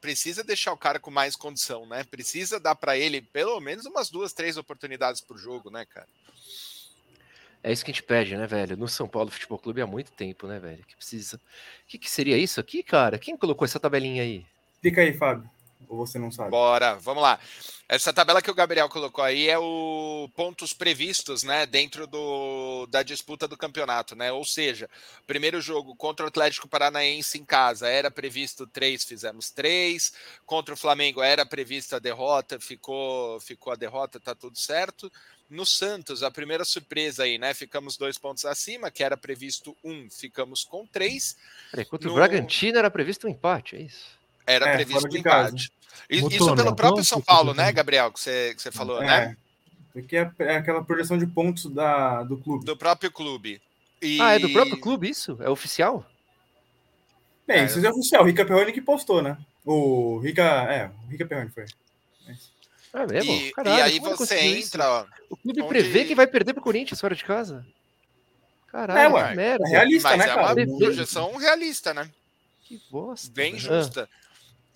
precisa 0.00 0.42
deixar 0.42 0.72
o 0.72 0.76
cara 0.76 0.98
com 0.98 1.10
mais 1.10 1.36
condição, 1.36 1.86
né? 1.86 2.04
Precisa 2.04 2.58
dar 2.58 2.74
para 2.74 2.96
ele 2.96 3.22
pelo 3.22 3.60
menos 3.60 3.86
umas 3.86 4.10
duas, 4.10 4.32
três 4.32 4.56
oportunidades 4.56 5.20
por 5.20 5.38
jogo, 5.38 5.70
né, 5.70 5.86
cara? 5.86 6.08
É 7.62 7.70
isso 7.70 7.84
que 7.84 7.90
a 7.90 7.94
gente 7.94 8.02
pede, 8.02 8.36
né, 8.36 8.46
velho? 8.46 8.76
No 8.76 8.88
São 8.88 9.06
Paulo 9.06 9.30
Futebol 9.30 9.58
Clube 9.58 9.82
há 9.82 9.86
muito 9.86 10.10
tempo, 10.12 10.46
né, 10.46 10.58
velho? 10.58 10.82
Que 10.86 10.96
precisa. 10.96 11.36
O 11.36 11.40
que, 11.86 11.98
que 11.98 12.10
seria 12.10 12.38
isso 12.38 12.58
aqui, 12.58 12.82
cara? 12.82 13.18
Quem 13.18 13.36
colocou 13.36 13.64
essa 13.64 13.78
tabelinha 13.78 14.22
aí? 14.22 14.46
Fica 14.82 15.02
aí, 15.02 15.12
Fábio. 15.12 15.48
Ou 15.88 15.96
você 15.96 16.18
não 16.18 16.30
sabe? 16.30 16.50
Bora, 16.50 16.94
vamos 16.96 17.22
lá. 17.22 17.38
Essa 17.88 18.12
tabela 18.12 18.40
que 18.40 18.50
o 18.50 18.54
Gabriel 18.54 18.88
colocou 18.88 19.24
aí 19.24 19.48
é 19.48 19.58
o 19.58 20.30
pontos 20.36 20.72
previstos, 20.72 21.42
né, 21.42 21.66
dentro 21.66 22.06
do, 22.06 22.86
da 22.86 23.02
disputa 23.02 23.48
do 23.48 23.56
campeonato, 23.56 24.14
né? 24.14 24.30
Ou 24.30 24.44
seja, 24.44 24.88
primeiro 25.26 25.60
jogo 25.60 25.96
contra 25.96 26.24
o 26.24 26.28
Atlético 26.28 26.68
Paranaense 26.68 27.36
em 27.36 27.44
casa 27.44 27.88
era 27.88 28.08
previsto 28.08 28.64
três, 28.64 29.04
fizemos 29.04 29.50
três. 29.50 30.12
Contra 30.46 30.72
o 30.72 30.76
Flamengo 30.76 31.20
era 31.20 31.44
prevista 31.44 31.96
a 31.96 31.98
derrota, 31.98 32.60
ficou, 32.60 33.40
ficou 33.40 33.72
a 33.72 33.76
derrota, 33.76 34.20
tá 34.20 34.36
tudo 34.36 34.56
certo. 34.56 35.10
No 35.48 35.66
Santos, 35.66 36.22
a 36.22 36.30
primeira 36.30 36.64
surpresa 36.64 37.24
aí, 37.24 37.38
né? 37.38 37.52
Ficamos 37.52 37.96
dois 37.96 38.16
pontos 38.16 38.44
acima, 38.44 38.88
que 38.88 39.02
era 39.02 39.16
previsto 39.16 39.76
um, 39.82 40.08
ficamos 40.08 40.62
com 40.62 40.86
três. 40.86 41.36
Peraí, 41.72 41.84
contra 41.84 42.06
no... 42.06 42.12
o 42.12 42.16
Bragantino 42.16 42.78
era 42.78 42.88
previsto 42.88 43.26
um 43.26 43.30
empate, 43.30 43.74
é 43.74 43.80
isso? 43.80 44.19
Era 44.46 44.68
é, 44.68 44.74
previsto 44.76 45.16
empate. 45.16 45.72
Isso 46.08 46.54
pelo 46.54 46.70
né? 46.70 46.76
próprio 46.76 47.04
São 47.04 47.20
Paulo, 47.20 47.54
né, 47.54 47.70
Gabriel, 47.70 48.10
que 48.10 48.18
você, 48.18 48.52
que 48.54 48.60
você 48.60 48.72
falou, 48.72 49.00
é, 49.02 49.06
né? 49.06 49.36
Porque 49.92 50.16
é, 50.16 50.30
é, 50.40 50.56
aquela 50.56 50.82
projeção 50.82 51.16
de 51.16 51.26
pontos 51.26 51.66
da, 51.66 52.22
do 52.22 52.36
clube. 52.36 52.64
Do 52.64 52.76
próprio 52.76 53.10
clube. 53.10 53.60
E... 54.02 54.20
Ah, 54.20 54.34
é 54.34 54.38
do 54.38 54.50
próprio 54.50 54.80
clube 54.80 55.08
isso? 55.08 55.36
É 55.40 55.48
oficial? 55.48 56.04
Bem, 57.46 57.58
é, 57.58 57.64
isso 57.64 57.84
é 57.84 57.90
oficial. 57.90 58.22
O 58.22 58.26
Rica 58.26 58.44
Perrone 58.44 58.72
que 58.72 58.80
postou, 58.80 59.22
né? 59.22 59.36
O 59.64 60.18
Rica. 60.18 60.42
É, 60.42 60.90
o 61.06 61.10
Rica 61.10 61.26
Perrone 61.26 61.50
foi. 61.50 61.66
É 62.92 63.06
mesmo? 63.06 63.32
E, 63.32 63.52
Caralho, 63.52 63.78
e 63.78 63.82
aí 63.82 64.00
você 64.00 64.38
entra. 64.38 64.88
Ó, 64.88 65.06
o 65.28 65.36
clube 65.36 65.60
onde... 65.60 65.68
prevê 65.68 66.04
que 66.04 66.14
vai 66.14 66.26
perder 66.26 66.54
pro 66.54 66.62
Corinthians 66.62 67.00
fora 67.00 67.14
de 67.14 67.24
casa. 67.24 67.64
Caralho, 68.66 69.00
é, 69.00 69.08
ué, 69.08 69.34
merda. 69.34 69.64
É 69.66 69.70
realista, 69.70 70.08
Mas 70.10 70.18
né, 70.18 70.24
é 70.24 70.28
cara? 70.28 70.54
uma 70.54 70.78
projeção 70.78 71.36
realista, 71.36 71.94
né? 71.94 72.10
Que 72.64 72.80
bosta. 72.90 73.30
Bem 73.32 73.58
justa. 73.58 74.08
Ah. 74.10 74.29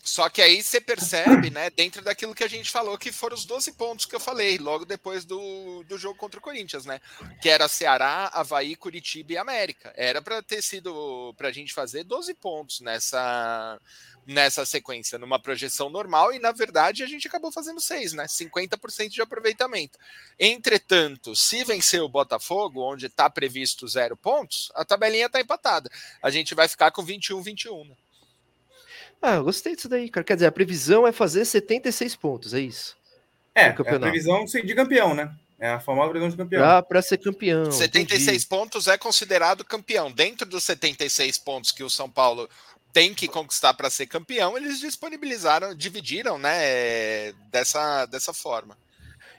Só 0.04 0.28
que 0.28 0.42
aí 0.42 0.62
você 0.62 0.82
percebe, 0.82 1.48
né, 1.48 1.70
dentro 1.70 2.02
daquilo 2.02 2.34
que 2.34 2.44
a 2.44 2.48
gente 2.48 2.70
falou, 2.70 2.98
que 2.98 3.10
foram 3.10 3.34
os 3.34 3.46
12 3.46 3.72
pontos 3.72 4.04
que 4.04 4.14
eu 4.14 4.20
falei, 4.20 4.58
logo 4.58 4.84
depois 4.84 5.24
do, 5.24 5.82
do 5.84 5.96
jogo 5.96 6.18
contra 6.18 6.38
o 6.38 6.42
Corinthians, 6.42 6.84
né? 6.84 7.00
Que 7.40 7.48
era 7.48 7.66
Ceará, 7.68 8.30
Havaí, 8.34 8.76
Curitiba 8.76 9.32
e 9.32 9.38
América. 9.38 9.94
Era 9.96 10.20
para 10.20 10.42
ter 10.42 10.60
sido, 10.60 11.32
para 11.38 11.48
a 11.48 11.52
gente 11.52 11.72
fazer 11.72 12.04
12 12.04 12.34
pontos 12.34 12.80
nessa, 12.80 13.80
nessa 14.26 14.66
sequência, 14.66 15.18
numa 15.18 15.38
projeção 15.38 15.88
normal, 15.88 16.34
e 16.34 16.38
na 16.38 16.52
verdade 16.52 17.02
a 17.02 17.06
gente 17.06 17.26
acabou 17.26 17.50
fazendo 17.50 17.80
6, 17.80 18.12
né? 18.12 18.26
50% 18.26 19.08
de 19.08 19.22
aproveitamento. 19.22 19.98
Entretanto, 20.38 21.34
se 21.34 21.64
vencer 21.64 22.02
o 22.02 22.10
Botafogo, 22.10 22.82
onde 22.82 23.06
está 23.06 23.30
previsto 23.30 23.88
zero 23.88 24.18
pontos, 24.18 24.70
a 24.74 24.84
tabelinha 24.84 25.26
está 25.26 25.40
empatada. 25.40 25.90
A 26.22 26.28
gente 26.28 26.54
vai 26.54 26.68
ficar 26.68 26.90
com 26.90 27.02
21-21, 27.02 27.88
né? 27.88 27.96
Ah, 29.24 29.36
eu 29.36 29.44
gostei 29.44 29.74
disso 29.74 29.88
daí, 29.88 30.10
cara. 30.10 30.22
Quer 30.22 30.34
dizer, 30.34 30.46
a 30.46 30.52
previsão 30.52 31.06
é 31.06 31.10
fazer 31.10 31.46
76 31.46 32.14
pontos, 32.14 32.52
é 32.52 32.60
isso? 32.60 32.94
É, 33.54 33.62
é 33.62 33.68
a 33.68 33.74
previsão 33.98 34.44
de 34.44 34.74
campeão, 34.74 35.14
né? 35.14 35.34
É 35.58 35.70
a 35.70 35.80
famosa 35.80 36.10
previsão 36.10 36.28
de 36.28 36.36
campeão. 36.36 36.82
Para 36.82 37.00
ser 37.00 37.16
campeão. 37.16 37.72
76 37.72 38.28
entendi. 38.28 38.46
pontos 38.46 38.86
é 38.86 38.98
considerado 38.98 39.64
campeão. 39.64 40.12
Dentro 40.12 40.44
dos 40.44 40.62
76 40.64 41.38
pontos 41.38 41.72
que 41.72 41.82
o 41.82 41.88
São 41.88 42.10
Paulo 42.10 42.46
tem 42.92 43.14
que 43.14 43.26
conquistar 43.26 43.72
para 43.72 43.88
ser 43.88 44.06
campeão, 44.06 44.58
eles 44.58 44.78
disponibilizaram, 44.78 45.74
dividiram, 45.74 46.38
né, 46.38 47.32
dessa, 47.50 48.04
dessa 48.04 48.34
forma. 48.34 48.76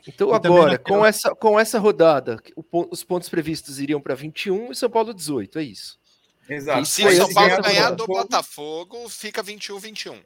Então, 0.07 0.33
agora, 0.33 0.79
com 0.79 1.05
essa, 1.05 1.35
com 1.35 1.59
essa 1.59 1.77
rodada, 1.77 2.39
o, 2.55 2.63
os 2.89 3.03
pontos 3.03 3.29
previstos 3.29 3.79
iriam 3.79 4.01
para 4.01 4.15
21 4.15 4.71
e 4.71 4.75
São 4.75 4.89
Paulo 4.89 5.13
18, 5.13 5.59
é 5.59 5.63
isso? 5.63 5.99
Exato. 6.49 6.81
E 6.81 6.85
se 6.85 7.05
o 7.05 7.11
São 7.11 7.33
Paulo 7.33 7.61
ganhar 7.61 7.91
do 7.91 8.05
Botafogo, 8.05 9.09
fica 9.09 9.43
21-21. 9.43 10.21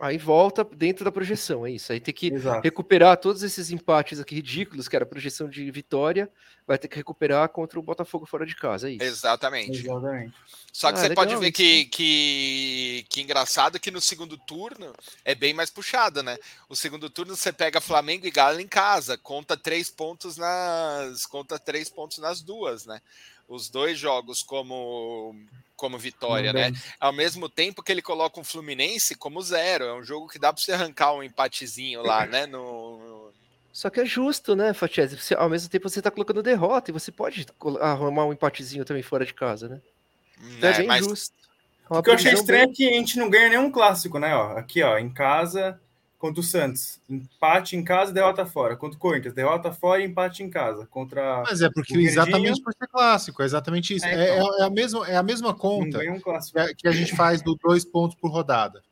Aí 0.00 0.16
volta 0.16 0.62
dentro 0.64 1.04
da 1.04 1.10
projeção, 1.10 1.66
é 1.66 1.72
isso. 1.72 1.92
Aí 1.92 1.98
tem 1.98 2.14
que 2.14 2.28
Exato. 2.28 2.62
recuperar 2.62 3.16
todos 3.16 3.42
esses 3.42 3.72
empates 3.72 4.20
aqui 4.20 4.36
ridículos, 4.36 4.86
que 4.86 4.94
era 4.94 5.04
projeção 5.04 5.48
de 5.48 5.68
vitória, 5.72 6.30
vai 6.64 6.78
ter 6.78 6.86
que 6.86 6.94
recuperar 6.94 7.48
contra 7.48 7.80
o 7.80 7.82
Botafogo 7.82 8.24
fora 8.24 8.46
de 8.46 8.54
casa, 8.54 8.88
é 8.88 8.92
isso. 8.92 9.02
Exatamente. 9.02 9.80
Exatamente. 9.80 10.34
Só 10.72 10.92
que 10.92 10.98
ah, 10.98 11.00
você 11.00 11.08
legal, 11.08 11.24
pode 11.24 11.36
ver 11.40 11.50
que, 11.50 11.86
que, 11.86 13.06
que 13.08 13.22
engraçado 13.22 13.80
que 13.80 13.90
no 13.90 14.00
segundo 14.00 14.38
turno 14.38 14.92
é 15.24 15.34
bem 15.34 15.52
mais 15.52 15.68
puxado, 15.68 16.22
né? 16.22 16.38
O 16.68 16.76
segundo 16.76 17.10
turno 17.10 17.34
você 17.34 17.52
pega 17.52 17.80
Flamengo 17.80 18.24
e 18.24 18.30
Galo 18.30 18.60
em 18.60 18.68
casa, 18.68 19.18
conta 19.18 19.56
três 19.56 19.90
pontos 19.90 20.36
nas. 20.36 21.26
Conta 21.26 21.58
três 21.58 21.88
pontos 21.88 22.18
nas 22.18 22.40
duas, 22.40 22.86
né? 22.86 23.00
Os 23.48 23.68
dois 23.68 23.98
jogos 23.98 24.42
como 24.42 25.34
como 25.74 25.96
vitória, 25.96 26.52
né? 26.52 26.72
Ao 26.98 27.12
mesmo 27.12 27.48
tempo 27.48 27.84
que 27.84 27.92
ele 27.92 28.02
coloca 28.02 28.40
um 28.40 28.44
Fluminense 28.44 29.14
como 29.14 29.40
zero, 29.40 29.84
é 29.84 29.94
um 29.94 30.02
jogo 30.02 30.26
que 30.26 30.36
dá 30.36 30.52
para 30.52 30.60
você 30.60 30.72
arrancar 30.72 31.14
um 31.14 31.22
empatezinho 31.22 32.02
lá, 32.02 32.26
né? 32.26 32.46
No, 32.46 33.32
Só 33.72 33.88
que 33.88 34.00
é 34.00 34.04
justo, 34.04 34.56
né, 34.56 34.74
Fatiese? 34.74 35.16
Ao 35.36 35.48
mesmo 35.48 35.68
tempo 35.68 35.88
você 35.88 36.00
está 36.00 36.10
colocando 36.10 36.42
derrota 36.42 36.90
e 36.90 36.92
você 36.92 37.12
pode 37.12 37.46
arrumar 37.80 38.26
um 38.26 38.32
empatezinho 38.32 38.84
também 38.84 39.04
fora 39.04 39.24
de 39.24 39.32
casa, 39.32 39.68
né? 39.68 39.80
Então 40.56 40.68
é, 40.68 40.72
é 40.72 40.78
bem 40.78 40.86
mas... 40.88 41.06
justo. 41.06 41.36
É 41.88 41.96
o 41.96 42.02
que 42.02 42.10
eu 42.10 42.14
achei 42.14 42.32
estranho 42.32 42.64
bem... 42.64 42.72
é 42.72 42.76
que 42.76 42.88
a 42.88 42.92
gente 42.94 43.16
não 43.16 43.30
ganha 43.30 43.48
nenhum 43.48 43.70
clássico, 43.70 44.18
né? 44.18 44.34
Ó, 44.34 44.58
aqui, 44.58 44.82
ó, 44.82 44.98
em 44.98 45.08
casa 45.08 45.80
contra 46.18 46.40
o 46.40 46.44
Santos. 46.44 47.00
Empate 47.08 47.76
em 47.76 47.84
casa, 47.84 48.12
derrota 48.12 48.44
fora. 48.44 48.76
Contra 48.76 48.96
o 48.96 49.00
Corinthians, 49.00 49.32
derrota 49.32 49.72
fora 49.72 50.02
e 50.02 50.06
empate 50.06 50.42
em 50.42 50.50
casa. 50.50 50.86
Contra 50.86 51.44
Mas 51.46 51.62
é 51.62 51.70
porque 51.70 51.96
exatamente 51.96 52.60
por 52.62 52.72
ser 52.74 52.88
clássico, 52.88 53.42
é 53.42 53.44
exatamente 53.44 53.94
isso. 53.94 54.04
É, 54.04 54.14
é, 54.14 54.34
então. 54.34 54.54
é, 54.58 54.60
é, 54.60 54.64
a, 54.64 54.70
mesma, 54.70 55.08
é 55.08 55.16
a 55.16 55.22
mesma 55.22 55.54
conta 55.54 55.98
um 55.98 56.20
que, 56.76 56.88
a 56.88 56.92
gente 56.92 57.14
faz 57.14 57.40
do 57.40 57.54
dois 57.54 57.84
pontos 57.84 58.16
por 58.20 58.30
rodada. 58.30 58.82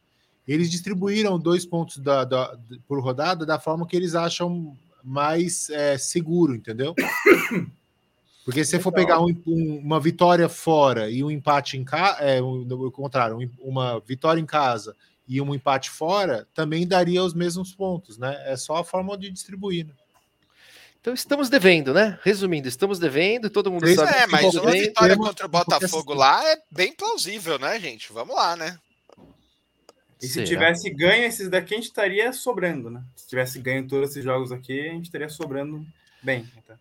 Eles 0.46 0.70
distribuíram 0.70 1.38
dois 1.38 1.66
pontos 1.66 1.98
da, 1.98 2.24
da, 2.24 2.56
por 2.86 3.02
rodada 3.02 3.44
da 3.44 3.58
forma 3.58 3.86
que 3.86 3.96
eles 3.96 4.14
acham 4.14 4.76
mais 5.02 5.68
é, 5.70 5.98
seguro, 5.98 6.54
entendeu? 6.54 6.94
Porque 8.44 8.64
se 8.64 8.70
você 8.70 8.78
for 8.78 8.92
pegar 8.92 9.20
um, 9.20 9.34
um, 9.44 9.78
uma 9.78 9.98
vitória 9.98 10.48
fora 10.48 11.10
e 11.10 11.24
um 11.24 11.32
empate 11.32 11.76
em 11.76 11.82
casa, 11.82 12.20
é, 12.20 12.40
o 12.40 12.92
contrário, 12.92 13.36
uma 13.58 13.98
vitória 13.98 14.40
em 14.40 14.46
casa 14.46 14.94
e 15.28 15.40
um 15.40 15.54
empate 15.54 15.90
fora, 15.90 16.46
também 16.54 16.86
daria 16.86 17.22
os 17.22 17.34
mesmos 17.34 17.74
pontos, 17.74 18.16
né? 18.18 18.42
É 18.46 18.56
só 18.56 18.76
a 18.76 18.84
forma 18.84 19.16
de 19.18 19.30
distribuir. 19.30 19.86
Né? 19.86 19.94
Então 21.00 21.14
estamos 21.14 21.48
devendo, 21.48 21.94
né? 21.94 22.18
Resumindo, 22.22 22.68
estamos 22.68 22.98
devendo, 22.98 23.48
todo 23.48 23.70
mundo 23.70 23.86
sabe. 23.94 24.12
É, 24.12 24.26
mas 24.26 24.54
uma 24.54 24.72
vitória 24.72 25.16
contra 25.16 25.46
o 25.46 25.48
Botafogo 25.48 26.14
lá 26.14 26.44
é 26.52 26.58
bem 26.70 26.92
plausível, 26.92 27.58
né, 27.58 27.78
gente? 27.78 28.12
Vamos 28.12 28.34
lá, 28.34 28.56
né? 28.56 28.78
E 30.20 30.26
se 30.26 30.42
tivesse 30.44 30.88
ganho 30.90 31.24
esses 31.24 31.48
daqui, 31.48 31.74
a 31.74 31.76
gente 31.76 31.86
estaria 31.86 32.32
sobrando, 32.32 32.90
né? 32.90 33.04
Se 33.14 33.28
tivesse 33.28 33.58
ganho 33.60 33.86
todos 33.86 34.10
esses 34.10 34.24
jogos 34.24 34.50
aqui, 34.50 34.80
a 34.80 34.92
gente 34.94 35.04
estaria 35.04 35.28
sobrando 35.28 35.86
bem. 36.22 36.50
Então. 36.56 36.76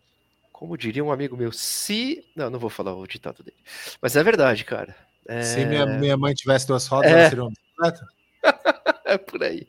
Como 0.52 0.76
diria 0.76 1.04
um 1.04 1.12
amigo 1.12 1.36
meu, 1.36 1.52
se. 1.52 2.24
Não, 2.34 2.48
não 2.48 2.58
vou 2.58 2.70
falar 2.70 2.94
o 2.94 3.06
ditado 3.06 3.42
dele. 3.42 3.58
Mas 4.00 4.16
é 4.16 4.24
verdade, 4.24 4.64
cara. 4.64 4.96
É... 5.28 5.42
Se 5.42 5.64
minha, 5.66 5.84
minha 5.84 6.16
mãe 6.16 6.34
tivesse 6.34 6.66
duas 6.66 6.86
rodas, 6.86 7.10
é... 7.10 7.14
ela 7.14 7.28
seria 7.28 7.44
uma 7.44 7.50
bicicleta? 7.50 8.15
é 9.04 9.18
por 9.18 9.42
aí. 9.42 9.66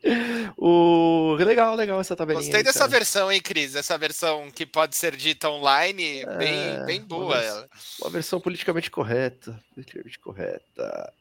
O... 0.58 1.36
Legal, 1.40 1.76
legal 1.76 2.00
essa 2.00 2.16
tabelinha. 2.16 2.44
Gostei 2.44 2.60
aí, 2.60 2.64
dessa 2.64 2.80
cara. 2.80 2.92
versão, 2.92 3.32
hein, 3.32 3.42
Cris? 3.42 3.76
Essa 3.76 3.98
versão 3.98 4.50
que 4.52 4.66
pode 4.66 4.96
ser 4.96 5.16
dita 5.16 5.50
online, 5.50 6.22
é... 6.22 6.38
bem, 6.38 6.86
bem 6.86 7.02
boa. 7.02 7.26
Uma 7.26 7.36
versão, 7.36 7.68
uma 8.02 8.10
versão 8.10 8.40
politicamente 8.40 8.92
correta. 8.92 9.60
Politicamente 9.74 10.20
correta. 10.20 11.14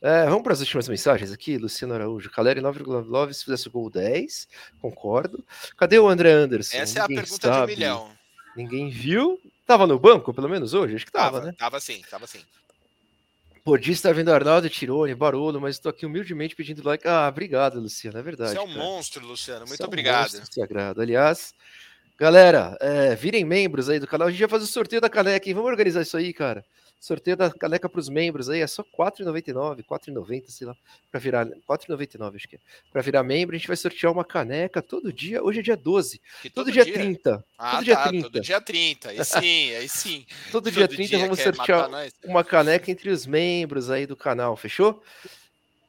É, 0.00 0.26
vamos 0.26 0.42
para 0.44 0.52
as 0.52 0.60
últimas 0.60 0.88
mensagens 0.88 1.32
aqui, 1.32 1.58
Luciano 1.58 1.94
Araújo. 1.94 2.30
Caleri 2.30 2.60
9,9 2.60 3.32
se 3.32 3.44
fizesse 3.44 3.66
o 3.66 3.70
gol 3.70 3.90
10, 3.90 4.46
concordo. 4.80 5.44
Cadê 5.76 5.98
o 5.98 6.06
André 6.06 6.30
Anderson? 6.30 6.76
Essa 6.76 7.02
Ninguém 7.02 7.16
é 7.16 7.20
a 7.20 7.22
pergunta 7.22 7.48
sabe. 7.48 7.56
de 7.56 7.62
um 7.72 7.76
milhão. 7.76 8.18
Ninguém 8.56 8.90
viu, 8.90 9.40
Tava 9.68 9.86
no 9.86 9.98
banco, 9.98 10.32
pelo 10.32 10.48
menos 10.48 10.72
hoje? 10.72 10.94
Acho 10.94 11.04
que 11.04 11.12
tava, 11.12 11.32
Tava, 11.32 11.46
né? 11.46 11.54
tava 11.58 11.78
sim, 11.78 12.02
tava 12.10 12.26
sim. 12.26 12.40
Podista 13.64 14.12
vendo 14.12 14.32
Arnaldo, 14.32 14.68
Tirone, 14.68 15.14
Barolo, 15.14 15.60
mas 15.60 15.76
estou 15.76 15.90
aqui 15.90 16.06
humildemente 16.06 16.56
pedindo 16.56 16.86
like. 16.86 17.06
Ah, 17.06 17.28
obrigado, 17.28 17.80
Luciano, 17.80 18.18
é 18.18 18.22
verdade. 18.22 18.52
Você 18.52 18.58
é 18.58 18.60
um 18.60 18.66
cara. 18.66 18.78
monstro, 18.78 19.26
Luciano. 19.26 19.60
Muito 19.60 19.76
Você 19.76 19.82
é 19.82 19.84
um 19.84 19.88
obrigado. 19.88 20.30
sagrado. 20.50 21.00
Aliás, 21.00 21.54
galera, 22.18 22.76
é, 22.80 23.14
virem 23.14 23.44
membros 23.44 23.88
aí 23.88 23.98
do 23.98 24.06
canal. 24.06 24.28
A 24.28 24.30
gente 24.30 24.40
vai 24.40 24.48
fazer 24.48 24.64
o 24.64 24.68
sorteio 24.68 25.00
da 25.00 25.10
caneca, 25.10 25.48
hein? 25.48 25.54
Vamos 25.54 25.70
organizar 25.70 26.02
isso 26.02 26.16
aí, 26.16 26.32
cara. 26.32 26.64
Sorteio 27.00 27.36
da 27.36 27.50
caneca 27.50 27.88
para 27.88 28.00
os 28.00 28.08
membros 28.08 28.50
aí 28.50 28.60
é 28.60 28.66
só 28.66 28.82
R$ 28.82 28.88
4,99, 28.98 29.76
R$ 29.76 29.84
4,90, 29.84 30.48
sei 30.48 30.66
lá, 30.66 30.74
para 31.10 31.20
virar 31.20 31.46
R$ 31.46 31.54
4,99 31.68 32.34
acho 32.34 32.48
que 32.48 32.56
é. 32.56 32.58
Para 32.92 33.02
virar 33.02 33.22
membro, 33.22 33.54
a 33.54 33.58
gente 33.58 33.68
vai 33.68 33.76
sortear 33.76 34.12
uma 34.12 34.24
caneca 34.24 34.82
todo 34.82 35.12
dia. 35.12 35.42
Hoje 35.42 35.60
é 35.60 35.62
dia 35.62 35.76
12, 35.76 36.20
Que 36.42 36.50
todo, 36.50 36.72
dia, 36.72 36.84
30. 36.84 37.44
Ah, 37.56 37.70
todo 37.72 37.84
dia 37.84 37.96
tá, 37.96 38.08
30. 38.08 38.30
todo 38.30 38.42
dia 38.42 38.60
30. 38.60 39.08
Aí 39.10 39.24
sim, 39.24 39.74
aí 39.74 39.88
sim. 39.88 40.26
Todo 40.50 40.70
dia 40.70 40.88
Todo 40.88 40.96
30 40.96 41.18
vamos 41.18 41.38
quer 41.38 41.54
sortear 41.54 41.88
uma 42.24 42.42
caneca 42.42 42.90
entre 42.90 43.10
os 43.10 43.26
membros 43.26 43.90
aí 43.90 44.06
do 44.06 44.16
canal, 44.16 44.56
fechou? 44.56 45.02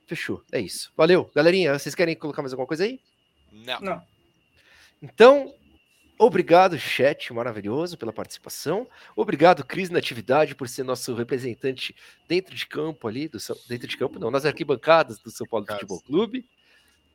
Fechou, 0.05 0.43
é 0.51 0.59
isso. 0.59 0.91
Valeu, 0.95 1.29
galerinha. 1.35 1.77
Vocês 1.77 1.95
querem 1.95 2.15
colocar 2.15 2.41
mais 2.41 2.53
alguma 2.53 2.67
coisa 2.67 2.83
aí? 2.83 2.99
Não. 3.51 3.79
Não. 3.79 4.03
Então, 5.01 5.53
obrigado, 6.19 6.77
chat 6.77 7.33
maravilhoso, 7.33 7.97
pela 7.97 8.13
participação. 8.13 8.87
Obrigado, 9.15 9.63
Cris 9.63 9.89
Natividade, 9.89 10.53
por 10.53 10.67
ser 10.69 10.83
nosso 10.83 11.15
representante 11.15 11.95
dentro 12.27 12.53
de 12.53 12.67
campo 12.67 13.07
ali, 13.07 13.27
do 13.27 13.39
São- 13.39 13.57
dentro 13.67 13.87
de 13.87 13.97
campo, 13.97 14.19
não, 14.19 14.29
nas 14.29 14.45
arquibancadas 14.45 15.17
do 15.17 15.31
São 15.31 15.47
Paulo. 15.47 15.65
Futebol 15.65 16.01
Clube. 16.01 16.45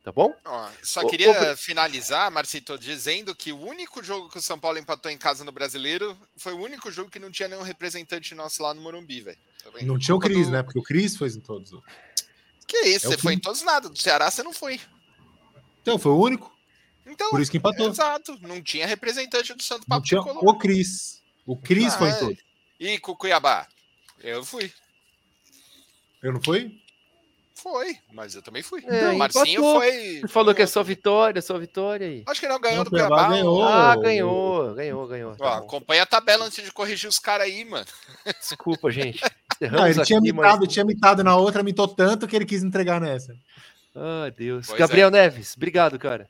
Tá 0.03 0.13
bom? 0.13 0.35
Ó, 0.45 0.69
só 0.83 1.07
queria 1.09 1.31
ô, 1.53 1.57
finalizar, 1.57 2.31
Marcito, 2.31 2.77
dizendo 2.79 3.35
que 3.35 3.53
o 3.53 3.59
único 3.59 4.05
jogo 4.05 4.29
que 4.29 4.37
o 4.37 4.43
São 4.43 4.59
Paulo 4.59 4.77
empatou 4.79 5.11
em 5.11 5.17
casa 5.17 5.45
no 5.45 5.51
Brasileiro 5.53 6.15
foi 6.37 6.53
o 6.53 6.59
único 6.61 6.93
jogo 6.93 7.11
que 7.11 7.19
não 7.19 7.31
tinha 7.31 7.49
nenhum 7.49 7.63
representante 7.63 8.35
nosso 8.35 8.63
lá 8.63 8.75
no 8.75 8.83
Morumbi, 8.83 9.23
velho. 9.23 9.39
Tá? 9.63 9.71
Não 9.81 9.99
tinha 9.99 10.15
o 10.15 10.19
Cris, 10.19 10.47
do- 10.47 10.53
né? 10.53 10.63
Porque 10.63 10.79
o 10.79 10.83
Cris 10.83 11.17
foi 11.17 11.29
em 11.31 11.41
todos. 11.41 11.71
Que 12.67 12.77
isso, 12.81 13.07
É 13.07 13.11
você 13.13 13.17
foi 13.17 13.33
em 13.33 13.39
todos 13.39 13.63
nada. 13.63 13.89
Do 13.89 13.99
Ceará 13.99 14.31
você 14.31 14.43
não 14.43 14.53
foi. 14.53 14.79
Então, 15.81 15.99
foi 15.99 16.13
o 16.13 16.19
único. 16.21 16.54
Então, 17.07 17.31
Por 17.31 17.41
isso 17.41 17.51
que 17.51 17.59
empatou. 17.59 17.89
exato. 17.89 18.39
Não 18.41 18.63
tinha 18.63 18.87
representante 18.87 19.53
do 19.55 19.63
Santo 19.63 19.87
Papo 19.87 20.07
tinha 20.07 20.21
o 20.21 20.59
Cris. 20.59 21.23
O 21.47 21.57
Cris 21.57 21.95
Ah, 21.95 21.99
foi 21.99 22.09
em 22.09 22.13
é. 22.13 22.17
todos. 22.19 22.39
E 22.81 22.99
com 22.99 23.13
o 23.13 23.17
Cuiabá? 23.17 23.67
Eu 24.21 24.45
fui. 24.45 24.73
Eu 26.23 26.33
não 26.33 26.43
fui? 26.43 26.81
Foi, 27.55 27.97
mas 28.13 28.35
eu 28.35 28.43
também 28.43 28.63
fui. 28.63 28.85
É, 28.87 29.09
o 29.11 29.17
Marcinho 29.19 29.47
empatou. 29.47 29.75
foi. 29.81 30.21
Você 30.21 30.29
falou 30.29 30.55
que 30.55 30.63
é 30.63 30.67
só 30.67 30.83
vitória, 30.83 31.41
só 31.41 31.57
vitória 31.59 32.07
aí. 32.07 32.23
Acho 32.27 32.41
que 32.41 32.49
não 32.49 32.61
ganhou 32.61 32.79
Não, 32.79 32.85
do 32.85 32.91
Cuiabá 32.91 33.29
ganhou. 33.29 33.63
Ah, 33.65 33.97
ganhou, 33.97 34.75
ganhou, 34.75 35.07
ganhou. 35.07 35.33
Ó, 35.33 35.35
Tá 35.37 35.59
acompanha 35.59 36.03
a 36.03 36.07
tabela 36.07 36.45
antes 36.47 36.63
de 36.63 36.73
corrigir 36.73 37.09
os 37.09 37.19
caras 37.19 37.47
aí, 37.47 37.65
mano. 37.65 37.87
Desculpa, 38.41 38.91
gente. 38.91 39.21
Não, 39.73 39.87
ele 39.87 40.05
tinha 40.05 40.19
aqui, 40.19 40.33
mitado, 40.33 40.61
mas... 40.65 40.73
tinha 40.73 40.85
mitado 40.85 41.23
na 41.25 41.37
outra, 41.37 41.63
mitou 41.63 41.87
tanto 41.89 42.27
que 42.27 42.35
ele 42.35 42.45
quis 42.45 42.63
entregar 42.63 43.01
nessa. 43.01 43.35
Ah, 43.95 44.31
Deus. 44.37 44.67
Pois 44.67 44.79
Gabriel 44.79 45.11
Neves, 45.11 45.55
obrigado, 45.57 45.99
cara. 45.99 46.29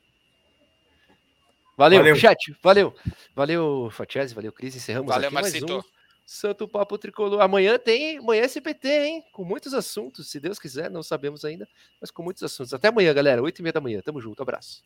Valeu, 1.77 1.99
Valeu. 1.99 2.15
chat. 2.15 2.55
Valeu. 2.61 2.95
Valeu, 3.35 3.89
Fatiese, 3.91 4.33
valeu, 4.33 4.51
Cris. 4.51 4.75
Encerramos 4.75 5.09
Valeu, 5.09 5.27
aqui 5.27 5.33
mais 5.33 5.51
Marcito. 5.51 5.79
um 5.79 5.83
Santo 6.25 6.67
Papo 6.67 6.97
Tricolor. 6.97 7.41
Amanhã 7.41 7.77
tem, 7.77 8.17
amanhã 8.17 8.41
é 8.41 8.45
SPT, 8.45 8.87
hein? 8.87 9.23
Com 9.31 9.43
muitos 9.43 9.73
assuntos, 9.73 10.29
se 10.29 10.39
Deus 10.39 10.57
quiser, 10.57 10.89
não 10.89 11.03
sabemos 11.03 11.45
ainda, 11.45 11.67
mas 12.01 12.09
com 12.09 12.23
muitos 12.23 12.41
assuntos. 12.41 12.73
Até 12.73 12.87
amanhã, 12.87 13.13
galera, 13.13 13.41
oito 13.43 13.59
e 13.59 13.61
meia 13.61 13.73
da 13.73 13.81
manhã. 13.81 14.01
Tamo 14.01 14.19
junto, 14.19 14.41
abraço. 14.41 14.83